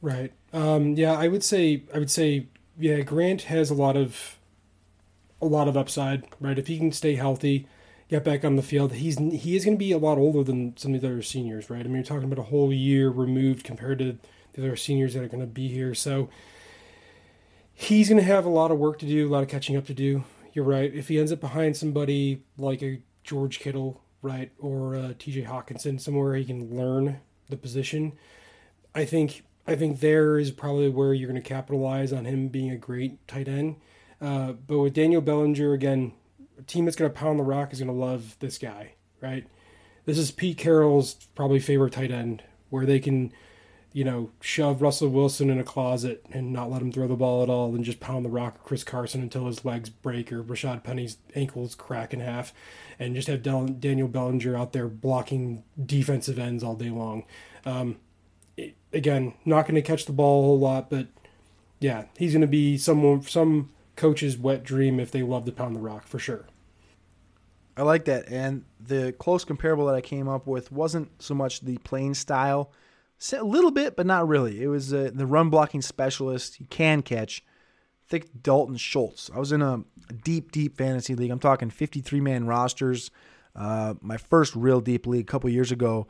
Right. 0.00 0.32
Um, 0.52 0.94
yeah, 0.94 1.12
I 1.12 1.28
would 1.28 1.42
say 1.42 1.84
I 1.94 1.98
would 1.98 2.10
say 2.10 2.48
yeah, 2.78 3.00
Grant 3.00 3.42
has 3.42 3.70
a 3.70 3.74
lot 3.74 3.96
of 3.96 4.39
a 5.40 5.46
lot 5.46 5.68
of 5.68 5.76
upside, 5.76 6.24
right? 6.40 6.58
If 6.58 6.66
he 6.66 6.78
can 6.78 6.92
stay 6.92 7.14
healthy, 7.14 7.66
get 8.08 8.24
back 8.24 8.44
on 8.44 8.56
the 8.56 8.62
field, 8.62 8.92
he's 8.94 9.18
he 9.18 9.56
is 9.56 9.64
going 9.64 9.76
to 9.76 9.78
be 9.78 9.92
a 9.92 9.98
lot 9.98 10.18
older 10.18 10.42
than 10.42 10.76
some 10.76 10.94
of 10.94 11.00
the 11.00 11.06
other 11.06 11.22
seniors, 11.22 11.70
right? 11.70 11.80
I 11.80 11.84
mean, 11.84 11.96
you're 11.96 12.04
talking 12.04 12.24
about 12.24 12.38
a 12.38 12.48
whole 12.48 12.72
year 12.72 13.10
removed 13.10 13.64
compared 13.64 13.98
to 14.00 14.18
the 14.52 14.62
other 14.62 14.76
seniors 14.76 15.14
that 15.14 15.22
are 15.22 15.28
going 15.28 15.40
to 15.40 15.46
be 15.46 15.68
here. 15.68 15.94
So 15.94 16.28
he's 17.72 18.08
going 18.08 18.20
to 18.20 18.26
have 18.26 18.44
a 18.44 18.50
lot 18.50 18.70
of 18.70 18.78
work 18.78 18.98
to 18.98 19.06
do, 19.06 19.28
a 19.28 19.30
lot 19.30 19.42
of 19.42 19.48
catching 19.48 19.76
up 19.76 19.86
to 19.86 19.94
do. 19.94 20.24
You're 20.52 20.64
right. 20.64 20.92
If 20.92 21.08
he 21.08 21.18
ends 21.18 21.32
up 21.32 21.40
behind 21.40 21.76
somebody 21.76 22.42
like 22.58 22.82
a 22.82 23.00
George 23.22 23.60
Kittle, 23.60 24.02
right, 24.22 24.50
or 24.58 24.96
uh, 24.96 25.12
T.J. 25.18 25.44
Hockenson, 25.44 26.00
somewhere 26.00 26.34
he 26.34 26.44
can 26.44 26.76
learn 26.76 27.20
the 27.48 27.56
position, 27.56 28.12
I 28.94 29.04
think 29.04 29.44
I 29.66 29.76
think 29.76 30.00
there 30.00 30.38
is 30.38 30.50
probably 30.50 30.88
where 30.88 31.14
you're 31.14 31.30
going 31.30 31.40
to 31.40 31.48
capitalize 31.48 32.12
on 32.12 32.24
him 32.24 32.48
being 32.48 32.70
a 32.70 32.76
great 32.76 33.26
tight 33.28 33.46
end. 33.46 33.76
Uh, 34.20 34.52
but 34.52 34.78
with 34.78 34.94
Daniel 34.94 35.20
Bellinger, 35.20 35.72
again, 35.72 36.12
a 36.58 36.62
team 36.62 36.84
that's 36.84 36.96
going 36.96 37.10
to 37.10 37.18
pound 37.18 37.38
the 37.38 37.44
rock 37.44 37.72
is 37.72 37.80
going 37.80 37.90
to 37.90 37.94
love 37.94 38.36
this 38.40 38.58
guy, 38.58 38.92
right? 39.20 39.46
This 40.04 40.18
is 40.18 40.30
Pete 40.30 40.58
Carroll's 40.58 41.14
probably 41.34 41.58
favorite 41.58 41.92
tight 41.92 42.10
end, 42.10 42.42
where 42.68 42.84
they 42.84 42.98
can, 42.98 43.32
you 43.92 44.04
know, 44.04 44.30
shove 44.40 44.82
Russell 44.82 45.08
Wilson 45.08 45.50
in 45.50 45.58
a 45.58 45.64
closet 45.64 46.24
and 46.32 46.52
not 46.52 46.70
let 46.70 46.82
him 46.82 46.92
throw 46.92 47.08
the 47.08 47.16
ball 47.16 47.42
at 47.42 47.48
all 47.48 47.74
and 47.74 47.84
just 47.84 48.00
pound 48.00 48.24
the 48.24 48.30
rock 48.30 48.62
Chris 48.62 48.84
Carson 48.84 49.22
until 49.22 49.46
his 49.46 49.64
legs 49.64 49.88
break 49.88 50.32
or 50.32 50.42
Rashad 50.42 50.84
Penny's 50.84 51.16
ankles 51.34 51.74
crack 51.74 52.12
in 52.12 52.20
half 52.20 52.52
and 52.98 53.14
just 53.14 53.28
have 53.28 53.42
Daniel 53.42 54.08
Bellinger 54.08 54.56
out 54.56 54.72
there 54.72 54.88
blocking 54.88 55.64
defensive 55.82 56.38
ends 56.38 56.62
all 56.62 56.76
day 56.76 56.90
long. 56.90 57.24
Um, 57.64 57.96
again, 58.92 59.34
not 59.44 59.62
going 59.62 59.74
to 59.74 59.82
catch 59.82 60.06
the 60.06 60.12
ball 60.12 60.42
a 60.42 60.46
whole 60.46 60.58
lot, 60.58 60.90
but 60.90 61.06
yeah, 61.78 62.04
he's 62.18 62.32
going 62.32 62.42
to 62.42 62.46
be 62.46 62.76
someone 62.76 63.22
some 63.22 63.70
coach's 64.00 64.38
wet 64.38 64.64
dream 64.64 64.98
if 64.98 65.10
they 65.10 65.22
love 65.22 65.44
to 65.44 65.52
pound 65.52 65.76
the 65.76 65.80
rock 65.80 66.06
for 66.06 66.18
sure. 66.18 66.46
I 67.76 67.82
like 67.82 68.06
that, 68.06 68.28
and 68.28 68.64
the 68.80 69.12
close 69.12 69.44
comparable 69.44 69.86
that 69.86 69.94
I 69.94 70.00
came 70.00 70.26
up 70.26 70.46
with 70.46 70.72
wasn't 70.72 71.22
so 71.22 71.34
much 71.34 71.60
the 71.60 71.78
playing 71.78 72.14
style, 72.14 72.72
a 73.32 73.44
little 73.44 73.70
bit, 73.70 73.96
but 73.96 74.06
not 74.06 74.26
really. 74.26 74.62
It 74.62 74.68
was 74.68 74.92
uh, 74.92 75.10
the 75.12 75.26
run 75.26 75.50
blocking 75.50 75.82
specialist. 75.82 76.56
He 76.56 76.64
can 76.64 77.02
catch. 77.02 77.44
I 77.46 78.10
think 78.10 78.42
Dalton 78.42 78.76
Schultz. 78.76 79.30
I 79.34 79.38
was 79.38 79.52
in 79.52 79.62
a 79.62 79.84
deep, 80.24 80.50
deep 80.50 80.76
fantasy 80.76 81.14
league. 81.14 81.30
I'm 81.30 81.38
talking 81.38 81.70
53 81.70 82.20
man 82.20 82.46
rosters. 82.46 83.10
Uh, 83.54 83.94
my 84.00 84.16
first 84.16 84.56
real 84.56 84.80
deep 84.80 85.06
league 85.06 85.28
a 85.28 85.30
couple 85.30 85.50
years 85.50 85.70
ago, 85.70 86.08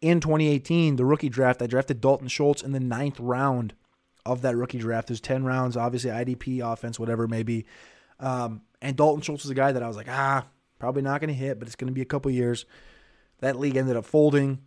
in 0.00 0.20
2018, 0.20 0.96
the 0.96 1.04
rookie 1.04 1.28
draft, 1.28 1.62
I 1.62 1.66
drafted 1.66 2.00
Dalton 2.00 2.28
Schultz 2.28 2.62
in 2.62 2.72
the 2.72 2.80
ninth 2.80 3.20
round 3.20 3.74
of 4.26 4.42
that 4.42 4.56
rookie 4.56 4.78
draft. 4.78 5.08
There's 5.08 5.20
10 5.20 5.44
rounds, 5.44 5.76
obviously 5.76 6.10
IDP, 6.10 6.60
offense, 6.60 6.98
whatever 6.98 7.24
it 7.24 7.30
may 7.30 7.42
be. 7.42 7.66
Um, 8.20 8.62
and 8.80 8.96
Dalton 8.96 9.22
Schultz 9.22 9.44
was 9.44 9.50
a 9.50 9.54
guy 9.54 9.72
that 9.72 9.82
I 9.82 9.88
was 9.88 9.96
like, 9.96 10.08
ah, 10.08 10.46
probably 10.78 11.02
not 11.02 11.20
going 11.20 11.28
to 11.28 11.34
hit, 11.34 11.58
but 11.58 11.68
it's 11.68 11.76
going 11.76 11.88
to 11.88 11.94
be 11.94 12.02
a 12.02 12.06
couple 12.06 12.30
years. 12.30 12.64
That 13.40 13.58
league 13.58 13.76
ended 13.76 13.96
up 13.96 14.04
folding. 14.04 14.60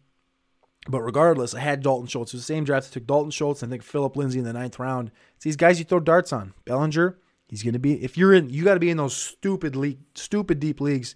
But 0.88 1.02
regardless, 1.02 1.54
I 1.54 1.60
had 1.60 1.84
Dalton 1.84 2.08
Schultz. 2.08 2.34
It 2.34 2.38
was 2.38 2.48
the 2.48 2.54
same 2.54 2.64
draft. 2.64 2.88
I 2.88 2.94
took 2.94 3.08
Dalton 3.08 3.32
Schultz 3.32 3.62
and 3.62 3.70
I 3.70 3.72
think 3.74 3.84
Philip 3.84 4.16
Lindsay 4.16 4.40
in 4.40 4.46
the 4.46 4.54
ninth 4.54 4.80
round. 4.80 5.12
It's 5.36 5.44
these 5.44 5.56
guys 5.56 5.78
you 5.78 5.86
throw 5.86 6.00
darts 6.00 6.32
on. 6.32 6.54
Bellinger, 6.66 7.18
he's 7.48 7.64
going 7.64 7.74
to 7.74 7.80
be, 7.80 8.02
if 8.04 8.18
you're 8.18 8.34
in, 8.34 8.50
you 8.50 8.64
got 8.64 8.76
to 8.76 8.80
be 8.80 8.90
in 8.90 8.98
those 8.98 9.16
stupid 9.16 9.76
league, 9.76 10.00
stupid 10.16 10.60
deep 10.60 10.80
leagues 10.80 11.16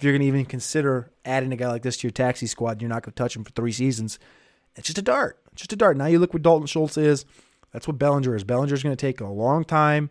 if 0.00 0.04
you're 0.04 0.14
going 0.14 0.22
to 0.22 0.28
even 0.28 0.46
consider 0.46 1.12
adding 1.26 1.52
a 1.52 1.56
guy 1.56 1.68
like 1.68 1.82
this 1.82 1.98
to 1.98 2.06
your 2.06 2.12
taxi 2.12 2.46
squad, 2.46 2.80
you're 2.80 2.88
not 2.88 3.02
going 3.02 3.12
to 3.12 3.22
touch 3.22 3.36
him 3.36 3.44
for 3.44 3.50
three 3.50 3.70
seasons. 3.70 4.18
It's 4.74 4.86
just 4.86 4.96
a 4.96 5.02
dart. 5.02 5.38
Just 5.54 5.74
a 5.74 5.76
dart. 5.76 5.98
Now 5.98 6.06
you 6.06 6.18
look 6.18 6.32
what 6.32 6.42
Dalton 6.42 6.66
Schultz 6.66 6.96
is. 6.96 7.26
That's 7.72 7.86
what 7.86 7.98
Bellinger 7.98 8.34
is. 8.34 8.44
Bellinger's 8.44 8.82
going 8.82 8.96
to 8.96 9.06
take 9.06 9.20
a 9.20 9.26
long 9.26 9.64
time, 9.64 10.10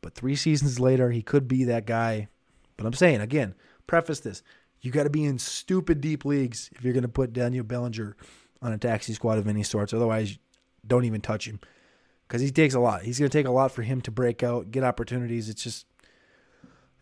but 0.00 0.14
three 0.14 0.36
seasons 0.36 0.78
later, 0.78 1.10
he 1.10 1.22
could 1.22 1.48
be 1.48 1.64
that 1.64 1.86
guy. 1.86 2.28
But 2.76 2.86
I'm 2.86 2.92
saying, 2.92 3.20
again, 3.20 3.54
preface 3.86 4.20
this. 4.20 4.42
You 4.80 4.90
got 4.90 5.04
to 5.04 5.10
be 5.10 5.24
in 5.24 5.38
stupid 5.38 6.00
deep 6.00 6.24
leagues 6.24 6.70
if 6.74 6.84
you're 6.84 6.92
going 6.92 7.02
to 7.02 7.08
put 7.08 7.32
Daniel 7.32 7.64
Bellinger 7.64 8.16
on 8.60 8.72
a 8.72 8.78
taxi 8.78 9.14
squad 9.14 9.38
of 9.38 9.46
any 9.46 9.62
sorts. 9.62 9.92
Otherwise, 9.92 10.38
don't 10.86 11.04
even 11.04 11.20
touch 11.20 11.46
him 11.46 11.60
because 12.26 12.40
he 12.40 12.50
takes 12.50 12.74
a 12.74 12.80
lot. 12.80 13.02
He's 13.02 13.18
going 13.18 13.30
to 13.30 13.38
take 13.38 13.46
a 13.46 13.52
lot 13.52 13.72
for 13.72 13.82
him 13.82 14.00
to 14.02 14.10
break 14.10 14.42
out, 14.42 14.70
get 14.70 14.84
opportunities. 14.84 15.48
It's 15.48 15.62
just, 15.62 15.86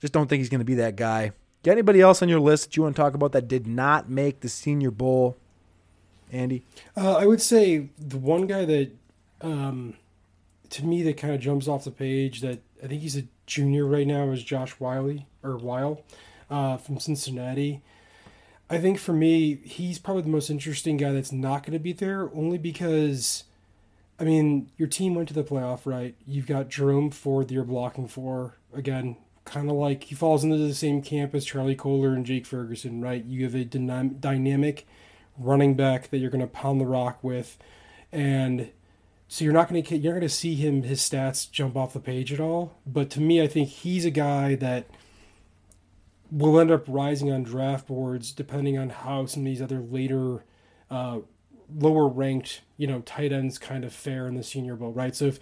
just 0.00 0.12
don't 0.12 0.28
think 0.28 0.40
he's 0.40 0.48
going 0.48 0.60
to 0.60 0.64
be 0.64 0.74
that 0.76 0.96
guy. 0.96 1.32
Got 1.62 1.72
anybody 1.72 2.00
else 2.00 2.22
on 2.22 2.28
your 2.28 2.40
list 2.40 2.64
that 2.64 2.76
you 2.76 2.82
want 2.82 2.96
to 2.96 3.02
talk 3.02 3.14
about 3.14 3.32
that 3.32 3.46
did 3.46 3.66
not 3.66 4.08
make 4.08 4.40
the 4.40 4.48
Senior 4.48 4.90
Bowl, 4.90 5.36
Andy? 6.32 6.64
Uh, 6.96 7.16
I 7.16 7.26
would 7.26 7.42
say 7.42 7.90
the 7.98 8.18
one 8.18 8.46
guy 8.46 8.64
that, 8.64 8.92
um, 9.40 9.94
to 10.70 10.84
me, 10.84 11.02
that 11.02 11.16
kind 11.16 11.34
of 11.34 11.40
jumps 11.40 11.68
off 11.68 11.84
the 11.84 11.90
page 11.90 12.40
that 12.40 12.60
I 12.82 12.86
think 12.86 13.02
he's 13.02 13.16
a 13.16 13.24
junior 13.46 13.84
right 13.86 14.06
now 14.06 14.30
is 14.30 14.42
Josh 14.42 14.78
Wiley 14.78 15.26
or 15.42 15.56
Whyle 15.56 16.02
uh, 16.48 16.76
from 16.76 16.98
Cincinnati. 16.98 17.82
I 18.68 18.78
think 18.78 18.98
for 18.98 19.12
me, 19.12 19.56
he's 19.64 19.98
probably 19.98 20.22
the 20.22 20.28
most 20.28 20.48
interesting 20.48 20.96
guy 20.96 21.12
that's 21.12 21.32
not 21.32 21.64
going 21.64 21.72
to 21.72 21.80
be 21.80 21.92
there, 21.92 22.30
only 22.32 22.56
because, 22.56 23.44
I 24.18 24.24
mean, 24.24 24.70
your 24.76 24.86
team 24.86 25.14
went 25.16 25.28
to 25.28 25.34
the 25.34 25.42
playoff, 25.42 25.80
right? 25.84 26.14
You've 26.24 26.46
got 26.46 26.68
Jerome 26.68 27.10
Ford 27.10 27.48
that 27.48 27.54
you're 27.54 27.64
blocking 27.64 28.06
for. 28.06 28.58
Again, 28.72 29.16
kind 29.44 29.68
of 29.68 29.74
like 29.74 30.04
he 30.04 30.14
falls 30.14 30.44
into 30.44 30.56
the 30.56 30.72
same 30.72 31.02
camp 31.02 31.34
as 31.34 31.44
Charlie 31.44 31.74
Kolar 31.74 32.14
and 32.14 32.24
Jake 32.24 32.46
Ferguson, 32.46 33.00
right? 33.00 33.24
You 33.24 33.42
have 33.42 33.56
a 33.56 33.64
dynam- 33.64 34.20
dynamic 34.20 34.86
running 35.36 35.74
back 35.74 36.10
that 36.10 36.18
you're 36.18 36.30
going 36.30 36.40
to 36.40 36.46
pound 36.46 36.80
the 36.80 36.86
rock 36.86 37.18
with, 37.24 37.58
and 38.12 38.70
so 39.32 39.44
you're 39.44 39.54
not 39.54 39.68
going 39.68 39.80
to 39.80 39.96
you're 39.96 40.12
going 40.12 40.22
to 40.22 40.28
see 40.28 40.56
him 40.56 40.82
his 40.82 41.00
stats 41.00 41.48
jump 41.48 41.76
off 41.76 41.92
the 41.92 42.00
page 42.00 42.32
at 42.32 42.40
all. 42.40 42.76
But 42.84 43.10
to 43.10 43.20
me, 43.20 43.40
I 43.40 43.46
think 43.46 43.68
he's 43.68 44.04
a 44.04 44.10
guy 44.10 44.56
that 44.56 44.86
will 46.32 46.58
end 46.58 46.72
up 46.72 46.84
rising 46.88 47.30
on 47.30 47.44
draft 47.44 47.86
boards 47.86 48.32
depending 48.32 48.76
on 48.76 48.90
how 48.90 49.26
some 49.26 49.42
of 49.42 49.46
these 49.46 49.62
other 49.62 49.78
later. 49.78 50.44
Uh, 50.90 51.20
lower 51.78 52.08
ranked, 52.08 52.62
you 52.76 52.86
know, 52.88 53.00
tight 53.02 53.30
ends 53.30 53.56
kind 53.56 53.84
of 53.84 53.92
fare 53.92 54.26
in 54.26 54.34
the 54.34 54.42
Senior 54.42 54.74
Bowl, 54.74 54.90
right? 54.90 55.14
So 55.14 55.26
if 55.26 55.38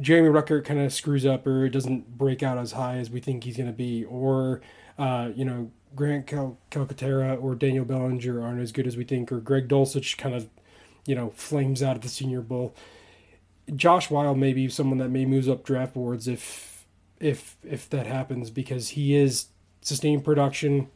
Jeremy 0.00 0.28
Ruckert 0.28 0.64
kind 0.64 0.80
of 0.80 0.92
screws 0.92 1.24
up 1.24 1.46
or 1.46 1.68
doesn't 1.68 2.18
break 2.18 2.42
out 2.42 2.58
as 2.58 2.72
high 2.72 2.96
as 2.96 3.08
we 3.08 3.20
think 3.20 3.44
he's 3.44 3.56
going 3.56 3.68
to 3.68 3.72
be, 3.72 4.04
or 4.04 4.60
uh, 4.98 5.30
you 5.36 5.44
know 5.44 5.70
Grant 5.94 6.26
Cal- 6.26 6.58
Calcaterra 6.72 7.40
or 7.40 7.54
Daniel 7.54 7.84
Bellinger 7.84 8.42
aren't 8.42 8.60
as 8.60 8.72
good 8.72 8.88
as 8.88 8.96
we 8.96 9.04
think, 9.04 9.30
or 9.30 9.38
Greg 9.38 9.68
Dulcich 9.68 10.18
kind 10.18 10.34
of 10.34 10.48
you 11.06 11.14
know 11.14 11.30
flames 11.30 11.80
out 11.80 11.94
at 11.94 12.02
the 12.02 12.08
Senior 12.08 12.40
Bowl. 12.40 12.74
Josh 13.74 14.10
Wild 14.10 14.38
may 14.38 14.52
be 14.52 14.68
someone 14.68 14.98
that 14.98 15.10
may 15.10 15.24
moves 15.24 15.48
up 15.48 15.64
draft 15.64 15.94
boards 15.94 16.28
if 16.28 16.86
if 17.20 17.56
if 17.62 17.88
that 17.90 18.06
happens 18.06 18.50
because 18.50 18.90
he 18.90 19.14
is 19.14 19.46
sustained 19.80 20.24
production, 20.24 20.88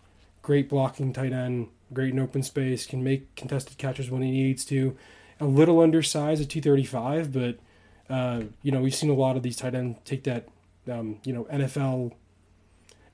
great 0.42 0.68
blocking 0.68 1.12
tight 1.12 1.32
end, 1.32 1.68
great 1.92 2.12
in 2.12 2.18
open 2.18 2.42
space, 2.42 2.86
can 2.86 3.02
make 3.02 3.34
contested 3.34 3.78
catches 3.78 4.10
when 4.10 4.22
he 4.22 4.30
needs 4.30 4.64
to. 4.66 4.96
A 5.40 5.46
little 5.46 5.80
undersized 5.80 6.40
at 6.40 6.48
235, 6.48 7.32
but 7.32 7.58
uh, 8.08 8.44
you 8.62 8.70
know, 8.70 8.80
we've 8.80 8.94
seen 8.94 9.10
a 9.10 9.14
lot 9.14 9.36
of 9.36 9.42
these 9.42 9.56
tight 9.56 9.74
ends 9.74 9.98
take 10.04 10.24
that 10.24 10.48
um, 10.90 11.18
you 11.24 11.32
know 11.32 11.44
NFL 11.44 12.12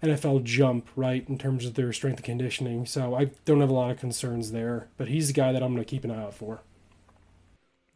NFL 0.03 0.45
jump 0.45 0.89
right 0.95 1.29
in 1.29 1.39
terms 1.39 1.65
of 1.67 1.75
their 1.75 1.93
strength 1.93 2.19
and 2.19 2.25
conditioning. 2.25 2.87
So 2.87 3.15
I 3.15 3.31
don't 3.45 3.61
have 3.61 3.71
a 3.71 3.75
lot 3.75 3.91
of 3.91 3.99
concerns 3.99 4.53
there. 4.53 4.89
But 4.97 5.09
he's 5.09 5.29
the 5.29 5.33
guy 5.33 5.53
that 5.53 5.63
I'm 5.63 5.73
going 5.73 5.85
to 5.85 5.91
keep 5.91 6.05
an 6.05 6.11
eye 6.11 6.23
out 6.23 6.35
for. 6.35 6.61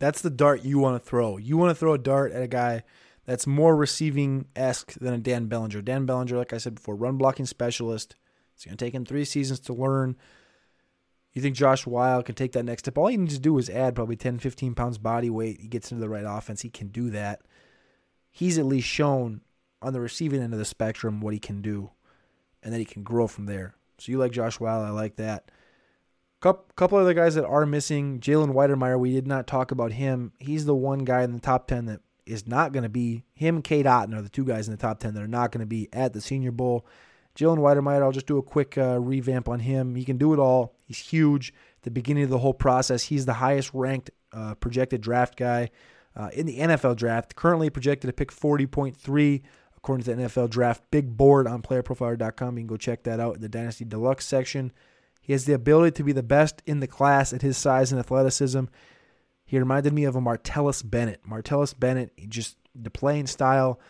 That's 0.02 0.20
the 0.20 0.30
dart 0.30 0.64
you 0.64 0.80
want 0.80 1.00
to 1.00 1.08
throw. 1.08 1.36
You 1.36 1.56
want 1.56 1.70
to 1.70 1.76
throw 1.76 1.92
a 1.92 1.98
dart 1.98 2.32
at 2.32 2.42
a 2.42 2.48
guy 2.48 2.82
that's 3.24 3.46
more 3.46 3.76
receiving 3.76 4.46
esque 4.56 4.94
than 4.94 5.14
a 5.14 5.18
Dan 5.18 5.46
Bellinger. 5.46 5.80
Dan 5.80 6.06
Bellinger, 6.06 6.36
like 6.36 6.52
I 6.52 6.58
said 6.58 6.74
before, 6.74 6.96
run 6.96 7.18
blocking 7.18 7.46
specialist. 7.46 8.16
It's 8.56 8.64
going 8.64 8.76
to 8.76 8.84
take 8.84 8.94
him 8.94 9.04
three 9.04 9.24
seasons 9.24 9.60
to 9.60 9.72
learn. 9.72 10.16
You 11.34 11.40
think 11.40 11.54
Josh 11.54 11.86
Whyle 11.86 12.24
can 12.24 12.34
take 12.34 12.50
that 12.50 12.64
next 12.64 12.82
step? 12.82 12.98
All 12.98 13.06
he 13.06 13.16
needs 13.16 13.34
to 13.34 13.40
do 13.40 13.56
is 13.58 13.70
add 13.70 13.94
probably 13.94 14.16
10, 14.16 14.40
15 14.40 14.74
pounds 14.74 14.98
body 14.98 15.30
weight. 15.30 15.60
He 15.60 15.68
gets 15.68 15.92
into 15.92 16.00
the 16.00 16.08
right 16.08 16.24
offense. 16.26 16.62
He 16.62 16.68
can 16.68 16.88
do 16.88 17.10
that. 17.10 17.42
He's 18.28 18.58
at 18.58 18.66
least 18.66 18.88
shown 18.88 19.42
on 19.82 19.92
the 19.92 20.00
receiving 20.00 20.42
end 20.42 20.52
of 20.52 20.58
the 20.58 20.64
spectrum 20.64 21.20
what 21.20 21.32
he 21.32 21.38
can 21.38 21.62
do, 21.62 21.90
and 22.60 22.74
that 22.74 22.80
he 22.80 22.84
can 22.84 23.04
grow 23.04 23.28
from 23.28 23.46
there. 23.46 23.76
So 23.98 24.10
you 24.10 24.18
like 24.18 24.32
Josh 24.32 24.58
Whyle? 24.58 24.82
I 24.82 24.90
like 24.90 25.14
that. 25.14 25.52
Couple, 26.42 26.98
other 26.98 27.14
guys 27.14 27.36
that 27.36 27.46
are 27.46 27.64
missing. 27.64 28.18
Jalen 28.18 28.52
Wydermyer, 28.52 28.98
we 28.98 29.12
did 29.12 29.28
not 29.28 29.46
talk 29.46 29.70
about 29.70 29.92
him. 29.92 30.32
He's 30.40 30.64
the 30.64 30.74
one 30.74 31.04
guy 31.04 31.22
in 31.22 31.32
the 31.32 31.38
top 31.38 31.68
10 31.68 31.86
that 31.86 32.00
is 32.26 32.48
not 32.48 32.72
going 32.72 32.82
to 32.82 32.88
be. 32.88 33.22
Him 33.32 33.56
and 33.56 33.64
Cade 33.64 33.86
Otton 33.86 34.12
are 34.12 34.22
the 34.22 34.28
two 34.28 34.44
guys 34.44 34.66
in 34.66 34.72
the 34.72 34.80
top 34.80 34.98
10 34.98 35.14
that 35.14 35.22
are 35.22 35.28
not 35.28 35.52
going 35.52 35.60
to 35.60 35.66
be 35.66 35.88
at 35.92 36.12
the 36.12 36.20
Senior 36.20 36.50
Bowl. 36.50 36.84
Jalen 37.36 37.58
Wydermyer, 37.58 38.02
I'll 38.02 38.10
just 38.10 38.26
do 38.26 38.38
a 38.38 38.42
quick 38.42 38.76
uh, 38.76 38.98
revamp 39.00 39.48
on 39.48 39.60
him. 39.60 39.94
He 39.94 40.04
can 40.04 40.18
do 40.18 40.34
it 40.34 40.40
all. 40.40 40.74
He's 40.84 40.98
huge. 40.98 41.54
At 41.76 41.84
the 41.84 41.90
beginning 41.92 42.24
of 42.24 42.30
the 42.30 42.38
whole 42.38 42.54
process, 42.54 43.04
he's 43.04 43.24
the 43.24 43.34
highest 43.34 43.70
ranked 43.72 44.10
uh, 44.32 44.56
projected 44.56 45.00
draft 45.00 45.36
guy 45.36 45.70
uh, 46.16 46.30
in 46.32 46.46
the 46.46 46.58
NFL 46.58 46.96
draft. 46.96 47.36
Currently 47.36 47.70
projected 47.70 48.08
to 48.08 48.12
pick 48.12 48.32
40.3 48.32 49.42
according 49.76 50.04
to 50.04 50.14
the 50.14 50.22
NFL 50.22 50.50
draft 50.50 50.82
big 50.90 51.16
board 51.16 51.46
on 51.46 51.62
playerprofiler.com. 51.62 52.58
You 52.58 52.62
can 52.62 52.66
go 52.66 52.76
check 52.76 53.04
that 53.04 53.20
out 53.20 53.36
in 53.36 53.40
the 53.40 53.48
Dynasty 53.48 53.84
Deluxe 53.84 54.26
section. 54.26 54.72
He 55.22 55.32
has 55.32 55.44
the 55.44 55.54
ability 55.54 55.92
to 55.92 56.04
be 56.04 56.12
the 56.12 56.22
best 56.22 56.62
in 56.66 56.80
the 56.80 56.88
class 56.88 57.32
at 57.32 57.42
his 57.42 57.56
size 57.56 57.92
and 57.92 57.98
athleticism. 57.98 58.64
He 59.44 59.58
reminded 59.58 59.92
me 59.92 60.04
of 60.04 60.16
a 60.16 60.20
Martellus 60.20 60.82
Bennett. 60.88 61.22
Martellus 61.24 61.78
Bennett, 61.78 62.12
just 62.28 62.56
the 62.74 62.90
playing 62.90 63.28
style, 63.28 63.80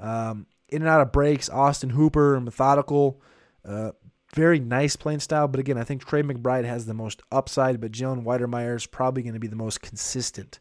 um, 0.00 0.46
in 0.70 0.80
and 0.80 0.88
out 0.88 1.02
of 1.02 1.12
breaks. 1.12 1.50
Austin 1.50 1.90
Hooper, 1.90 2.40
methodical, 2.40 3.20
uh, 3.66 3.92
very 4.34 4.58
nice 4.58 4.96
playing 4.96 5.20
style. 5.20 5.46
But 5.46 5.60
again, 5.60 5.76
I 5.76 5.84
think 5.84 6.04
Trey 6.04 6.22
McBride 6.22 6.64
has 6.64 6.86
the 6.86 6.94
most 6.94 7.20
upside, 7.30 7.80
but 7.80 7.92
Jalen 7.92 8.24
Wydermyer 8.24 8.74
is 8.74 8.86
probably 8.86 9.22
going 9.22 9.34
to 9.34 9.40
be 9.40 9.46
the 9.46 9.56
most 9.56 9.82
consistent. 9.82 10.60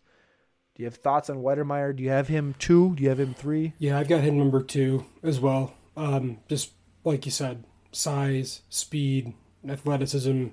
Do 0.76 0.84
you 0.84 0.88
have 0.88 0.96
thoughts 0.96 1.30
on 1.30 1.38
Wydermyer? 1.38 1.96
Do 1.96 2.04
you 2.04 2.10
have 2.10 2.28
him 2.28 2.54
two? 2.60 2.96
Do 2.96 3.04
you 3.04 3.10
have 3.10 3.20
him 3.20 3.34
three? 3.34 3.74
Yeah, 3.80 3.98
I've 3.98 4.10
got 4.10 4.22
him 4.22 4.38
number 4.38 4.62
two 4.62 5.06
as 5.24 5.40
well. 5.40 5.74
Um, 5.96 6.40
just 6.50 6.72
like 7.04 7.26
you 7.26 7.32
said, 7.32 7.64
size, 7.92 8.62
speed, 8.70 9.34
athleticism. 9.68 10.48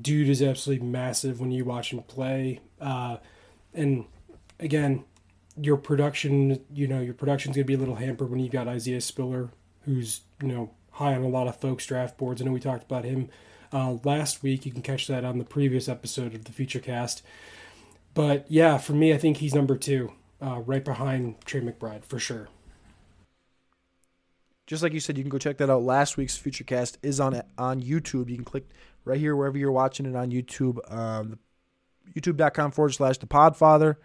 Dude 0.00 0.28
is 0.28 0.42
absolutely 0.42 0.86
massive 0.86 1.40
when 1.40 1.50
you 1.50 1.64
watch 1.64 1.92
him 1.92 2.02
play. 2.02 2.60
Uh, 2.80 3.16
and 3.74 4.04
again, 4.60 5.04
your 5.60 5.76
production, 5.76 6.64
you 6.72 6.86
know, 6.86 7.00
your 7.00 7.14
production's 7.14 7.56
gonna 7.56 7.64
be 7.64 7.74
a 7.74 7.78
little 7.78 7.96
hampered 7.96 8.30
when 8.30 8.40
you've 8.40 8.52
got 8.52 8.68
Isaiah 8.68 9.00
Spiller, 9.00 9.50
who's 9.84 10.20
you 10.40 10.48
know 10.48 10.70
high 10.92 11.14
on 11.14 11.22
a 11.22 11.28
lot 11.28 11.48
of 11.48 11.60
folks' 11.60 11.86
draft 11.86 12.16
boards. 12.16 12.40
I 12.40 12.44
know 12.44 12.52
we 12.52 12.60
talked 12.60 12.84
about 12.84 13.04
him 13.04 13.28
uh, 13.72 13.96
last 14.04 14.42
week. 14.42 14.64
You 14.64 14.72
can 14.72 14.82
catch 14.82 15.06
that 15.08 15.24
on 15.24 15.38
the 15.38 15.44
previous 15.44 15.88
episode 15.88 16.34
of 16.34 16.44
the 16.44 16.52
Futurecast. 16.52 17.22
But 18.14 18.44
yeah, 18.48 18.78
for 18.78 18.92
me, 18.92 19.12
I 19.12 19.18
think 19.18 19.38
he's 19.38 19.54
number 19.54 19.76
two, 19.76 20.12
uh, 20.40 20.60
right 20.60 20.84
behind 20.84 21.40
Trey 21.44 21.60
McBride 21.60 22.04
for 22.04 22.18
sure. 22.18 22.48
Just 24.72 24.82
like 24.82 24.94
you 24.94 25.00
said, 25.00 25.18
you 25.18 25.22
can 25.22 25.28
go 25.28 25.36
check 25.36 25.58
that 25.58 25.68
out. 25.68 25.82
Last 25.82 26.16
week's 26.16 26.38
Futurecast 26.38 26.96
is 27.02 27.20
on 27.20 27.42
on 27.58 27.82
YouTube. 27.82 28.30
You 28.30 28.36
can 28.36 28.44
click 28.46 28.70
right 29.04 29.20
here 29.20 29.36
wherever 29.36 29.58
you're 29.58 29.70
watching 29.70 30.06
it 30.06 30.16
on 30.16 30.30
YouTube. 30.30 30.78
Um, 30.90 31.38
YouTube.com 32.14 32.70
forward 32.70 32.94
slash 32.94 33.18
the 33.18 33.26
Podfather. 33.26 33.96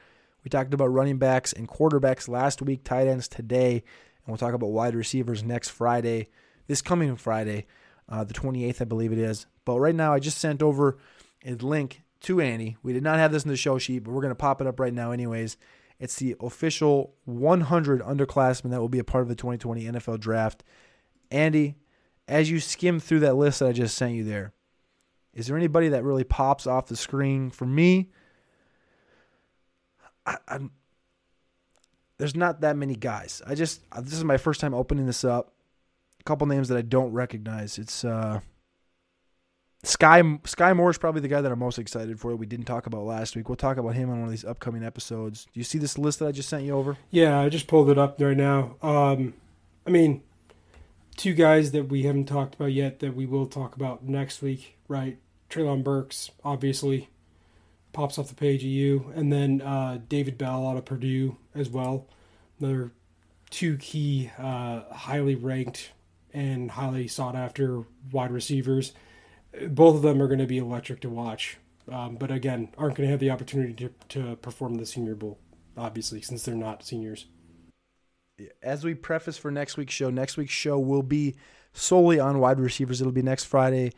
We 0.44 0.50
talked 0.50 0.74
about 0.74 0.88
running 0.88 1.20
backs 1.20 1.54
and 1.54 1.70
quarterbacks 1.70 2.28
last 2.28 2.62
week, 2.62 2.84
tight 2.84 3.08
ends 3.08 3.30
today, 3.30 3.76
and 3.76 4.28
we'll 4.28 4.36
talk 4.36 4.54
about 4.54 4.72
wide 4.72 4.94
receivers 4.94 5.42
next 5.42 5.70
Friday, 5.70 6.32
this 6.68 6.82
coming 6.82 7.16
Friday, 7.16 7.66
uh, 8.10 8.26
the 8.26 8.34
28th, 8.34 8.82
I 8.82 8.86
believe 8.86 9.14
it 9.14 9.20
is. 9.20 9.46
But 9.64 9.80
right 9.80 9.96
now, 9.96 10.12
I 10.12 10.20
just 10.20 10.38
sent 10.38 10.62
over 10.62 10.98
a 11.46 11.54
link 11.54 12.02
to 12.24 12.42
Andy. 12.42 12.76
We 12.84 12.92
did 12.92 13.04
not 13.04 13.20
have 13.20 13.32
this 13.32 13.46
in 13.46 13.50
the 13.50 13.56
show 13.56 13.78
sheet, 13.78 14.00
but 14.00 14.12
we're 14.12 14.22
going 14.22 14.32
to 14.32 14.36
pop 14.36 14.60
it 14.60 14.68
up 14.68 14.82
right 14.82 14.94
now, 14.94 15.12
anyways. 15.12 15.56
It's 16.00 16.18
the 16.18 16.36
official 16.40 17.16
100 17.26 18.02
underclassmen 18.02 18.70
that 18.70 18.80
will 18.80 18.90
be 18.90 19.00
a 19.00 19.04
part 19.04 19.24
of 19.24 19.30
the 19.30 19.36
2020 19.36 19.86
NFL 19.86 20.20
Draft. 20.20 20.64
Andy, 21.32 21.76
as 22.28 22.52
you 22.52 22.60
skim 22.60 23.00
through 23.00 23.22
that 23.22 23.36
list 23.36 23.60
that 23.60 23.70
I 23.70 23.72
just 23.72 23.98
sent 23.98 24.14
you 24.14 24.24
there, 24.24 24.54
is 25.34 25.48
there 25.48 25.58
anybody 25.58 25.90
that 25.90 26.04
really 26.04 26.24
pops 26.24 26.68
off 26.68 26.88
the 26.88 26.96
screen 26.96 27.50
for 27.50 27.66
me? 27.66 28.10
I, 30.26 30.38
I'm, 30.48 30.72
there's 32.18 32.36
not 32.36 32.62
that 32.62 32.76
many 32.76 32.96
guys. 32.96 33.42
I 33.46 33.56
just 33.56 33.82
this 34.02 34.14
is 34.14 34.24
my 34.24 34.38
first 34.38 34.60
time 34.60 34.74
opening 34.74 35.06
this 35.06 35.24
up. 35.24 35.54
A 36.20 36.24
couple 36.24 36.48
names 36.48 36.68
that 36.70 36.78
I 36.78 36.82
don't 36.82 37.12
recognize. 37.12 37.78
It's 37.78 38.04
uh, 38.04 38.40
Sky 39.84 40.40
Sky 40.46 40.74
Moore 40.74 40.90
is 40.90 40.98
probably 40.98 41.22
the 41.22 41.28
guy 41.28 41.42
that 41.42 41.52
I'm 41.52 41.60
most 41.60 41.78
excited 41.78 42.20
for. 42.20 42.32
That 42.32 42.38
We 42.38 42.46
didn't 42.46 42.66
talk 42.66 42.88
about 42.88 43.04
last 43.04 43.36
week. 43.36 43.48
We'll 43.48 43.56
talk 43.56 43.78
about 43.78 43.96
him 43.96 44.10
on 44.10 44.18
one 44.18 44.26
of 44.26 44.32
these 44.32 44.46
upcoming 44.46 44.84
episodes. 44.84 45.46
Do 45.46 45.60
you 45.60 45.64
see 45.64 45.78
this 45.78 45.98
list 45.98 46.20
that 46.20 46.28
I 46.28 46.32
just 46.32 46.50
sent 46.50 46.64
you 46.64 46.74
over? 46.74 46.98
Yeah, 47.12 47.40
I 47.40 47.50
just 47.50 47.68
pulled 47.68 47.90
it 47.90 47.98
up 47.98 48.20
right 48.20 48.36
now. 48.36 48.76
Um, 48.82 49.36
I 49.86 49.92
mean, 49.92 50.24
two 51.16 51.34
guys 51.34 51.72
that 51.72 51.90
we 51.90 52.04
haven't 52.04 52.26
talked 52.26 52.56
about 52.56 52.74
yet 52.74 53.00
that 53.00 53.16
we 53.16 53.26
will 53.26 53.46
talk 53.46 53.76
about 53.76 54.04
next 54.04 54.42
week, 54.42 54.78
right? 54.88 55.20
Treylon 55.50 55.84
Burks, 55.84 56.32
obviously, 56.44 57.10
pops 57.94 58.18
off 58.18 58.30
the 58.30 58.36
page 58.36 58.64
of 58.64 58.70
you, 58.70 59.12
and 59.16 59.32
then 59.32 59.62
uh, 59.62 60.00
David 60.10 60.38
Bell 60.38 60.68
out 60.68 60.78
of 60.78 60.86
Purdue 60.86 61.38
as 61.56 61.70
well. 61.70 62.08
Another 62.60 62.92
two 63.50 63.78
key, 63.78 64.32
uh, 64.38 64.82
highly 64.92 65.36
ranked 65.36 65.92
and 66.34 66.72
highly 66.72 67.08
sought 67.08 67.36
after 67.36 67.84
wide 68.12 68.32
receivers 68.32 68.94
both 69.70 69.96
of 69.96 70.02
them 70.02 70.22
are 70.22 70.28
going 70.28 70.40
to 70.40 70.48
be 70.48 70.58
electric 70.58 71.02
to 71.02 71.10
watch. 71.10 71.58
Um, 71.92 72.16
but 72.16 72.32
again, 72.32 72.70
aren't 72.78 72.96
going 72.96 73.08
to 73.08 73.12
have 73.12 73.20
the 73.20 73.32
opportunity 73.32 73.74
to, 73.74 73.94
to 74.10 74.36
perform 74.38 74.76
the 74.76 74.86
Senior 74.86 75.16
Bowl, 75.16 75.40
obviously, 75.78 76.22
since 76.22 76.44
they're 76.44 76.56
not 76.56 76.84
seniors. 76.84 77.26
As 78.62 78.84
we 78.84 78.94
preface 78.94 79.38
for 79.38 79.50
next 79.52 79.78
week's 79.78 79.94
show, 79.94 80.10
next 80.10 80.38
week's 80.38 80.54
show 80.54 80.78
will 80.78 81.02
be 81.02 81.36
solely 81.74 82.20
on 82.20 82.40
wide 82.40 82.60
receivers. 82.60 83.02
It'll 83.02 83.14
be 83.14 83.22
next 83.22 83.46
Friday, 83.46 83.94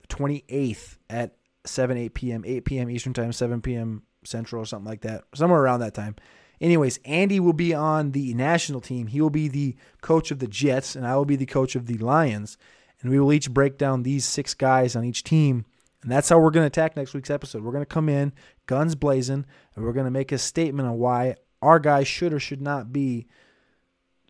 the 0.00 0.14
28th 0.14 0.96
at 1.10 1.34
7, 1.66 1.96
8 1.96 2.14
p.m., 2.14 2.44
8 2.46 2.64
p.m. 2.64 2.90
Eastern 2.90 3.12
Time, 3.12 3.32
7 3.32 3.60
p.m. 3.60 4.02
Central, 4.24 4.62
or 4.62 4.66
something 4.66 4.88
like 4.88 5.02
that, 5.02 5.24
somewhere 5.34 5.60
around 5.60 5.80
that 5.80 5.94
time. 5.94 6.16
Anyways, 6.60 6.98
Andy 7.04 7.38
will 7.40 7.52
be 7.52 7.74
on 7.74 8.12
the 8.12 8.34
national 8.34 8.80
team. 8.80 9.08
He 9.08 9.20
will 9.20 9.30
be 9.30 9.48
the 9.48 9.76
coach 10.00 10.30
of 10.30 10.38
the 10.38 10.48
Jets, 10.48 10.96
and 10.96 11.06
I 11.06 11.16
will 11.16 11.24
be 11.24 11.36
the 11.36 11.46
coach 11.46 11.76
of 11.76 11.86
the 11.86 11.98
Lions 11.98 12.58
and 13.00 13.10
we 13.10 13.20
will 13.20 13.32
each 13.32 13.50
break 13.50 13.78
down 13.78 14.02
these 14.02 14.24
six 14.24 14.54
guys 14.54 14.96
on 14.96 15.04
each 15.04 15.24
team. 15.24 15.64
And 16.02 16.10
that's 16.10 16.28
how 16.28 16.38
we're 16.38 16.50
going 16.50 16.62
to 16.62 16.68
attack 16.68 16.96
next 16.96 17.14
week's 17.14 17.30
episode. 17.30 17.62
We're 17.62 17.72
going 17.72 17.82
to 17.82 17.86
come 17.86 18.08
in 18.08 18.32
guns 18.66 18.94
blazing, 18.94 19.44
and 19.74 19.84
we're 19.84 19.92
going 19.92 20.04
to 20.04 20.10
make 20.10 20.30
a 20.30 20.38
statement 20.38 20.88
on 20.88 20.98
why 20.98 21.36
our 21.60 21.78
guy 21.80 22.04
should 22.04 22.32
or 22.32 22.38
should 22.38 22.62
not 22.62 22.92
be 22.92 23.26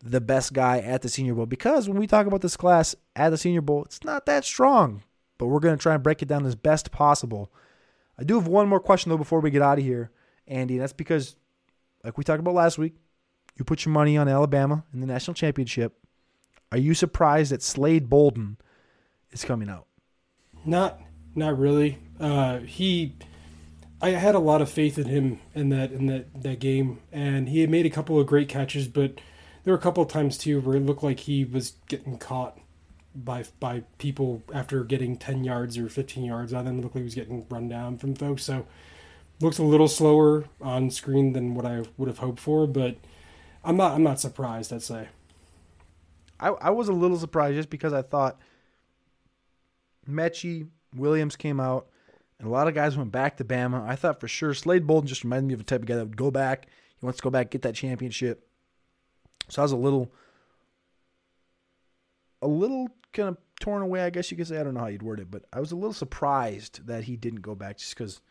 the 0.03 0.21
best 0.21 0.53
guy 0.53 0.79
at 0.79 1.01
the 1.01 1.09
Senior 1.09 1.35
Bowl. 1.35 1.45
Because 1.45 1.87
when 1.87 1.99
we 1.99 2.07
talk 2.07 2.25
about 2.25 2.41
this 2.41 2.57
class 2.57 2.95
at 3.15 3.29
the 3.29 3.37
Senior 3.37 3.61
Bowl, 3.61 3.83
it's 3.83 4.03
not 4.03 4.25
that 4.25 4.45
strong, 4.45 5.03
but 5.37 5.47
we're 5.47 5.59
going 5.59 5.77
to 5.77 5.81
try 5.81 5.93
and 5.93 6.03
break 6.03 6.21
it 6.21 6.27
down 6.27 6.45
as 6.45 6.55
best 6.55 6.91
possible. 6.91 7.51
I 8.17 8.23
do 8.23 8.35
have 8.35 8.47
one 8.47 8.67
more 8.67 8.79
question, 8.79 9.09
though, 9.09 9.17
before 9.17 9.39
we 9.39 9.51
get 9.51 9.61
out 9.61 9.77
of 9.77 9.83
here, 9.83 10.11
Andy, 10.47 10.75
and 10.75 10.81
that's 10.81 10.93
because, 10.93 11.35
like 12.03 12.17
we 12.17 12.23
talked 12.23 12.39
about 12.39 12.55
last 12.55 12.77
week, 12.77 12.95
you 13.57 13.65
put 13.65 13.85
your 13.85 13.93
money 13.93 14.17
on 14.17 14.27
Alabama 14.27 14.83
in 14.93 15.01
the 15.01 15.07
national 15.07 15.35
championship. 15.35 15.93
Are 16.71 16.77
you 16.77 16.93
surprised 16.93 17.51
that 17.51 17.63
Slade 17.63 18.09
Bolden 18.09 18.57
is 19.31 19.43
coming 19.43 19.69
out? 19.69 19.87
Not, 20.65 20.99
not 21.35 21.57
really. 21.57 21.97
Uh, 22.19 22.59
he, 22.59 23.15
I 24.01 24.09
had 24.09 24.35
a 24.35 24.39
lot 24.39 24.61
of 24.61 24.69
faith 24.69 24.97
in 24.97 25.05
him 25.05 25.39
in 25.55 25.69
that 25.69 25.91
in 25.91 26.05
that 26.07 26.43
that 26.43 26.59
game, 26.59 26.99
and 27.11 27.49
he 27.49 27.61
had 27.61 27.69
made 27.69 27.85
a 27.85 27.89
couple 27.89 28.19
of 28.19 28.27
great 28.27 28.49
catches, 28.49 28.87
but 28.87 29.19
there 29.63 29.73
were 29.73 29.77
a 29.77 29.81
couple 29.81 30.03
of 30.03 30.09
times 30.09 30.37
too 30.37 30.61
where 30.61 30.77
it 30.77 30.85
looked 30.85 31.03
like 31.03 31.21
he 31.21 31.43
was 31.43 31.73
getting 31.87 32.17
caught 32.17 32.57
by 33.15 33.45
by 33.59 33.83
people 33.97 34.43
after 34.53 34.83
getting 34.83 35.17
ten 35.17 35.43
yards 35.43 35.77
or 35.77 35.89
fifteen 35.89 36.23
yards 36.23 36.53
on 36.53 36.65
them. 36.65 36.79
It 36.79 36.81
looked 36.81 36.95
like 36.95 37.01
he 37.01 37.05
was 37.05 37.15
getting 37.15 37.45
run 37.49 37.67
down 37.67 37.97
from 37.97 38.15
folks. 38.15 38.43
So 38.43 38.65
looks 39.41 39.57
a 39.57 39.63
little 39.63 39.87
slower 39.87 40.45
on 40.61 40.89
screen 40.91 41.33
than 41.33 41.55
what 41.55 41.65
I 41.65 41.83
would 41.97 42.07
have 42.07 42.19
hoped 42.19 42.39
for, 42.39 42.67
but 42.67 42.97
I'm 43.63 43.77
not 43.77 43.93
I'm 43.93 44.03
not 44.03 44.19
surprised. 44.19 44.71
I'd 44.71 44.81
say. 44.81 45.07
I, 46.39 46.49
I 46.49 46.69
was 46.69 46.87
a 46.87 46.93
little 46.93 47.17
surprised 47.17 47.55
just 47.55 47.69
because 47.69 47.93
I 47.93 48.01
thought 48.01 48.39
Metchie, 50.09 50.67
Williams 50.95 51.35
came 51.35 51.59
out, 51.59 51.87
and 52.39 52.47
a 52.47 52.51
lot 52.51 52.67
of 52.67 52.73
guys 52.73 52.97
went 52.97 53.11
back 53.11 53.37
to 53.37 53.43
Bama. 53.43 53.87
I 53.87 53.95
thought 53.95 54.19
for 54.19 54.27
sure 54.27 54.53
Slade 54.53 54.87
Bolden 54.87 55.07
just 55.07 55.23
reminded 55.23 55.47
me 55.47 55.53
of 55.53 55.59
a 55.59 55.63
type 55.63 55.81
of 55.81 55.87
guy 55.87 55.95
that 55.95 56.05
would 56.05 56.17
go 56.17 56.31
back. 56.31 56.67
He 56.99 57.05
wants 57.05 57.17
to 57.17 57.23
go 57.23 57.29
back, 57.29 57.51
get 57.51 57.61
that 57.63 57.75
championship. 57.75 58.47
So 59.49 59.61
I 59.61 59.63
was 59.63 59.71
a 59.71 59.77
little 59.77 60.11
a 62.41 62.47
little 62.47 62.89
kind 63.11 63.29
of 63.29 63.37
torn 63.59 63.81
away, 63.81 64.01
I 64.01 64.09
guess 64.09 64.31
you 64.31 64.37
could 64.37 64.47
say. 64.47 64.59
I 64.59 64.63
don't 64.63 64.73
know 64.73 64.79
how 64.79 64.87
you'd 64.87 65.03
word 65.03 65.19
it, 65.19 65.29
but 65.29 65.43
I 65.51 65.59
was 65.59 65.71
a 65.71 65.75
little 65.75 65.93
surprised 65.93 66.85
that 66.87 67.03
he 67.03 67.17
didn't 67.17 67.41
go 67.41 67.55
back 67.55 67.77
just 67.77 67.95
because 67.95 68.21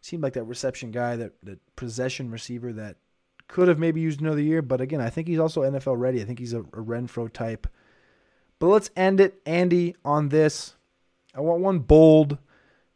seemed 0.00 0.22
like 0.22 0.34
that 0.34 0.44
reception 0.44 0.90
guy, 0.90 1.16
that, 1.16 1.32
that 1.42 1.58
possession 1.76 2.30
receiver 2.30 2.72
that 2.74 2.96
could 3.48 3.68
have 3.68 3.78
maybe 3.78 4.00
used 4.00 4.20
another 4.20 4.40
year. 4.40 4.62
But 4.62 4.80
again, 4.80 5.00
I 5.00 5.10
think 5.10 5.28
he's 5.28 5.38
also 5.38 5.62
NFL 5.62 5.98
ready. 5.98 6.20
I 6.20 6.24
think 6.24 6.38
he's 6.38 6.52
a, 6.52 6.60
a 6.60 6.82
Renfrow 6.82 7.32
type. 7.32 7.66
But 8.58 8.68
let's 8.68 8.90
end 8.96 9.20
it, 9.20 9.40
Andy, 9.44 9.96
on 10.04 10.28
this. 10.28 10.74
I 11.34 11.40
want 11.40 11.60
one 11.60 11.80
bold 11.80 12.38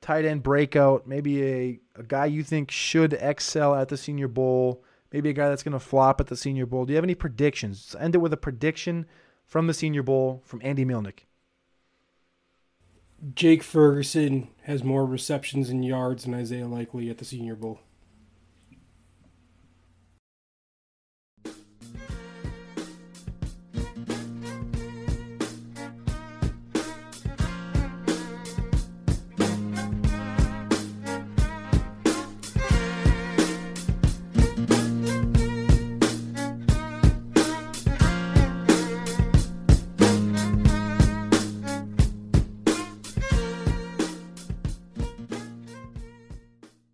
tight 0.00 0.24
end 0.24 0.42
breakout, 0.42 1.06
maybe 1.06 1.42
a, 1.42 1.80
a 1.96 2.02
guy 2.02 2.26
you 2.26 2.42
think 2.42 2.70
should 2.70 3.12
excel 3.14 3.74
at 3.74 3.88
the 3.88 3.96
Senior 3.96 4.28
Bowl, 4.28 4.84
maybe 5.12 5.28
a 5.28 5.32
guy 5.32 5.48
that's 5.48 5.62
going 5.62 5.72
to 5.72 5.80
flop 5.80 6.20
at 6.20 6.28
the 6.28 6.36
Senior 6.36 6.66
Bowl. 6.66 6.84
Do 6.84 6.92
you 6.92 6.96
have 6.96 7.04
any 7.04 7.14
predictions? 7.14 7.90
Let's 7.92 8.02
end 8.02 8.14
it 8.14 8.18
with 8.18 8.32
a 8.32 8.36
prediction 8.36 9.06
from 9.44 9.66
the 9.66 9.74
Senior 9.74 10.02
Bowl 10.02 10.42
from 10.44 10.60
Andy 10.62 10.84
Mlyniec. 10.84 11.20
Jake 13.34 13.64
Ferguson 13.64 14.48
has 14.62 14.84
more 14.84 15.04
receptions 15.04 15.70
and 15.70 15.84
yards 15.84 16.24
than 16.24 16.34
Isaiah 16.34 16.68
Likely 16.68 17.10
at 17.10 17.18
the 17.18 17.24
Senior 17.24 17.56
Bowl. 17.56 17.80